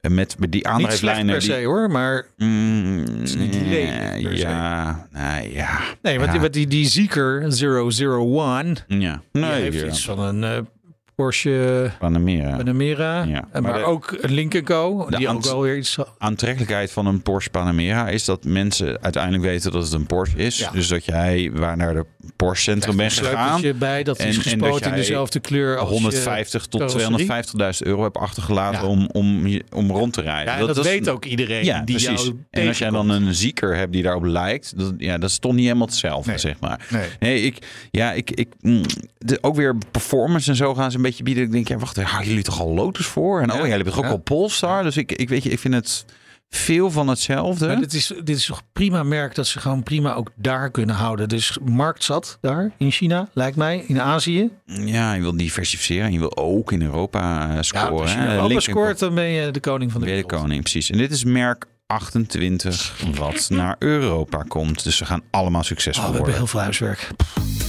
eh, 0.00 0.10
met, 0.10 0.38
met 0.38 0.52
die 0.52 0.60
Niet 0.60 0.70
aandrijflijnen... 0.72 1.32
per 1.32 1.42
se 1.42 1.54
die, 1.56 1.66
hoor, 1.66 1.90
maar 1.90 2.26
Mm, 2.36 3.04
is 3.22 3.34
niet 3.36 3.54
lelijk 3.54 4.22
per 4.22 4.36
se. 4.36 4.42
ja, 4.46 5.06
nee, 5.12 5.52
ja. 5.52 5.80
nee, 6.02 6.18
want 6.18 6.32
die, 6.40 6.50
die, 6.50 6.66
die 6.66 6.86
Zieker 6.88 7.40
001, 7.48 8.76
Ja, 8.88 9.22
die 9.32 9.42
nee, 9.42 9.50
heeft 9.62 9.80
ja. 9.80 9.86
iets 9.86 10.04
van 10.04 10.18
een 10.18 10.68
Porsche 11.14 11.90
Panamera. 11.98 12.56
Panamera, 12.56 13.22
Ja, 13.22 13.44
en 13.52 13.62
maar 13.62 13.62
maar, 13.62 13.80
de- 13.80 13.84
ook 13.84 14.16
een 14.20 14.32
Lincoln 14.32 14.64
Co, 14.64 15.06
de 15.10 15.16
die 15.16 15.28
ook 15.28 15.44
wel 15.44 15.60
weer 15.60 15.76
iets 15.76 15.98
aantrekkelijkheid 16.18 16.90
van 16.92 17.06
een 17.06 17.22
Porsche 17.22 17.50
Panamera 17.50 18.08
is 18.08 18.24
dat 18.24 18.44
mensen 18.44 19.02
uiteindelijk 19.02 19.42
weten 19.44 19.72
dat 19.72 19.82
het 19.84 19.92
een 19.92 20.06
Porsche 20.06 20.36
is. 20.36 20.58
Ja. 20.58 20.70
Dus 20.70 20.88
dat 20.88 21.04
jij 21.04 21.50
waar 21.54 21.76
naar 21.76 21.94
de 21.94 22.04
Porsche 22.36 22.70
Centrum 22.70 22.96
bent 22.96 23.12
gegaan, 23.12 23.62
bij, 23.78 24.02
dat 24.02 24.18
En- 24.18 24.28
is 24.28 24.36
en 24.36 24.42
dat 24.42 24.52
gespoten 24.52 24.90
in 24.90 24.96
dezelfde 24.96 25.40
kleur 25.40 25.76
als 25.78 25.88
je- 25.88 25.94
150 25.94 26.66
tot 26.66 26.80
carrosserie. 26.80 27.06
250.000 27.26 27.86
euro 27.88 28.02
hebt 28.02 28.16
achtergelaten 28.16 28.80
Ja. 28.80 28.86
om, 28.86 29.08
om, 29.12 29.60
om 29.72 29.90
rond 29.90 30.12
te 30.12 30.20
rijden. 30.20 30.66
Dat, 30.66 30.76
is- 30.78 30.84
weet 30.84 31.08
ook 31.08 31.24
iedereen 31.24 31.64
Ja, 31.64 31.82
die 31.84 31.96
precies. 31.96 32.22
jou 32.24 32.38
En 32.50 32.68
als 32.68 32.78
jij 32.78 32.90
dan 32.90 33.08
een 33.10 33.34
zieker 33.34 33.76
hebt 33.76 33.92
die 33.92 34.02
daarop 34.02 34.24
lijkt, 34.24 34.78
dat, 34.78 34.94
ja, 34.98 35.18
dat 35.18 35.30
is 35.30 35.38
toch 35.38 35.52
niet 35.52 35.64
helemaal 35.64 35.86
hetzelfde, 35.86 36.30
Nee. 36.30 36.38
zeg 36.38 36.60
maar. 36.60 36.86
Nee. 36.90 37.06
Nee, 37.20 37.42
ik, 37.42 37.58
ja, 37.90 38.12
ik, 38.12 38.30
ik, 38.30 38.48
mm, 38.60 38.82
de, 39.18 39.38
ook 39.40 39.56
weer 39.56 39.76
performance 39.90 40.50
en 40.50 40.56
zo 40.56 40.74
gaan 40.74 40.90
ze 40.90 40.98
een 41.02 41.10
beetje 41.10 41.22
bieden. 41.24 41.44
Ik 41.44 41.52
denk, 41.52 41.68
ja, 41.68 41.76
wacht, 41.78 41.96
houden 42.02 42.28
jullie 42.28 42.44
toch 42.44 42.60
al 42.60 42.74
Lotus 42.74 43.06
voor? 43.06 43.40
En 43.40 43.50
oh, 43.50 43.56
Ja. 43.56 43.62
ja, 43.62 43.68
jullie 43.68 43.74
hebben 43.74 43.92
toch 43.92 43.98
ook 44.02 44.04
Ja. 44.10 44.10
al 44.16 44.18
Polestar? 44.22 44.82
Dus 44.82 44.96
ik, 44.96 45.12
ik 45.12 45.28
weet 45.28 45.42
je, 45.42 45.50
ik 45.50 45.58
vind 45.58 45.74
het 45.74 46.04
veel 46.48 46.90
van 46.90 47.08
hetzelfde. 47.08 47.66
Maar 47.66 47.80
dit 47.80 47.94
is, 47.94 48.06
dit 48.24 48.36
is 48.36 48.46
toch 48.46 48.62
prima 48.72 49.02
merk 49.02 49.34
dat 49.34 49.46
ze 49.46 49.60
gewoon 49.60 49.82
prima 49.82 50.14
ook 50.14 50.30
daar 50.36 50.70
kunnen 50.70 50.94
houden. 50.94 51.28
Dus 51.28 51.58
markt 51.64 52.04
zat 52.04 52.38
daar 52.40 52.70
in 52.78 52.90
China, 52.90 53.28
lijkt 53.32 53.56
mij, 53.56 53.84
in 53.86 54.00
Azië. 54.00 54.50
Ja, 54.66 55.12
je 55.14 55.20
wil 55.20 55.36
diversificeren 55.36 56.06
en 56.06 56.12
je 56.12 56.18
wil 56.18 56.36
ook 56.36 56.72
in 56.72 56.82
Europa 56.82 57.48
eh, 57.48 57.54
Ja, 57.54 57.62
scoren. 57.62 57.90
als 58.00 58.10
je 58.12 58.16
hè. 58.16 58.22
in 58.24 58.28
Europa 58.30 58.46
Lincoln 58.48 58.62
scoort, 58.76 58.98
dan 58.98 59.14
ben 59.14 59.24
je 59.24 59.50
de 59.50 59.60
koning 59.60 59.90
van 59.92 60.00
de 60.00 60.06
Ben 60.06 60.16
je 60.16 60.22
de 60.22 60.28
koning, 60.28 60.60
precies. 60.60 60.90
En 60.90 60.98
dit 60.98 61.10
is 61.12 61.24
merk 61.24 61.66
2028 61.86 63.18
wat 63.18 63.46
naar 63.50 63.76
Europa 63.78 64.44
komt. 64.48 64.84
Dus 64.84 64.96
ze 64.96 65.04
gaan 65.04 65.22
allemaal 65.30 65.62
succesvol 65.62 66.04
Oh, 66.04 66.10
we 66.10 66.16
hebben 66.16 66.32
worden. 66.34 66.50
heel 66.50 66.60
veel 66.60 66.60
huiswerk. 66.60 67.08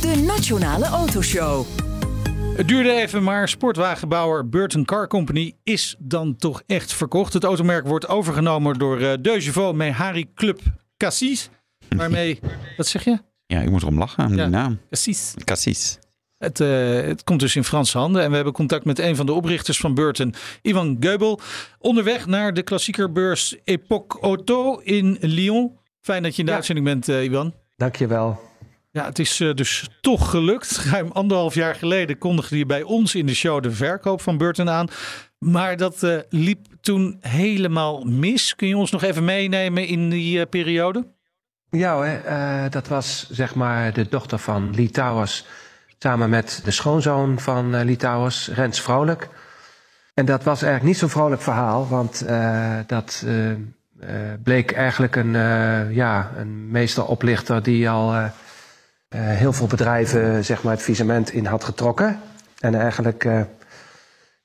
De 0.01 0.23
Nationale 0.27 0.85
Autoshow. 0.85 1.65
Het 2.55 2.67
duurde 2.67 2.91
even, 2.93 3.23
maar 3.23 3.49
sportwagenbouwer 3.49 4.49
Burton 4.49 4.85
Car 4.85 5.07
Company 5.07 5.53
is 5.63 5.95
dan 5.99 6.35
toch 6.35 6.61
echt 6.65 6.93
verkocht. 6.93 7.33
Het 7.33 7.43
automerk 7.43 7.87
wordt 7.87 8.07
overgenomen 8.07 8.77
door 8.77 9.01
uh, 9.01 9.11
De 9.21 9.41
Chevaux 9.41 9.77
Mehari 9.77 10.33
Club 10.33 10.59
Cassis. 10.97 11.49
Waarmee, 11.89 12.39
wat 12.77 12.87
zeg 12.87 13.03
je? 13.03 13.17
Ja, 13.45 13.59
ik 13.59 13.69
moet 13.69 13.81
erom 13.81 13.97
lachen, 13.97 14.25
om 14.25 14.35
Ja. 14.35 14.43
die 14.43 14.51
naam. 14.51 14.79
Cassis. 14.89 15.33
Cassis. 15.43 15.99
Het, 16.37 16.59
eh, 16.59 16.67
het 17.01 17.23
komt 17.23 17.39
dus 17.39 17.55
in 17.55 17.63
Franse 17.63 17.97
handen. 17.97 18.21
En 18.23 18.29
we 18.29 18.35
hebben 18.35 18.53
contact 18.53 18.85
met 18.85 18.99
een 18.99 19.15
van 19.15 19.25
de 19.25 19.33
oprichters 19.33 19.77
van 19.79 19.93
Burton, 19.93 20.33
Ivan 20.61 20.97
Geubel. 20.99 21.39
Onderweg 21.79 22.25
naar 22.25 22.53
de 22.53 22.63
klassiekerbeurs 22.63 23.55
Epoque 23.63 24.19
Auto 24.21 24.77
in 24.77 25.17
Lyon. 25.21 25.77
Fijn 26.01 26.23
dat 26.23 26.31
je 26.33 26.39
in 26.39 26.45
de 26.45 26.51
Ja. 26.51 26.57
uitzending 26.57 26.87
bent, 26.87 27.09
eh, 27.09 27.23
Ivan. 27.23 27.53
Dankjewel. 27.77 28.39
Ja, 28.93 29.05
het 29.05 29.19
is 29.19 29.39
eh, 29.39 29.53
dus 29.53 29.89
toch 30.01 30.29
gelukt. 30.29 30.77
Ruim 30.91 31.11
anderhalf 31.11 31.53
jaar 31.53 31.75
geleden 31.75 32.17
kondigde 32.17 32.57
je 32.57 32.65
bij 32.65 32.83
ons 32.83 33.15
in 33.15 33.25
de 33.25 33.35
show 33.35 33.63
de 33.63 33.71
verkoop 33.71 34.21
van 34.21 34.37
Burton 34.37 34.69
aan. 34.69 34.87
Maar 35.37 35.77
dat 35.77 36.03
eh, 36.03 36.17
liep 36.29 36.65
toen 36.81 37.17
helemaal 37.19 38.03
mis. 38.03 38.55
Kun 38.55 38.67
je 38.67 38.77
ons 38.77 38.91
nog 38.91 39.03
even 39.03 39.23
meenemen 39.23 39.87
in 39.87 40.09
die 40.09 40.39
eh, 40.39 40.49
periode? 40.49 41.07
Ja, 41.69 42.69
dat 42.69 42.87
was 42.87 43.27
zeg 43.31 43.55
maar 43.55 43.93
de 43.93 44.09
dochter 44.09 44.37
van 44.37 44.73
Lee. 44.75 44.91
Samen 45.99 46.29
met 46.29 46.61
de 46.63 46.71
schoonzoon 46.71 47.39
van 47.39 47.75
eh 47.75 47.85
Lee 47.85 48.29
Rens 48.53 48.81
Vrolijk. 48.81 49.29
En 50.13 50.25
dat 50.25 50.43
was 50.43 50.61
eigenlijk 50.61 50.91
niet 50.91 50.97
zo'n 50.97 51.09
vrolijk 51.09 51.41
verhaal, 51.41 51.87
want 51.87 52.25
dat 52.87 53.25
bleek 54.43 54.71
eigenlijk 54.71 55.15
een, 55.15 55.31
ja, 55.93 56.31
een 56.37 56.71
meester 56.71 57.05
oplichter 57.05 57.63
die 57.63 57.89
al 57.89 58.31
heel 59.17 59.53
veel 59.53 59.67
bedrijven 59.67 60.45
zeg 60.45 60.63
maar, 60.63 60.73
het 60.73 60.81
visement 60.81 61.31
in 61.31 61.45
had 61.45 61.63
getrokken. 61.63 62.19
En 62.59 62.75
eigenlijk 62.75 63.25
eh, 63.25 63.41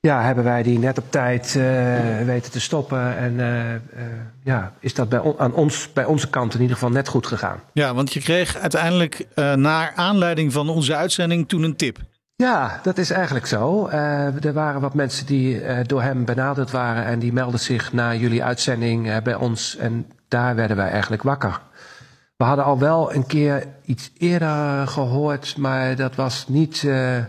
ja, 0.00 0.22
hebben 0.22 0.44
wij 0.44 0.62
die 0.62 0.78
net 0.78 0.98
op 0.98 1.10
tijd 1.10 1.56
eh, 1.56 1.62
weten 2.24 2.52
te 2.52 2.60
stoppen. 2.60 3.16
En 3.16 3.40
eh, 3.40 3.74
eh, 3.74 3.80
ja, 4.44 4.72
is 4.80 4.94
dat 4.94 5.08
bij, 5.08 5.18
on- 5.18 5.38
aan 5.38 5.54
ons, 5.54 5.92
bij 5.92 6.04
onze 6.04 6.28
kant 6.30 6.54
in 6.54 6.60
ieder 6.60 6.74
geval 6.76 6.90
net 6.90 7.08
goed 7.08 7.26
gegaan. 7.26 7.60
Ja, 7.72 7.94
want 7.94 8.12
je 8.12 8.20
kreeg 8.20 8.56
uiteindelijk 8.58 9.26
eh, 9.34 9.52
naar 9.54 9.92
aanleiding 9.96 10.52
van 10.52 10.68
onze 10.68 10.96
uitzending 10.96 11.48
toen 11.48 11.62
een 11.62 11.76
tip. 11.76 11.98
Ja, 12.36 12.80
dat 12.82 12.98
is 12.98 13.10
eigenlijk 13.10 13.46
zo. 13.46 13.86
Eh, 13.86 14.44
er 14.44 14.52
waren 14.52 14.80
wat 14.80 14.94
mensen 14.94 15.26
die 15.26 15.60
eh, 15.60 15.76
door 15.86 16.02
hem 16.02 16.24
benaderd 16.24 16.70
waren 16.70 17.04
en 17.04 17.18
die 17.18 17.32
melden 17.32 17.60
zich 17.60 17.92
na 17.92 18.14
jullie 18.14 18.44
uitzending 18.44 19.08
eh, 19.10 19.16
bij 19.22 19.34
ons. 19.34 19.76
En 19.76 20.06
daar 20.28 20.54
werden 20.54 20.76
wij 20.76 20.90
eigenlijk 20.90 21.22
wakker. 21.22 21.60
We 22.38 22.44
hadden 22.44 22.64
al 22.64 22.78
wel 22.78 23.14
een 23.14 23.26
keer 23.26 23.66
iets 23.84 24.10
eerder 24.18 24.86
gehoord, 24.86 25.56
maar 25.56 25.96
dat 25.96 26.14
was 26.14 26.48
niet 26.48 26.84
eh, 26.84 27.24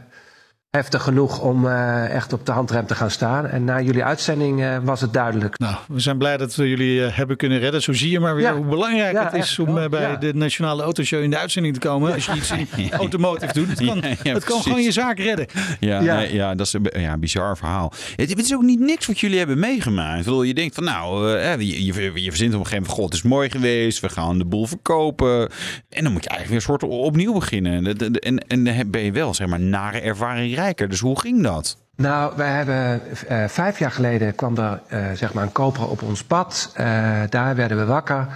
heftig 0.72 1.04
genoeg 1.04 1.40
om 1.42 1.68
eh, 1.68 2.10
echt 2.16 2.34
op 2.34 2.46
de 2.46 2.52
handrem 2.52 2.86
te 2.86 2.96
gaan 2.96 3.12
staan. 3.12 3.46
En 3.48 3.64
na 3.64 3.82
jullie 3.82 4.04
uitzending 4.04 4.62
eh, 4.62 4.78
was 4.84 5.02
het 5.02 5.14
duidelijk. 5.14 5.60
Nou, 5.60 5.76
we 5.88 6.00
zijn 6.00 6.18
blij 6.18 6.38
dat 6.38 6.56
we 6.56 6.70
jullie 6.70 7.06
eh, 7.06 7.16
hebben 7.16 7.38
kunnen 7.38 7.60
redden. 7.60 7.82
Zo 7.82 7.94
zie 7.94 8.12
je 8.12 8.20
maar 8.20 8.36
weer 8.36 8.46
Ja. 8.46 8.56
hoe 8.56 8.66
belangrijk 8.66 9.14
Ja, 9.14 9.24
het 9.24 9.34
is 9.34 9.40
echt 9.40 9.60
om 9.60 9.90
bij 9.90 10.02
Ja. 10.02 10.16
de 10.16 10.34
Nationale 10.34 10.84
Autoshow 10.84 11.22
in 11.24 11.30
de 11.30 11.38
uitzending 11.38 11.74
te 11.74 11.80
komen. 11.80 12.14
Als 12.14 12.26
je 12.26 12.34
iets 12.36 12.52
in 12.52 12.92
automotive 12.92 13.54
doet. 13.54 13.68
Het 13.70 13.78
kan, 13.86 13.98
Ja, 14.02 14.16
ja, 14.24 14.34
het 14.34 14.44
kan 14.44 14.62
gewoon 14.62 14.82
je 14.82 14.92
zaak 14.92 15.18
redden. 15.20 15.46
Ja, 15.80 16.00
Ja. 16.02 16.16
Nee, 16.16 16.34
ja, 16.34 16.56
dat 16.56 16.66
is 16.66 16.74
een 16.74 17.02
ja, 17.02 17.18
bizar 17.18 17.58
verhaal. 17.58 17.94
Het, 18.16 18.30
het 18.30 18.40
is 18.40 18.54
ook 18.56 18.62
niet 18.64 18.80
niks 18.80 19.06
wat 19.06 19.20
jullie 19.20 19.38
hebben 19.38 19.60
meegemaakt. 19.60 20.18
Ik 20.20 20.24
bedoel, 20.24 20.44
je 20.44 20.54
denkt 20.54 20.76
van 20.76 20.84
nou, 20.84 21.30
je, 21.40 21.86
je, 21.86 22.12
je 22.24 22.30
verzint 22.30 22.54
op 22.54 22.60
een 22.60 22.66
gegeven 22.66 22.70
moment, 22.72 22.88
god, 22.92 23.04
het 23.06 23.14
is 23.14 23.22
mooi 23.22 23.50
geweest. 23.50 24.00
We 24.00 24.10
gaan 24.10 24.38
de 24.38 24.46
boel 24.46 24.66
verkopen. 24.66 25.50
En 25.90 26.04
dan 26.04 26.12
moet 26.14 26.24
je 26.24 26.30
eigenlijk 26.30 26.48
weer 26.48 26.56
een 26.56 26.80
soort 26.80 26.84
opnieuw 27.06 27.34
beginnen. 27.34 27.84
Dat- 27.84 28.18
En, 28.18 28.38
en 28.48 28.64
dan 28.64 28.90
ben 28.92 29.02
je 29.02 29.12
wel, 29.12 29.34
zeg 29.34 29.48
maar, 29.48 29.60
nare 29.60 30.00
ervaring 30.00 30.58
Dus 30.68 31.00
hoe 31.00 31.20
ging 31.20 31.44
dat? 31.44 31.78
Nou, 31.96 32.34
wij 32.36 32.52
hebben 32.52 33.02
eh, 33.28 33.48
vijf 33.48 33.80
jaar 33.80 33.92
geleden 33.92 34.36
kwam 34.36 34.58
er 34.58 34.82
eh, 34.88 35.12
zeg 35.14 35.34
maar 35.34 35.44
een 35.44 35.52
koper 35.52 35.90
op 35.90 36.02
ons 36.02 36.24
pad. 36.24 36.72
Eh, 36.74 37.22
daar 37.30 37.56
werden 37.56 37.78
we 37.78 37.86
wakker 37.86 38.28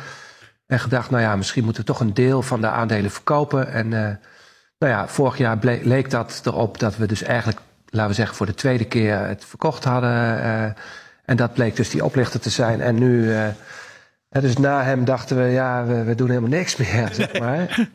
en 0.67 0.79
gedacht, 0.79 1.09
nou 1.09 1.23
ja, 1.23 1.35
misschien 1.35 1.63
moeten 1.63 1.81
we 1.81 1.87
toch 1.87 1.99
een 1.99 2.13
deel 2.13 2.41
van 2.41 2.61
de 2.61 2.67
aandelen 2.67 3.11
verkopen. 3.11 3.71
En 3.71 3.89
nou 4.77 4.91
ja, 4.93 5.07
vorig 5.07 5.37
jaar 5.37 5.57
leek 5.61 6.09
dat 6.09 6.41
erop 6.45 6.79
dat 6.79 6.97
we 6.97 7.05
dus 7.05 7.23
eigenlijk, 7.23 7.59
laten 7.89 8.09
we 8.09 8.15
zeggen, 8.15 8.35
voor 8.35 8.45
de 8.45 8.53
tweede 8.53 8.85
keer 8.85 9.19
het 9.19 9.45
verkocht 9.45 9.83
hadden. 9.83 10.39
en 11.25 11.35
dat 11.35 11.53
bleek 11.53 11.75
dus 11.75 11.89
die 11.89 12.05
oplichter 12.05 12.39
te 12.39 12.49
zijn. 12.49 12.81
En 12.81 12.95
nu, 12.95 13.35
dus 14.29 14.57
na 14.57 14.83
hem 14.83 15.05
dachten 15.05 15.37
we, 15.37 15.43
ja, 15.43 15.85
we, 15.85 16.03
we 16.03 16.15
doen 16.15 16.29
helemaal 16.29 16.49
niks 16.49 16.75
meer, 16.75 17.09
zeg 17.21 17.39
maar. 17.39 17.87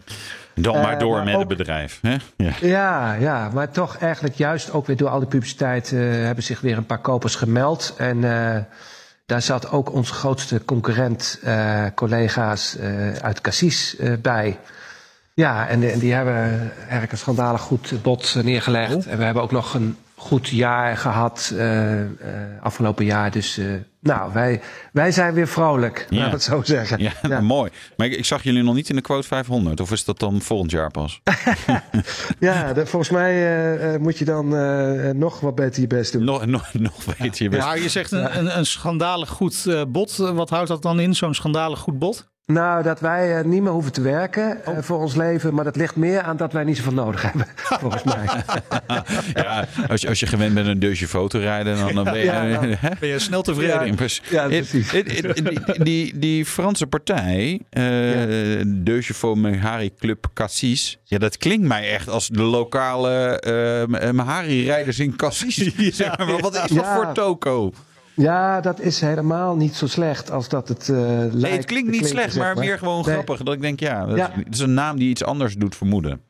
Dan 0.63 0.75
Eh, 0.75 0.83
maar 0.83 0.99
door 0.99 1.15
maar 1.17 1.25
met 1.25 1.35
ook- 1.35 1.39
het 1.49 1.49
bedrijf. 1.49 1.99
Hè? 2.03 2.17
Ja. 2.37 2.53
Ja, 2.61 3.15
ja, 3.15 3.51
maar 3.53 3.71
toch 3.71 3.97
eigenlijk 3.99 4.35
juist 4.35 4.73
ook 4.73 4.87
weer 4.87 4.97
door 4.97 5.09
al 5.09 5.19
die 5.19 5.29
publiciteit 5.29 5.93
eh, 5.93 5.99
hebben 6.01 6.45
zich 6.45 6.61
weer 6.61 6.77
een 6.77 6.87
paar 6.87 6.99
kopers 7.01 7.35
gemeld. 7.35 7.95
En 7.99 8.25
eh, 8.25 8.61
daar 9.27 9.43
zat 9.43 9.71
ook 9.71 9.93
onze 9.93 10.13
grootste 10.15 10.65
concurrent, 10.65 11.41
collega's 11.95 12.77
uit 13.23 13.41
Cassis 13.41 13.97
bij. 14.23 14.59
Ja, 15.35 15.69
en, 15.69 15.91
en 15.93 15.99
die 15.99 16.13
hebben 16.13 16.73
eigenlijk 16.81 17.13
een 17.13 17.19
schandalig 17.19 17.61
goed 17.61 18.03
bod 18.03 18.37
neergelegd. 18.43 19.07
En 19.07 19.19
we 19.19 19.25
hebben 19.25 19.43
ook 19.43 19.51
nog 19.53 19.75
een 19.75 19.97
goed 20.15 20.49
jaar 20.49 20.97
gehad 20.97 21.53
eh, 21.57 22.01
eh, 22.01 22.09
afgelopen 22.63 23.05
jaar. 23.05 23.31
Dus 23.31 23.61
nou, 24.09 24.33
wij, 24.33 24.61
wij 24.93 25.11
zijn 25.13 25.35
weer 25.35 25.49
vrolijk, 25.49 26.07
Ja. 26.11 26.25
we 26.25 26.31
het 26.31 26.43
zo 26.43 26.63
zeggen. 26.65 26.99
Ja, 27.03 27.13
Ja. 27.23 27.41
mooi. 27.57 27.71
Maar 27.97 28.07
ik, 28.07 28.13
ik 28.17 28.25
zag 28.25 28.43
jullie 28.43 28.63
nog 28.63 28.75
niet 28.75 28.89
in 28.89 28.97
de 28.97 29.03
quote 29.03 29.27
500. 29.27 29.81
Of 29.81 29.91
is 29.93 30.05
dat 30.05 30.19
dan 30.19 30.41
volgend 30.41 30.71
jaar 30.71 30.91
pas? 30.91 31.21
Ja, 32.39 32.73
volgens 32.75 33.11
mij 33.11 33.31
eh, 33.33 33.95
eh, 33.95 34.01
moet 34.01 34.19
je 34.19 34.25
dan 34.25 34.57
eh, 34.57 35.11
nog 35.11 35.41
wat 35.41 35.55
beter 35.55 35.81
je 35.81 35.87
best 35.87 36.13
doen. 36.13 36.25
nog, 36.25 36.47
nog, 36.47 36.73
nog 36.75 37.05
weet 37.19 37.39
je 37.39 37.49
best. 37.49 37.63
Maar 37.63 37.81
je 37.81 37.89
zegt 37.89 38.13
een, 38.13 38.39
een, 38.39 38.59
een 38.59 38.67
schandalig 38.67 39.29
goed 39.29 39.67
eh, 39.67 39.83
bod. 39.89 40.19
Eh, 40.19 40.31
Wat 40.31 40.51
houdt 40.51 40.69
dat 40.69 40.83
dan 40.83 41.01
in, 41.01 41.15
zo'n 41.15 41.35
schandalig 41.35 41.79
goed 41.79 41.99
bod? 41.99 42.29
Nou, 42.53 42.83
dat 42.83 43.01
wij 43.01 43.39
eh, 43.39 43.45
niet 43.45 43.63
meer 43.63 43.73
hoeven 43.73 43.93
te 43.93 44.01
werken 44.01 44.65
eh, 44.65 44.77
voor 44.81 44.99
ons 44.99 45.15
leven. 45.15 45.55
Maar 45.55 45.65
dat 45.65 45.77
ligt 45.77 45.97
meer 45.97 46.23
aan 46.23 46.37
dat 46.37 46.53
wij 46.53 46.65
niet 46.65 46.77
zoveel 46.77 46.93
nodig 46.93 47.23
hebben, 47.23 47.47
volgens 47.81 48.03
mij. 48.03 48.27
Ja, 49.35 49.67
als, 49.89 50.01
je, 50.01 50.09
als 50.09 50.21
je 50.21 50.27
gewend 50.27 50.55
bent 50.55 50.67
een 50.67 50.79
deusje 50.79 51.09
foto 51.09 51.39
rijden, 51.39 51.77
dan, 51.77 51.95
dan 51.95 52.05
ben 52.05 52.19
je... 52.19 52.25
Ja, 52.25 52.43
ja. 52.43 52.61
hè? 52.81 52.89
Ben 53.01 53.09
je 53.09 53.19
snel 53.19 53.43
tevreden? 53.43 53.87
Ja, 53.87 53.95
precies. 53.95 54.23
Ja, 54.31 54.47
precies. 54.47 54.91
Die, 54.91 55.83
die, 55.83 56.19
die 56.19 56.45
Franse 56.45 56.87
partij, 56.87 57.61
eh 57.71 57.83
De 58.67 58.99
Chevaux 59.01 59.41
Mehari 59.41 59.95
Club 59.99 60.27
Cassis, 60.35 60.99
ja, 61.05 61.19
dat 61.19 61.37
klinkt 61.37 61.67
mij 61.67 61.93
echt 61.93 62.09
als 62.09 62.29
de 62.29 62.43
lokale 62.43 63.41
eh 63.41 64.13
Mehari-rijders 64.13 64.99
in 64.99 65.17
Cassis. 65.17 65.57
Zeg 65.97 66.19
maar, 66.19 66.41
wat 66.41 66.55
is 66.55 66.77
dat 66.77 66.87
voor 66.87 67.13
toko? 67.13 67.73
Ja, 68.19 68.61
dat 68.61 68.81
is 68.81 69.01
helemaal 69.01 69.57
niet 69.57 69.75
zo 69.75 69.87
slecht 69.87 70.31
als 70.31 70.49
dat 70.49 70.69
het 70.69 70.89
eh 70.89 70.97
lijkt. 70.97 71.35
Nee, 71.35 71.53
het 71.53 71.65
klinkt 71.65 71.91
niet 71.91 72.07
slecht, 72.07 72.37
maar 72.37 72.57
meer 72.59 72.79
gewoon 72.79 73.03
Nee. 73.05 73.15
grappig. 73.15 73.43
Dat 73.43 73.55
ik 73.55 73.61
denk, 73.61 73.81
ja, 73.81 74.07
dat, 74.07 74.17
Ja. 74.17 74.29
Is, 74.29 74.35
dat 74.45 74.55
is 74.55 74.61
een 74.61 74.75
naam 74.75 74.99
die 74.99 75.09
iets 75.09 75.25
anders 75.25 75.55
doet 75.55 75.77
vermoeden. 75.77 76.21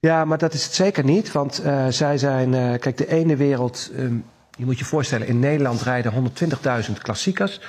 Ja, 0.00 0.24
maar 0.24 0.38
dat 0.38 0.52
is 0.54 0.64
het 0.64 0.72
zeker 0.74 1.04
niet. 1.04 1.32
Want 1.32 1.58
eh, 1.58 1.86
zij 1.88 2.18
zijn, 2.18 2.54
eh, 2.54 2.78
kijk, 2.78 2.96
de 2.96 3.08
ene 3.08 3.36
wereld, 3.36 3.90
ehm, 3.96 4.14
je 4.56 4.64
moet 4.64 4.78
je 4.78 4.84
voorstellen, 4.84 5.26
in 5.26 5.38
Nederland 5.38 5.82
rijden 5.82 6.12
120.000 6.12 6.98
klassiekers. 7.02 7.60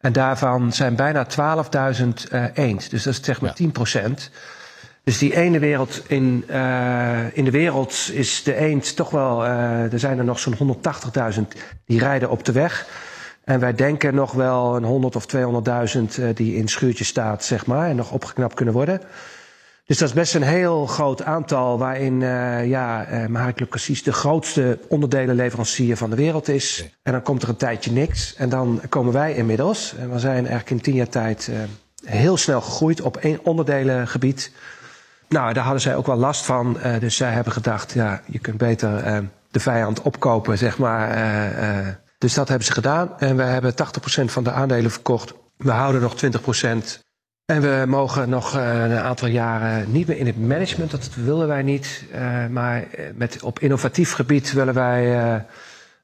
En 0.00 0.12
daarvan 0.12 0.72
zijn 0.72 0.96
bijna 0.96 1.24
12.000 1.24 2.28
eh 2.30 2.44
eend. 2.54 2.90
Dus 2.90 3.02
dat 3.02 3.12
is 3.12 3.24
zeg 3.24 3.40
maar 3.40 3.54
10 3.54 3.72
Dus 5.06 5.18
die 5.18 5.36
ene 5.36 5.58
wereld 5.58 6.02
in, 6.06 6.44
eh, 6.46 7.36
in 7.36 7.44
de 7.44 7.50
wereld 7.50 8.10
is 8.12 8.42
de 8.42 8.54
eend 8.54 8.96
toch 8.96 9.10
wel. 9.10 9.44
eh, 9.44 9.92
er 9.92 9.98
zijn 9.98 10.18
er 10.18 10.24
nog 10.24 10.38
zo'n 10.38 10.54
180.000 10.54 11.54
die 11.84 11.98
rijden 11.98 12.30
op 12.30 12.44
de 12.44 12.52
weg. 12.52 12.86
En 13.44 13.60
wij 13.60 13.74
denken 13.74 14.14
nog 14.14 14.32
wel 14.32 14.76
een 14.76 14.84
100 14.84 15.16
of 15.16 15.26
200.000 15.26 16.18
eh, 16.18 16.28
die 16.34 16.56
in 16.56 16.68
schuurtjes 16.68 17.08
staat, 17.08 17.44
zeg 17.44 17.66
maar, 17.66 17.88
en 17.88 17.96
nog 17.96 18.12
opgeknapt 18.12 18.54
kunnen 18.54 18.74
worden. 18.74 19.00
Dus 19.84 19.98
dat 19.98 20.08
is 20.08 20.14
best 20.14 20.34
een 20.34 20.42
heel 20.42 20.86
groot 20.86 21.22
aantal 21.22 21.78
waarin 21.78 22.20
ja, 22.64 23.06
Cassis 23.68 24.02
de 24.02 24.12
grootste 24.12 24.78
onderdelenleverancier 24.88 25.96
van 25.96 26.10
de 26.10 26.16
wereld 26.16 26.48
is. 26.48 26.90
En 27.02 27.12
dan 27.12 27.22
komt 27.22 27.42
er 27.42 27.48
een 27.48 27.56
tijdje 27.56 27.92
niks. 27.92 28.34
En 28.34 28.48
dan 28.48 28.80
komen 28.88 29.12
wij 29.12 29.34
inmiddels. 29.34 29.94
En 29.98 30.12
we 30.12 30.18
zijn 30.18 30.36
eigenlijk 30.38 30.70
in 30.70 30.80
tien 30.80 30.94
jaar 30.94 31.08
tijd 31.08 31.50
heel 32.04 32.36
snel 32.36 32.60
gegroeid 32.60 33.00
op 33.00 33.16
één 33.16 33.38
onderdelengebied. 33.42 34.52
Nou, 35.28 35.52
daar 35.52 35.64
hadden 35.64 35.82
zij 35.82 35.96
ook 35.96 36.06
wel 36.06 36.16
last 36.16 36.44
van. 36.44 36.80
Eh, 36.80 37.00
dus 37.00 37.16
zij 37.16 37.32
hebben 37.32 37.52
gedacht, 37.52 37.92
ja, 37.92 38.20
je 38.26 38.38
kunt 38.38 38.56
beter 38.56 38.96
eh, 38.96 39.18
de 39.50 39.60
vijand 39.60 40.02
opkopen, 40.02 40.58
zeg 40.58 40.78
maar. 40.78 41.10
Eh, 41.10 41.88
dus 42.18 42.34
dat 42.34 42.48
hebben 42.48 42.66
ze 42.66 42.72
gedaan. 42.72 43.18
En 43.18 43.36
we 43.36 43.42
hebben 43.42 43.74
80% 43.74 44.32
van 44.32 44.44
de 44.44 44.50
aandelen 44.50 44.90
verkocht. 44.90 45.34
We 45.56 45.70
houden 45.70 46.00
nog 46.00 46.16
20%. 46.16 47.04
En 47.44 47.60
we 47.60 47.84
mogen 47.86 48.28
nog 48.28 48.54
een 48.54 48.98
aantal 48.98 49.28
jaren 49.28 49.92
niet 49.92 50.06
meer 50.06 50.18
in 50.18 50.26
het 50.26 50.38
management. 50.38 50.90
Dat 50.90 51.14
willen 51.14 51.48
wij 51.48 51.62
niet. 51.62 52.04
Maar 52.50 52.84
met, 53.14 53.42
op 53.42 53.58
innovatief 53.58 54.12
gebied 54.12 54.52
willen 54.52 54.74
wij 54.74 55.44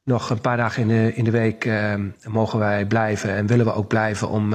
nog 0.05 0.31
een 0.31 0.41
paar 0.41 0.57
dagen 0.57 0.83
in 0.83 0.89
de, 0.89 1.15
in 1.15 1.25
de 1.25 1.31
week 1.31 1.71
mogen 2.29 2.59
wij 2.59 2.87
blijven 2.87 3.31
en 3.31 3.47
willen 3.47 3.67
we 3.67 3.75
ook 3.75 3.89
blijven 3.89 4.29
om 4.29 4.55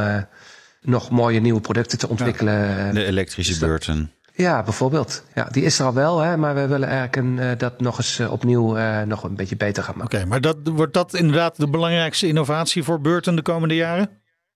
nog 0.82 1.10
mooie 1.10 1.40
nieuwe 1.40 1.62
producten 1.62 1.98
te 1.98 2.10
ontwikkelen. 2.10 2.94
De 2.94 3.06
elektrische 3.06 3.60
Burton. 3.60 4.10
Ja, 4.38 4.64
bijvoorbeeld. 4.64 5.24
Ja, 5.34 5.48
die 5.52 5.64
is 5.64 5.80
er 5.80 5.86
al 5.86 5.94
wel, 5.94 6.20
hè, 6.20 6.38
maar 6.38 6.56
we 6.56 6.68
willen 6.68 6.88
eigenlijk 6.88 7.16
een, 7.16 7.40
eh, 7.40 7.58
dat 7.58 7.80
nog 7.80 7.98
eens 7.98 8.20
eh, 8.20 8.32
opnieuw 8.32 8.78
eh, 8.78 9.02
nog 9.02 9.24
een 9.24 9.36
beetje 9.36 9.56
beter 9.56 9.84
gaan 9.84 9.98
maken. 9.98 10.18
Oké, 10.18 10.28
maar 10.28 10.42
dat, 10.42 10.58
wordt 10.64 10.94
dat 10.94 11.14
inderdaad 11.14 11.58
de 11.58 11.70
belangrijkste 11.70 12.28
innovatie 12.28 12.84
voor 12.84 13.02
Burton 13.02 13.36
de 13.36 13.42
komende 13.42 13.76
jaren? 13.76 14.10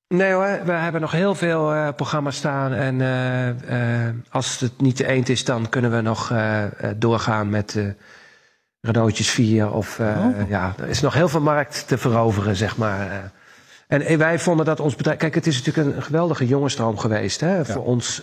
Nee 0.07 0.33
hoor, 0.33 0.59
we 0.65 0.71
hebben 0.71 1.01
nog 1.01 1.11
heel 1.11 1.35
veel 1.35 1.93
programma's 1.93 2.35
staan. 2.35 2.73
En 2.73 3.01
als 4.29 4.59
het 4.59 4.81
niet 4.81 4.97
de 4.97 5.07
eend 5.07 5.29
is, 5.29 5.43
dan 5.43 5.69
kunnen 5.69 5.91
we 5.91 6.01
nog 6.01 6.33
doorgaan 6.97 7.49
met 7.49 7.77
Renaultjes 8.81 9.29
4. 9.29 9.71
Of, 9.71 9.99
eh, 9.99 10.49
ja, 10.49 10.73
er 10.79 10.87
is 10.87 11.01
nog 11.01 11.13
heel 11.13 11.29
veel 11.29 11.41
markt 11.41 11.87
te 11.87 11.97
veroveren, 11.97 12.55
zeg 12.55 12.77
maar. 12.77 13.31
En 13.87 14.17
wij 14.17 14.39
vonden 14.39 14.65
dat 14.65 14.79
ons 14.79 14.95
bedrijf... 14.95 15.17
Kijk, 15.17 15.35
het 15.35 15.47
is 15.47 15.63
natuurlijk 15.63 15.95
een 15.95 16.03
geweldige 16.03 16.47
jongenstroom 16.47 16.97
geweest 16.97 17.39
hè, 17.39 17.65
voor 17.65 17.85
ons. 17.85 18.21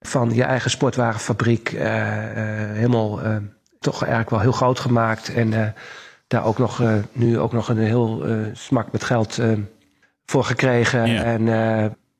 Van 0.00 0.34
je 0.34 0.42
eigen 0.44 0.70
sportwagenfabriek 0.70 1.72
eh, 1.72 2.66
eh, 2.66 2.76
helemaal 2.76 3.22
eh, 3.22 3.36
toch 3.78 4.00
eigenlijk 4.00 4.30
wel 4.30 4.40
heel 4.40 4.52
groot 4.52 4.78
gemaakt. 4.80 5.34
En 5.34 5.74
daar 6.26 6.44
ook 6.44 6.58
nog, 6.58 6.82
nu 7.12 7.38
ook 7.38 7.52
nog 7.52 7.68
een 7.68 7.78
heel 7.78 8.24
smak 8.52 8.92
met 8.92 9.04
geld 9.04 9.38
voor 10.26 10.44
gekregen. 10.44 11.04
En, 11.24 11.48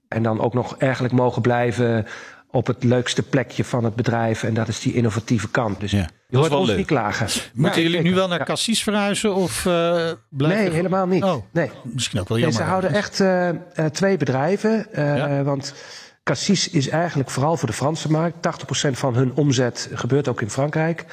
en 0.09 0.23
dan 0.23 0.41
ook 0.41 0.55
nog 0.55 0.77
eigenlijk 0.77 1.15
mogen 1.15 1.43
blijven 1.43 2.07
op 2.51 2.67
het 2.67 2.85
leukste 2.85 3.23
plekje 3.23 3.65
van 3.65 3.85
het 3.85 3.95
bedrijf. 3.95 4.43
En 4.43 4.55
dat 4.55 4.69
is 4.69 4.81
die 4.81 4.95
innovatieve 4.95 5.51
kant. 5.51 5.81
Dus 5.81 5.91
Ja, 5.91 6.09
je 6.29 6.37
hoort 6.37 6.53
ons 6.53 6.69
leuk. 6.69 6.77
niet 6.77 6.87
klagen. 6.87 7.27
Moeten 7.55 7.83
jullie 7.83 8.03
nu 8.03 8.15
wel 8.15 8.29
naar 8.29 8.39
Ja. 8.39 8.45
Cassis 8.45 8.83
verhuizen 8.83 9.35
of 9.35 9.63
blijven? 9.63 10.59
Nee, 10.65 10.71
helemaal 10.71 11.07
niet. 11.07 11.23
Oh, 11.25 11.45
Nee. 11.53 11.71
misschien 11.85 12.21
ook 12.21 12.29
wel 12.29 12.39
Nee, 12.39 12.47
jammer. 12.47 12.65
ze 12.65 12.71
houden 12.71 12.93
echt 12.93 13.21
eh, 13.21 13.49
eh, 13.49 13.57
twee 13.93 14.17
bedrijven. 14.17 14.87
Want 15.45 15.75
Cassis 16.31 16.71
is 16.71 16.89
eigenlijk 16.89 17.31
vooral 17.31 17.57
voor 17.57 17.69
de 17.69 17.75
Franse 17.75 18.11
markt. 18.11 18.37
80% 18.87 18.91
van 18.91 19.15
hun 19.15 19.33
omzet 19.35 19.91
gebeurt 19.95 20.29
ook 20.29 20.41
in 20.41 20.51
Frankrijk. 20.51 21.05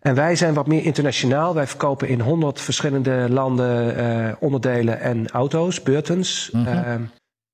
En 0.00 0.14
wij 0.14 0.36
zijn 0.36 0.54
wat 0.54 0.66
meer 0.66 0.84
internationaal. 0.84 1.54
Wij 1.54 1.66
verkopen 1.66 2.08
in 2.08 2.20
100 2.20 2.60
verschillende 2.60 3.26
landen 3.30 3.96
eh, 3.96 4.32
onderdelen 4.40 5.00
en 5.00 5.30
auto's, 5.30 5.82
Burtons. 5.82 6.50
Eh, 6.52 6.94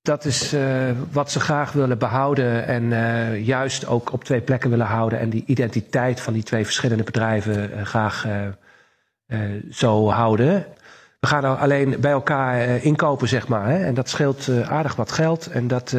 dat 0.03 0.25
is 0.25 0.53
eh, 0.53 0.63
wat 1.13 1.31
ze 1.31 1.41
graag 1.41 1.73
willen 1.73 1.99
behouden 1.99 2.67
en 2.67 2.93
eh, 2.93 3.47
juist 3.47 3.87
ook 3.87 4.13
op 4.13 4.25
twee 4.25 4.41
plekken 4.41 4.71
willen 4.71 4.87
houden. 4.87 5.19
En 5.19 5.31
die 5.31 5.45
identiteit 5.47 6.21
van 6.21 6.33
die 6.33 6.43
twee 6.43 6.65
verschillende 6.65 7.05
bedrijven 7.05 7.87
graag 7.87 8.27
zo 9.71 10.11
houden. 10.11 10.67
We 11.21 11.27
gaan 11.27 11.43
nou 11.43 11.59
alleen 11.59 11.97
bij 12.01 12.13
elkaar 12.13 12.77
inkopen, 12.77 13.29
zeg 13.29 13.49
maar. 13.49 13.69
Hè? 13.69 13.85
En 13.85 13.95
dat 13.95 14.09
scheelt 14.09 14.49
aardig 14.69 14.97
wat 14.97 15.13
geld. 15.13 15.47
En 15.47 15.69
dat, 15.69 15.97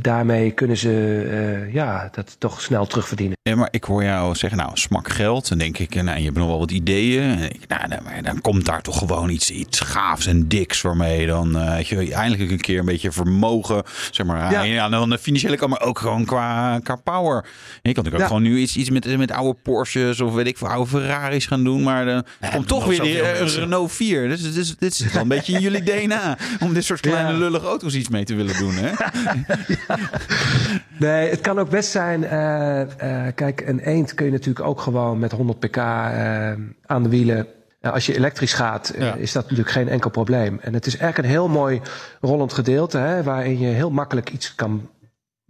daarmee 0.00 0.50
kunnen 0.50 0.76
ze 0.76 1.26
eh, 1.66 1.74
ja, 1.74 2.08
dat 2.12 2.36
toch 2.38 2.60
snel 2.60 2.86
terugverdienen. 2.86 3.36
Ja, 3.42 3.56
maar 3.56 3.68
ik 3.70 3.84
hoor 3.84 4.04
jou 4.04 4.34
zeggen, 4.34 4.58
nou, 4.58 4.70
smak 4.74 5.08
geld. 5.08 5.48
Dan 5.48 5.58
denk 5.58 5.78
ik, 5.78 5.94
nou, 6.02 6.18
je 6.18 6.24
hebt 6.24 6.36
nog 6.36 6.46
wel 6.46 6.58
wat 6.58 6.70
ideeën. 6.70 7.22
En 7.22 7.42
ik, 7.54 7.60
nou, 7.68 7.88
nou, 7.88 8.02
maar 8.02 8.22
dan 8.22 8.40
komt 8.40 8.64
daar 8.64 8.82
toch 8.82 8.98
gewoon 8.98 9.28
iets, 9.30 9.50
iets 9.50 9.80
gaafs 9.80 10.26
en 10.26 10.48
diks 10.48 10.80
waarmee 10.82 11.20
je 11.20 11.26
dan 11.26 11.58
eh, 11.58 11.74
weet 11.74 11.88
je, 11.88 12.14
eindelijk 12.14 12.50
een 12.50 12.60
keer 12.60 12.78
een 12.78 12.84
beetje 12.84 13.12
vermogen, 13.12 13.82
zeg 14.10 14.26
maar, 14.26 14.52
Ja. 14.52 14.62
ja. 14.62 14.88
dan 14.88 15.18
financiële 15.18 15.56
kan, 15.56 15.70
maar 15.70 15.82
ook 15.82 15.98
gewoon 15.98 16.24
qua, 16.24 16.78
qua 16.82 16.96
power. 16.96 17.36
En 17.82 17.90
je 17.90 17.92
kan 17.92 18.04
natuurlijk 18.04 18.14
ook 18.14 18.20
Ja. 18.20 18.26
gewoon 18.26 18.42
nu 18.42 18.58
iets, 18.58 18.76
iets 18.76 18.90
met, 18.90 19.16
met 19.18 19.30
oude 19.30 19.58
Porsches 19.62 20.20
of 20.20 20.32
weet 20.34 20.46
ik 20.46 20.58
veel, 20.58 20.68
oude 20.68 20.90
Ferraris 20.90 21.46
gaan 21.46 21.64
doen. 21.64 21.82
Maar 21.82 22.04
dan 22.04 22.24
komt 22.52 22.68
toch 22.68 22.84
weer 22.86 23.00
die, 23.00 23.20
eh, 23.22 23.38
mensen. 23.40 23.60
Renault 23.60 23.92
4. 23.92 24.28
Dus, 24.28 24.52
dus 24.54 24.76
dit 24.78 24.92
is 24.92 25.12
wel 25.12 25.22
een 25.22 25.28
beetje 25.28 25.52
in 25.52 25.60
jullie 25.60 25.82
DNA 26.06 26.36
om 26.60 26.74
dit 26.74 26.84
soort 26.84 27.00
kleine 27.00 27.32
Ja. 27.32 27.38
lullige 27.38 27.66
auto's 27.66 27.94
iets 27.94 28.08
mee 28.08 28.24
te 28.24 28.34
willen 28.34 28.56
doen, 28.58 28.74
hè? 28.74 28.90
Nee, 30.98 31.30
het 31.30 31.40
kan 31.40 31.58
ook 31.58 31.70
best 31.70 31.90
zijn. 31.90 32.24
eh, 32.24 32.80
eh, 33.26 33.34
kijk, 33.34 33.60
een 33.66 33.78
eend 33.80 34.14
kun 34.14 34.26
je 34.26 34.32
natuurlijk 34.32 34.66
ook 34.66 34.80
gewoon 34.80 35.18
met 35.18 35.32
100 35.32 35.58
pk 35.58 35.76
eh, 35.76 35.82
aan 36.86 37.02
de 37.02 37.08
wielen. 37.08 37.46
Als 37.80 38.06
je 38.06 38.16
elektrisch 38.16 38.52
gaat, 38.52 38.92
Ja. 38.98 39.14
is 39.14 39.32
dat 39.32 39.42
natuurlijk 39.42 39.70
geen 39.70 39.88
enkel 39.88 40.10
probleem. 40.10 40.58
En 40.62 40.74
het 40.74 40.86
is 40.86 40.96
eigenlijk 40.96 41.28
een 41.28 41.34
heel 41.34 41.48
mooi 41.48 41.80
rollend 42.20 42.52
gedeelte, 42.52 42.98
hè, 42.98 43.22
waarin 43.22 43.58
je 43.58 43.66
heel 43.66 43.90
makkelijk 43.90 44.30
iets 44.30 44.54
kan 44.54 44.88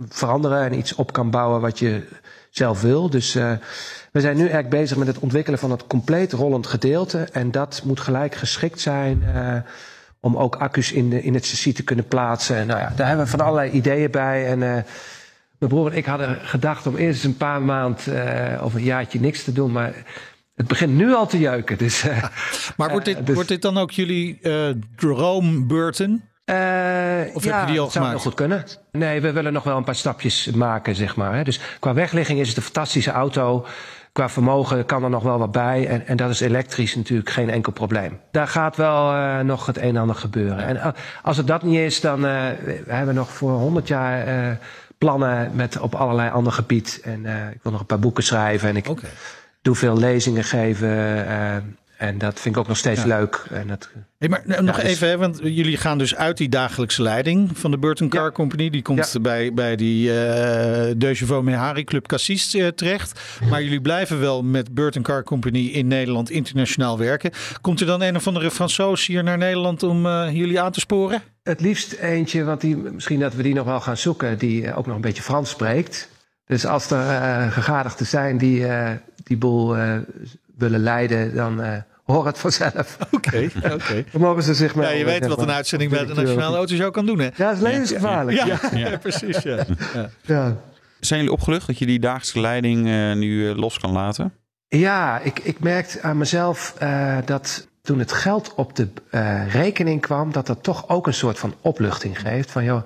veranderen 0.09 0.61
en 0.65 0.79
iets 0.79 0.95
op 0.95 1.13
kan 1.13 1.31
bouwen 1.31 1.61
wat 1.61 1.79
je 1.79 2.09
zelf 2.51 2.81
wil. 2.81 3.11
Dus 3.11 3.33
we 4.13 4.21
zijn 4.21 4.35
nu 4.37 4.41
eigenlijk 4.43 4.69
bezig 4.71 4.97
met 4.97 5.07
het 5.07 5.19
ontwikkelen 5.19 5.59
van 5.59 5.71
het 5.71 5.87
compleet 5.87 6.33
rollend 6.33 6.67
gedeelte. 6.67 7.19
En 7.33 7.51
dat 7.51 7.83
moet 7.85 8.01
gelijk 8.01 8.35
geschikt 8.35 8.81
zijn 8.81 9.23
om 10.23 10.37
ook 10.37 10.57
accu's 10.57 10.93
in, 10.93 11.11
de, 11.11 11.23
in 11.23 11.35
het 11.35 11.47
chassis 11.47 11.75
te 11.75 11.83
kunnen 11.85 12.07
plaatsen. 12.07 12.57
En 12.57 12.67
nou 12.67 12.81
ja, 12.81 12.93
daar 12.97 13.07
hebben 13.07 13.25
we 13.25 13.31
van 13.31 13.41
allerlei 13.41 13.71
ideeën 13.71 14.11
bij. 14.11 14.47
En 14.47 14.63
eh, 14.63 14.83
mijn 15.59 15.71
broer 15.71 15.91
en 15.91 15.97
ik 15.97 16.07
hadden 16.07 16.39
gedacht 16.43 16.87
om 16.87 16.97
eerst 16.97 17.25
een 17.25 17.37
paar 17.37 17.63
maanden 17.63 18.55
eh, 18.55 18.65
of 18.65 18.75
een 18.75 18.83
jaartje 18.83 19.21
niks 19.21 19.45
te 19.45 19.53
doen. 19.53 19.73
Maar 19.73 19.93
het 20.55 20.67
begint 20.67 20.93
nu 20.93 21.15
al 21.15 21.27
te 21.27 21.39
jeuken. 21.39 21.79
Dus, 21.79 22.03
eh, 22.03 22.25
Maar 22.77 22.91
wordt 22.91 23.05
dit, 23.05 23.27
dus- 23.27 23.35
wordt 23.35 23.51
dit 23.51 23.63
dan 23.63 23.79
ook 23.79 23.91
jullie 23.91 24.41
droom 24.97 25.67
Burton? 25.67 26.23
Eh, 26.45 26.55
Of 27.35 27.45
ja, 27.45 27.59
heb 27.59 27.67
je 27.67 27.73
die 27.73 27.81
al 27.81 27.85
dat 27.85 27.93
zou 27.93 28.05
gemaakt? 28.05 28.11
heel 28.11 28.19
goed 28.19 28.35
kunnen. 28.35 28.65
Nee, 28.93 29.21
we 29.21 29.33
willen 29.33 29.53
nog 29.53 29.65
wel 29.65 29.77
een 29.77 29.85
paar 29.85 29.95
stapjes 29.95 30.51
maken, 30.51 30.95
zeg 30.95 31.17
maar. 31.17 31.35
Hè. 31.35 31.45
Dus 31.45 31.61
qua 31.81 31.95
wegligging 31.95 32.41
is 32.41 32.49
het 32.49 32.57
een 32.57 32.63
fantastische 32.63 33.11
auto. 33.11 33.67
Qua 34.13 34.29
vermogen 34.29 34.87
kan 34.87 35.05
er 35.05 35.11
nog 35.11 35.23
wel 35.23 35.39
wat 35.39 35.53
bij. 35.53 35.87
En, 35.87 36.07
en 36.07 36.17
dat 36.17 36.31
is 36.31 36.41
elektrisch 36.41 36.95
natuurlijk 36.97 37.31
geen 37.31 37.51
enkel 37.51 37.73
probleem. 37.73 38.21
Daar 38.31 38.49
gaat 38.49 38.77
wel 38.77 39.13
eh, 39.13 39.41
nog 39.41 39.67
het 39.67 39.77
een 39.77 39.83
en 39.83 39.97
ander 39.97 40.17
gebeuren. 40.17 40.65
En 40.65 40.77
eh, 40.77 40.89
als 41.23 41.37
het 41.37 41.47
dat 41.47 41.63
niet 41.63 41.79
is, 41.79 42.01
dan 42.01 42.27
eh, 42.27 42.33
we 42.65 42.93
hebben 42.93 43.15
nog 43.15 43.31
voor 43.31 43.51
100 43.51 43.89
jaar 43.89 44.27
eh, 44.27 44.57
plannen 44.99 45.51
met 45.55 45.79
op 45.79 45.95
allerlei 45.95 46.31
ander 46.31 46.53
gebied. 46.53 47.01
En 47.05 47.27
eh, 47.27 47.51
ik 47.51 47.59
wil 47.63 47.73
nog 47.73 47.81
een 47.81 47.87
paar 47.87 47.99
boeken 47.99 48.25
schrijven. 48.25 48.69
En 48.69 48.77
ik 48.77 48.87
doe 49.63 49.75
veel 49.75 49.99
lezingen 49.99 50.45
geven. 50.45 51.77
Eh, 52.03 52.09
en 52.09 52.19
dat 52.19 52.41
vind 52.41 52.55
ik 52.55 52.61
ook 52.61 52.69
nog 52.69 52.77
steeds 52.77 53.03
Ja. 53.03 53.07
leuk. 53.19 53.45
En 53.51 53.67
dat, 53.69 53.91
Hey, 54.19 54.29
maar 54.29 54.43
nou, 54.45 54.63
nog 54.63 54.81
dus- 54.81 54.85
even, 54.85 55.09
hè, 55.09 55.17
want 55.17 55.39
jullie 55.43 55.77
gaan 55.77 55.99
dus 55.99 56.15
uit 56.15 56.37
die 56.37 56.49
dagelijkse 56.49 57.03
leiding 57.03 57.59
van 57.59 57.71
de 57.71 57.79
Burton 57.79 58.09
Car 58.09 58.25
Ja. 58.25 58.31
Company. 58.31 58.71
Die 58.71 58.83
komt 58.83 59.11
Ja. 59.13 59.21
bij, 59.21 59.53
bij 59.55 59.77
die 59.77 60.09
eh 60.09 60.15
De 60.97 61.15
Chevaux 61.15 61.45
Mehari 61.45 61.85
Club 61.85 62.07
Cassis 62.07 62.55
eh, 62.55 62.67
terecht. 62.69 63.21
Maar 63.51 63.63
jullie 63.63 63.81
blijven 63.81 64.21
wel 64.21 64.43
met 64.43 64.75
Burton 64.75 65.03
Car 65.03 65.23
Company 65.23 65.67
in 65.67 65.87
Nederland 65.87 66.31
internationaal 66.31 66.99
werken. 66.99 67.31
Komt 67.61 67.81
er 67.81 67.87
dan 67.87 68.03
een 68.03 68.17
of 68.17 68.27
andere 68.27 68.51
Fransoos 68.51 69.07
hier 69.07 69.23
naar 69.23 69.39
Nederland 69.39 69.83
om 69.83 70.07
eh, 70.07 70.29
jullie 70.33 70.61
aan 70.61 70.73
te 70.73 70.81
sporen? 70.81 71.23
Het 71.43 71.61
liefst 71.61 71.93
eentje, 71.93 72.45
want 72.45 72.61
die, 72.61 72.77
misschien 72.77 73.21
dat 73.21 73.35
we 73.35 73.43
die 73.43 73.55
nog 73.55 73.67
wel 73.67 73.81
gaan 73.81 73.97
zoeken, 73.97 74.39
die 74.39 74.67
eh, 74.67 74.79
ook 74.79 74.87
nog 74.87 74.95
een 74.95 75.01
beetje 75.01 75.23
Frans 75.23 75.51
spreekt. 75.51 76.09
Dus 76.47 76.67
als 76.67 76.91
er 76.91 77.09
eh 77.09 77.53
gegadigden 77.53 78.07
zijn 78.07 78.39
die 78.39 78.67
eh, 78.67 78.91
die 79.25 79.37
boel 79.37 79.77
eh, 79.77 79.97
willen 80.57 80.81
leiden, 80.81 81.35
dan 81.35 81.63
eh 81.63 81.77
hoor 82.05 82.27
het 82.27 82.39
vanzelf. 82.39 82.99
Oké, 83.11 83.51
oké. 83.73 84.05
Dan 84.13 84.21
mogen 84.21 84.43
ze 84.43 84.55
zich 84.55 84.75
Ja, 84.75 84.81
melden, 84.81 84.99
je 84.99 85.05
weet 85.05 85.27
wat 85.27 85.43
een 85.43 85.51
uitzending 85.51 85.91
bij 85.91 86.07
de 86.07 86.15
Nationale 86.15 86.57
Autoshow 86.57 86.93
kan 86.93 87.07
doen, 87.07 87.19
hè? 87.19 87.25
Ja, 87.25 87.33
dat 87.37 87.57
is 87.57 87.61
levensgevaarlijk. 87.63 88.45
Ja. 88.45 88.59
Ja, 88.75 88.99
precies. 89.09 89.43
Ja. 89.43 89.57
Ja. 89.95 90.11
Ja. 90.21 90.57
Zijn 91.01 91.21
jullie 91.21 91.35
opgelucht 91.35 91.67
dat 91.67 91.79
je 91.79 91.87
die 91.87 91.99
dagelijkse 92.01 92.41
leiding 92.41 92.87
eh, 92.89 93.13
nu 93.13 93.49
eh, 93.49 93.57
los 93.57 93.79
kan 93.79 93.93
laten? 93.93 94.33
Ja, 94.69 95.19
ik, 95.21 95.39
ik 95.39 95.61
merkte 95.61 96.03
aan 96.03 96.19
mezelf 96.19 96.75
eh, 96.79 97.17
dat 97.25 97.69
toen 97.83 97.99
het 97.99 98.13
geld 98.13 98.55
op 98.55 98.77
de 98.77 98.89
eh, 99.11 99.53
rekening 99.53 100.01
kwam, 100.01 100.33
dat 100.33 100.47
dat 100.47 100.63
toch 100.63 100.89
ook 100.89 101.07
een 101.07 101.15
soort 101.15 101.39
van 101.39 101.55
opluchting 101.61 102.21
geeft. 102.21 102.51
Van 102.51 102.65
joh, 102.65 102.83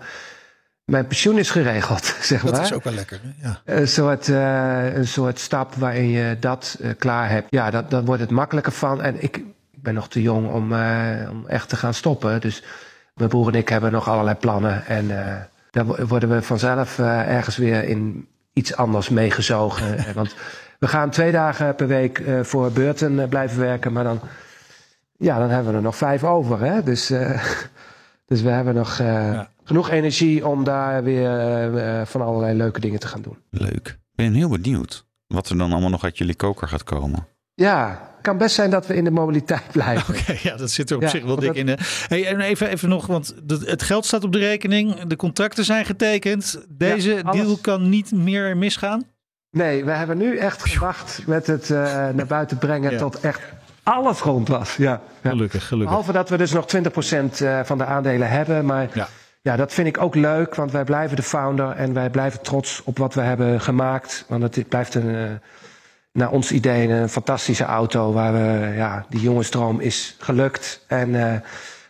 mijn 0.87 1.07
pensioen 1.07 1.39
is 1.39 1.51
geregeld, 1.51 2.05
zeg 2.20 2.43
maar. 2.43 2.53
Dat 2.53 2.62
is 2.62 2.72
ook 2.72 2.84
wel 2.84 2.93
lekker. 2.93 3.20
hè? 3.22 3.49
Ja. 3.49 3.61
Een 3.64 3.89
soort, 3.89 4.28
eh, 4.28 4.95
een 4.95 5.07
soort 5.07 5.39
stap 5.39 5.74
waarin 5.74 6.09
je 6.11 6.37
dat 6.41 6.78
eh, 6.80 6.91
klaar 6.99 7.30
hebt. 7.30 7.47
Ja, 7.51 7.70
dat, 7.70 7.91
dan 7.91 8.05
wordt 8.05 8.20
het 8.20 8.30
makkelijker 8.30 8.72
van. 8.72 9.03
En 9.03 9.22
ik, 9.22 9.37
ik 9.37 9.82
ben 9.82 9.95
nog 9.95 10.09
te 10.09 10.22
jong 10.22 10.51
om, 10.53 10.72
eh, 10.72 11.30
om 11.30 11.45
echt 11.47 11.68
te 11.68 11.76
gaan 11.76 11.95
stoppen. 11.95 12.41
Dus 12.41 12.62
mijn 13.14 13.28
broer 13.28 13.49
en 13.49 13.55
ik 13.55 13.68
hebben 13.68 13.93
nog 13.93 14.09
allerlei 14.09 14.37
plannen. 14.37 14.87
En 14.87 15.09
dan 15.70 15.87
wo- 15.87 16.07
worden 16.07 16.28
we 16.28 16.43
vanzelf 16.43 16.99
ergens 16.99 17.57
weer 17.57 17.84
in 17.84 18.28
iets 18.53 18.76
anders 18.76 19.09
meegezogen. 19.09 20.05
Want 20.14 20.34
we 20.78 20.89
gaan 20.89 21.11
twee 21.11 21.32
dagen 21.32 21.74
per 21.74 21.87
week 21.87 22.22
voor 22.43 22.70
Beurten 22.72 23.28
blijven 23.28 23.59
werken. 23.61 23.93
Maar 23.93 24.05
dan, 24.05 24.20
ja, 25.18 25.39
dan 25.39 25.49
hebben 25.51 25.70
we 25.72 25.76
er 25.76 25.82
nog 25.84 25.97
vijf 25.97 26.24
over. 26.24 26.61
Hè? 26.61 26.82
Dus, 26.82 27.12
dus 28.27 28.43
we 28.43 28.49
hebben 28.51 28.74
nog 28.74 28.99
eh, 28.99 29.07
Ja. 29.07 29.49
genoeg 29.64 29.91
energie 29.91 30.47
om 30.47 30.64
daar 30.64 31.03
weer 31.05 31.31
eh, 31.31 32.01
eh, 32.01 32.07
van 32.07 32.20
allerlei 32.22 32.57
leuke 32.57 32.81
dingen 32.81 33.01
te 33.01 33.07
gaan 33.07 33.22
doen. 33.22 33.39
Leuk. 33.51 33.87
Ik 33.89 34.24
ben 34.24 34.33
heel 34.35 34.49
benieuwd 34.49 35.07
wat 35.27 35.49
er 35.49 35.59
dan 35.59 35.72
allemaal 35.72 35.91
nog 35.91 36.05
uit 36.05 36.18
jullie 36.18 36.35
koker 36.35 36.68
gaat 36.68 36.85
komen. 36.85 37.27
Ja, 37.55 37.89
het 38.14 38.22
kan 38.22 38.39
best 38.39 38.55
zijn 38.55 38.70
dat 38.70 38.87
we 38.87 38.95
in 38.95 39.05
de 39.05 39.11
mobiliteit 39.11 39.62
blijven. 39.72 40.14
Oké, 40.18 40.35
ja, 40.43 40.57
dat 40.57 40.70
zit 40.70 40.91
er 40.91 40.97
op 40.97 41.03
Ja, 41.03 41.09
zich 41.09 41.24
wel 41.24 41.37
dik 41.37 41.47
dat- 41.47 41.57
in. 41.57 41.68
hè. 41.68 41.74
Hey, 42.09 42.27
en 42.27 42.41
even, 42.41 42.68
even 42.68 42.89
nog, 42.89 43.07
want 43.07 43.35
het 43.47 43.83
geld 43.83 44.07
staat 44.07 44.24
op 44.24 44.33
de 44.33 44.39
rekening. 44.39 45.01
De 45.01 45.16
contracten 45.16 45.64
zijn 45.64 45.85
getekend. 45.85 46.64
Deze 46.68 47.11
Ja, 47.14 47.20
alles. 47.20 47.41
deal 47.41 47.57
kan 47.57 47.89
niet 47.89 48.12
meer 48.12 48.57
misgaan. 48.57 49.05
Nee, 49.51 49.85
we 49.85 49.91
hebben 49.91 50.18
nu 50.18 50.37
echt 50.37 50.64
gewacht 50.68 51.27
met 51.27 51.47
het 51.47 51.70
eh, 51.70 51.79
naar 52.09 52.27
buiten 52.27 52.59
brengen 52.59 52.91
Ja. 52.93 52.99
tot 52.99 53.20
echt 53.20 53.41
alles 53.87 54.20
rond 54.20 54.49
was. 54.49 54.76
Ja, 54.76 55.01
ja. 55.22 55.30
Gelukkig, 55.30 55.66
gelukkig. 55.66 55.89
Behalve 55.89 56.12
dat 56.12 56.28
we 56.28 56.37
dus 56.37 56.53
nog 56.53 56.64
20% 56.76 57.41
eh, 57.41 57.61
van 57.64 57.78
de 57.78 57.84
aandelen 57.84 58.28
hebben. 58.28 58.64
Maar 58.64 58.89
Ja. 58.93 59.09
ja. 59.43 59.57
dat 59.57 59.72
vind 59.72 59.87
ik 59.87 60.01
ook 60.01 60.14
leuk, 60.14 60.55
want 60.55 60.70
wij 60.70 60.84
blijven 60.84 61.16
de 61.16 61.22
founder 61.22 61.70
en 61.70 61.93
wij 61.93 62.11
blijven 62.11 62.43
trots 62.43 62.82
op 62.84 62.99
wat 62.99 63.14
we 63.14 63.20
hebben 63.20 63.61
gemaakt. 63.61 64.24
Want 64.28 64.55
het 64.55 64.68
blijft 64.68 64.95
een, 64.95 65.14
eh, 65.14 65.30
naar 66.12 66.30
ons 66.30 66.53
idee 66.53 66.89
een 66.89 67.09
fantastische 67.09 67.64
auto 67.64 68.12
waar 68.12 68.32
we, 68.32 68.72
ja, 68.76 69.07
die 69.09 69.20
jongensdroom 69.20 69.80
is 69.80 70.16
gelukt. 70.18 70.84
En 70.87 71.32
eh, 71.32 71.41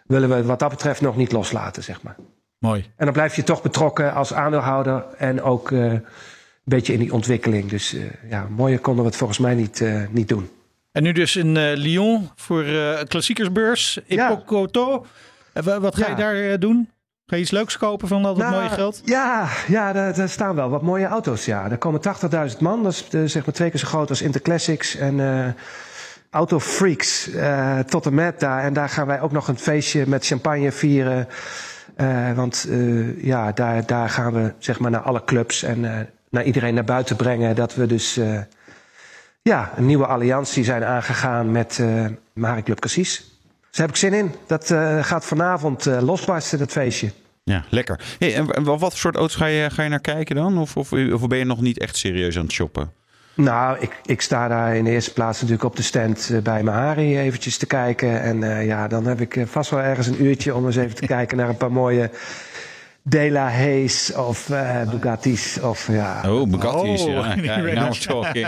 willen 0.07 0.29
we 0.29 0.45
wat 0.45 0.59
dat 0.59 0.71
betreft 0.71 1.01
nog 1.01 1.17
niet 1.17 1.33
loslaten, 1.33 1.83
zeg 1.83 2.03
maar. 2.03 2.17
Mooi. 2.59 2.91
En 2.97 3.05
dan 3.05 3.15
blijf 3.15 3.37
je 3.37 3.43
toch 3.43 3.63
betrokken 3.63 4.15
als 4.15 4.33
aandeelhouder 4.33 5.05
en 5.19 5.43
ook 5.43 5.71
een 5.71 6.03
beetje 6.65 6.93
in 6.93 6.99
die 6.99 7.13
ontwikkeling. 7.13 7.71
Dus 7.71 7.95
eh, 7.95 8.03
ja, 8.31 8.47
mooier 8.51 8.81
konden 8.81 9.03
we 9.03 9.09
het 9.09 9.19
volgens 9.19 9.39
mij 9.39 9.55
niet, 9.55 9.85
niet 10.11 10.29
doen. 10.29 10.51
En 10.97 11.03
nu 11.03 11.13
dus 11.13 11.37
in 11.37 11.57
eh, 11.57 11.63
Lyon 11.75 12.31
voor 12.37 12.65
eh 12.65 13.03
klassiekersbeurs. 13.09 13.99
Ja. 14.07 14.31
Epocoto. 14.31 15.07
En 15.53 15.65
wa- 15.65 15.81
wat 15.81 15.97
ga 15.97 16.05
je 16.05 16.11
Ja. 16.11 16.17
daar 16.17 16.35
eh, 16.35 16.59
doen? 16.59 16.91
Ga 17.27 17.37
je 17.37 17.43
iets 17.43 17.51
leuks 17.51 17.77
kopen 17.79 18.09
van 18.09 18.25
al 18.25 18.35
dat 18.35 18.43
Nou, 18.43 18.55
mooie 18.55 18.69
geld? 18.75 19.01
Ja, 19.05 19.49
ja 19.69 19.93
daar, 19.93 20.15
daar 20.15 20.29
staan 20.29 20.55
wel 20.55 20.69
wat 20.71 20.83
mooie 20.83 21.07
auto's. 21.07 21.45
Ja. 21.45 21.71
Er 21.71 21.79
komen 21.79 22.01
80.000 22.53 22.59
man. 22.61 22.83
Dat 22.83 22.93
is 23.11 23.33
zeg 23.33 23.45
maar 23.45 23.55
twee 23.55 23.71
keer 23.71 23.79
zo 23.81 23.87
groot 23.87 24.09
als 24.09 24.23
Interclassics. 24.23 24.97
En 24.97 25.21
eh 25.21 25.49
autofreaks 26.31 27.31
tot 27.87 28.07
en 28.07 28.15
met 28.15 28.41
daar. 28.41 28.63
En 28.65 28.73
daar 28.73 28.89
gaan 28.89 29.07
wij 29.07 29.21
ook 29.21 29.33
nog 29.33 29.49
een 29.49 29.59
feestje 29.59 30.05
met 30.07 30.27
champagne 30.27 30.73
vieren. 30.73 31.29
Want 32.35 32.69
ja, 33.17 33.53
daar, 33.53 33.87
daar 33.87 34.09
gaan 34.11 34.33
we 34.33 34.53
zeg 34.59 34.79
maar 34.79 34.91
naar 34.91 35.01
alle 35.01 35.25
clubs 35.25 35.63
en 35.63 35.81
naar 36.31 36.45
iedereen 36.45 36.75
naar 36.75 36.85
buiten 36.85 37.17
brengen. 37.17 37.55
Dat 37.55 37.75
we 37.75 37.87
dus 37.87 38.21
ja, 39.53 39.73
een 39.77 39.87
nieuwe 39.87 40.07
alliantie 40.07 40.65
zijn 40.65 40.85
aangegaan 40.85 41.51
met 41.51 41.79
eh 41.81 42.05
Mari 42.33 42.63
Club 42.63 42.81
Cassis. 42.81 43.17
Dus 43.17 43.71
daar 43.71 43.87
heb 43.87 43.91
ik 43.91 43.97
zin 43.97 44.13
in. 44.15 44.35
Dat 44.47 44.71
eh, 44.71 45.05
gaat 45.05 45.25
vanavond 45.25 45.87
eh, 45.87 46.03
losbarsten, 46.03 46.59
dat 46.59 46.71
feestje. 46.73 47.11
Ja, 47.45 47.65
lekker. 47.71 48.01
Hey, 48.19 48.35
en 48.35 48.47
wa- 48.47 48.77
wat 48.77 48.79
voor 48.79 48.93
soort 48.93 49.17
auto's 49.17 49.35
ga 49.37 49.47
je, 49.47 49.71
ga 49.71 49.83
je 49.83 49.89
naar 49.89 50.01
kijken 50.01 50.37
dan? 50.37 50.59
Of, 50.59 50.77
of, 50.77 50.93
of 50.93 51.27
ben 51.27 51.39
je 51.39 51.45
nog 51.45 51.61
niet 51.61 51.79
echt 51.79 51.97
serieus 51.97 52.37
aan 52.37 52.43
het 52.43 52.53
shoppen? 52.53 52.93
Nou, 53.35 53.77
ik, 53.81 54.01
ik 54.05 54.21
sta 54.21 54.49
daar 54.49 54.77
in 54.77 54.85
de 54.85 54.91
eerste 54.91 55.13
plaats 55.13 55.37
natuurlijk 55.41 55.65
op 55.69 55.77
de 55.77 55.83
stand 55.83 56.31
eh, 56.33 56.39
bij 56.39 56.63
Mahari 56.63 57.19
eventjes 57.19 57.57
te 57.59 57.67
kijken. 57.67 58.21
En 58.23 58.43
eh, 58.43 58.67
ja, 58.67 58.89
dan 58.89 59.07
heb 59.07 59.21
ik 59.21 59.37
eh, 59.37 59.45
vast 59.47 59.71
wel 59.71 59.81
ergens 59.81 60.07
een 60.07 60.25
uurtje 60.25 60.55
om 60.55 60.67
eens 60.67 60.77
even 60.77 60.95
te 60.97 61.07
kijken 61.17 61.37
naar 61.37 61.49
een 61.49 61.57
paar 61.57 61.73
mooie 61.73 62.11
De 63.09 63.31
La 63.31 63.51
Haye's 63.51 64.13
of 64.15 64.51
eh, 64.51 64.91
Bugatti's. 64.91 65.59
Of, 65.59 65.89
ja. 65.93 66.23
Oh, 66.33 66.51
Bugatti's. 66.51 67.03
Oh, 67.03 67.09
ja. 67.37 67.67
ja, 67.67 67.91
talking. 67.91 68.47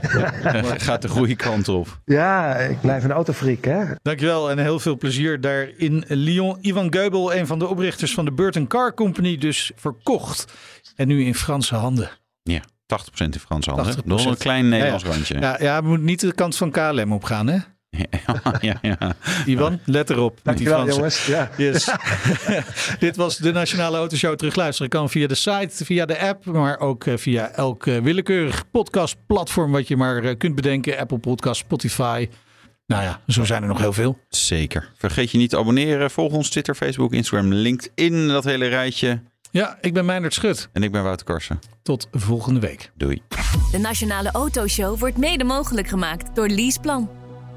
Gaat 0.86 1.02
de 1.02 1.08
goede 1.08 1.36
kant 1.36 1.68
op. 1.68 2.00
ja, 2.04 2.56
ik 2.56 2.80
blijf 2.80 3.04
een 3.04 3.10
autofreak, 3.10 3.64
hè? 3.64 3.84
Dankjewel 4.02 4.50
en 4.50 4.58
heel 4.58 4.78
veel 4.78 4.96
plezier 4.96 5.40
daar 5.40 5.68
in 5.76 6.04
Lyon. 6.08 6.58
Ivan 6.60 6.92
Geubel, 6.92 7.34
een 7.34 7.46
van 7.46 7.58
de 7.58 7.66
oprichters 7.66 8.14
van 8.14 8.24
de 8.24 8.32
Burton 8.32 8.66
Car 8.66 8.94
Company, 8.94 9.38
dus 9.38 9.72
verkocht. 9.76 10.52
En 10.96 11.08
nu 11.08 11.24
in 11.24 11.34
Franse 11.34 11.74
handen. 11.74 12.10
Ja, 12.42 12.60
80% 12.60 12.64
in 13.14 13.38
Frans 13.38 13.66
handen. 13.66 13.94
80%. 13.96 14.04
Nog 14.04 14.24
een 14.24 14.36
klein 14.36 14.68
Nederlands 14.68 15.02
Ja, 15.02 15.08
ja. 15.08 15.14
randje. 15.14 15.40
Ja, 15.40 15.56
ja, 15.60 15.82
we 15.82 15.88
moeten 15.88 16.06
niet 16.06 16.20
de 16.20 16.34
kant 16.34 16.56
van 16.56 16.70
KLM 16.70 17.12
opgaan, 17.12 17.46
hè? 17.46 17.58
Ja, 18.60 18.78
ja. 18.82 19.14
Ivan, 19.46 19.80
let 19.84 20.10
erop 20.10 20.38
Dankjewel, 20.42 20.86
jongens. 20.86 21.26
Ja. 21.26 21.50
Yes. 21.56 21.94
Dit 22.98 23.16
was 23.16 23.36
de 23.36 23.52
Nationale 23.52 23.96
Autoshow. 23.96 24.36
Terugluisteren 24.36 24.90
kan 24.90 25.10
via 25.10 25.26
de 25.26 25.34
site, 25.34 25.84
via 25.84 26.06
de 26.06 26.18
app, 26.18 26.44
maar 26.44 26.78
ook 26.78 27.04
eh, 27.04 27.16
via 27.16 27.50
elk 27.50 27.86
eh, 27.86 27.98
willekeurig 27.98 28.70
podcastplatform 28.70 29.72
wat 29.72 29.88
je 29.88 29.96
maar 29.96 30.24
eh, 30.24 30.36
kunt 30.38 30.54
bedenken. 30.54 30.98
Apple 30.98 31.18
Podcast, 31.18 31.60
Spotify. 31.60 32.28
Nou 32.86 33.02
ja, 33.02 33.20
zo 33.26 33.44
zijn 33.44 33.62
er 33.62 33.68
nog 33.68 33.78
heel 33.78 33.92
veel. 33.92 34.18
Zeker. 34.28 34.90
Vergeet 34.96 35.30
je 35.30 35.38
niet 35.38 35.50
te 35.50 35.58
abonneren. 35.58 36.10
Volg 36.10 36.32
ons 36.32 36.50
Twitter, 36.50 36.74
Facebook, 36.74 37.12
Instagram, 37.12 37.52
LinkedIn. 37.52 38.28
Dat 38.28 38.44
hele 38.44 38.66
rijtje. 38.66 39.22
Ja, 39.50 39.78
ik 39.80 39.92
ben 39.94 40.04
Meindert 40.04 40.34
Schut. 40.34 40.68
En 40.72 40.82
ik 40.82 40.92
ben 40.92 41.02
Wouter 41.02 41.26
Karsen. 41.26 41.58
Tot 41.82 42.08
volgende 42.12 42.60
week. 42.60 42.90
Doei. 42.94 43.22
De 43.70 43.78
Nationale 43.78 44.30
Autoshow 44.30 44.98
wordt 44.98 45.16
mede 45.16 45.44
mogelijk 45.44 45.88
gemaakt 45.88 46.34
door 46.34 46.48
Leaseplan. 46.48 47.21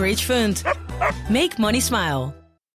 Bridgefund. 0.00 0.64
Make 1.28 1.58
money 1.58 1.80
smile. 1.80 2.39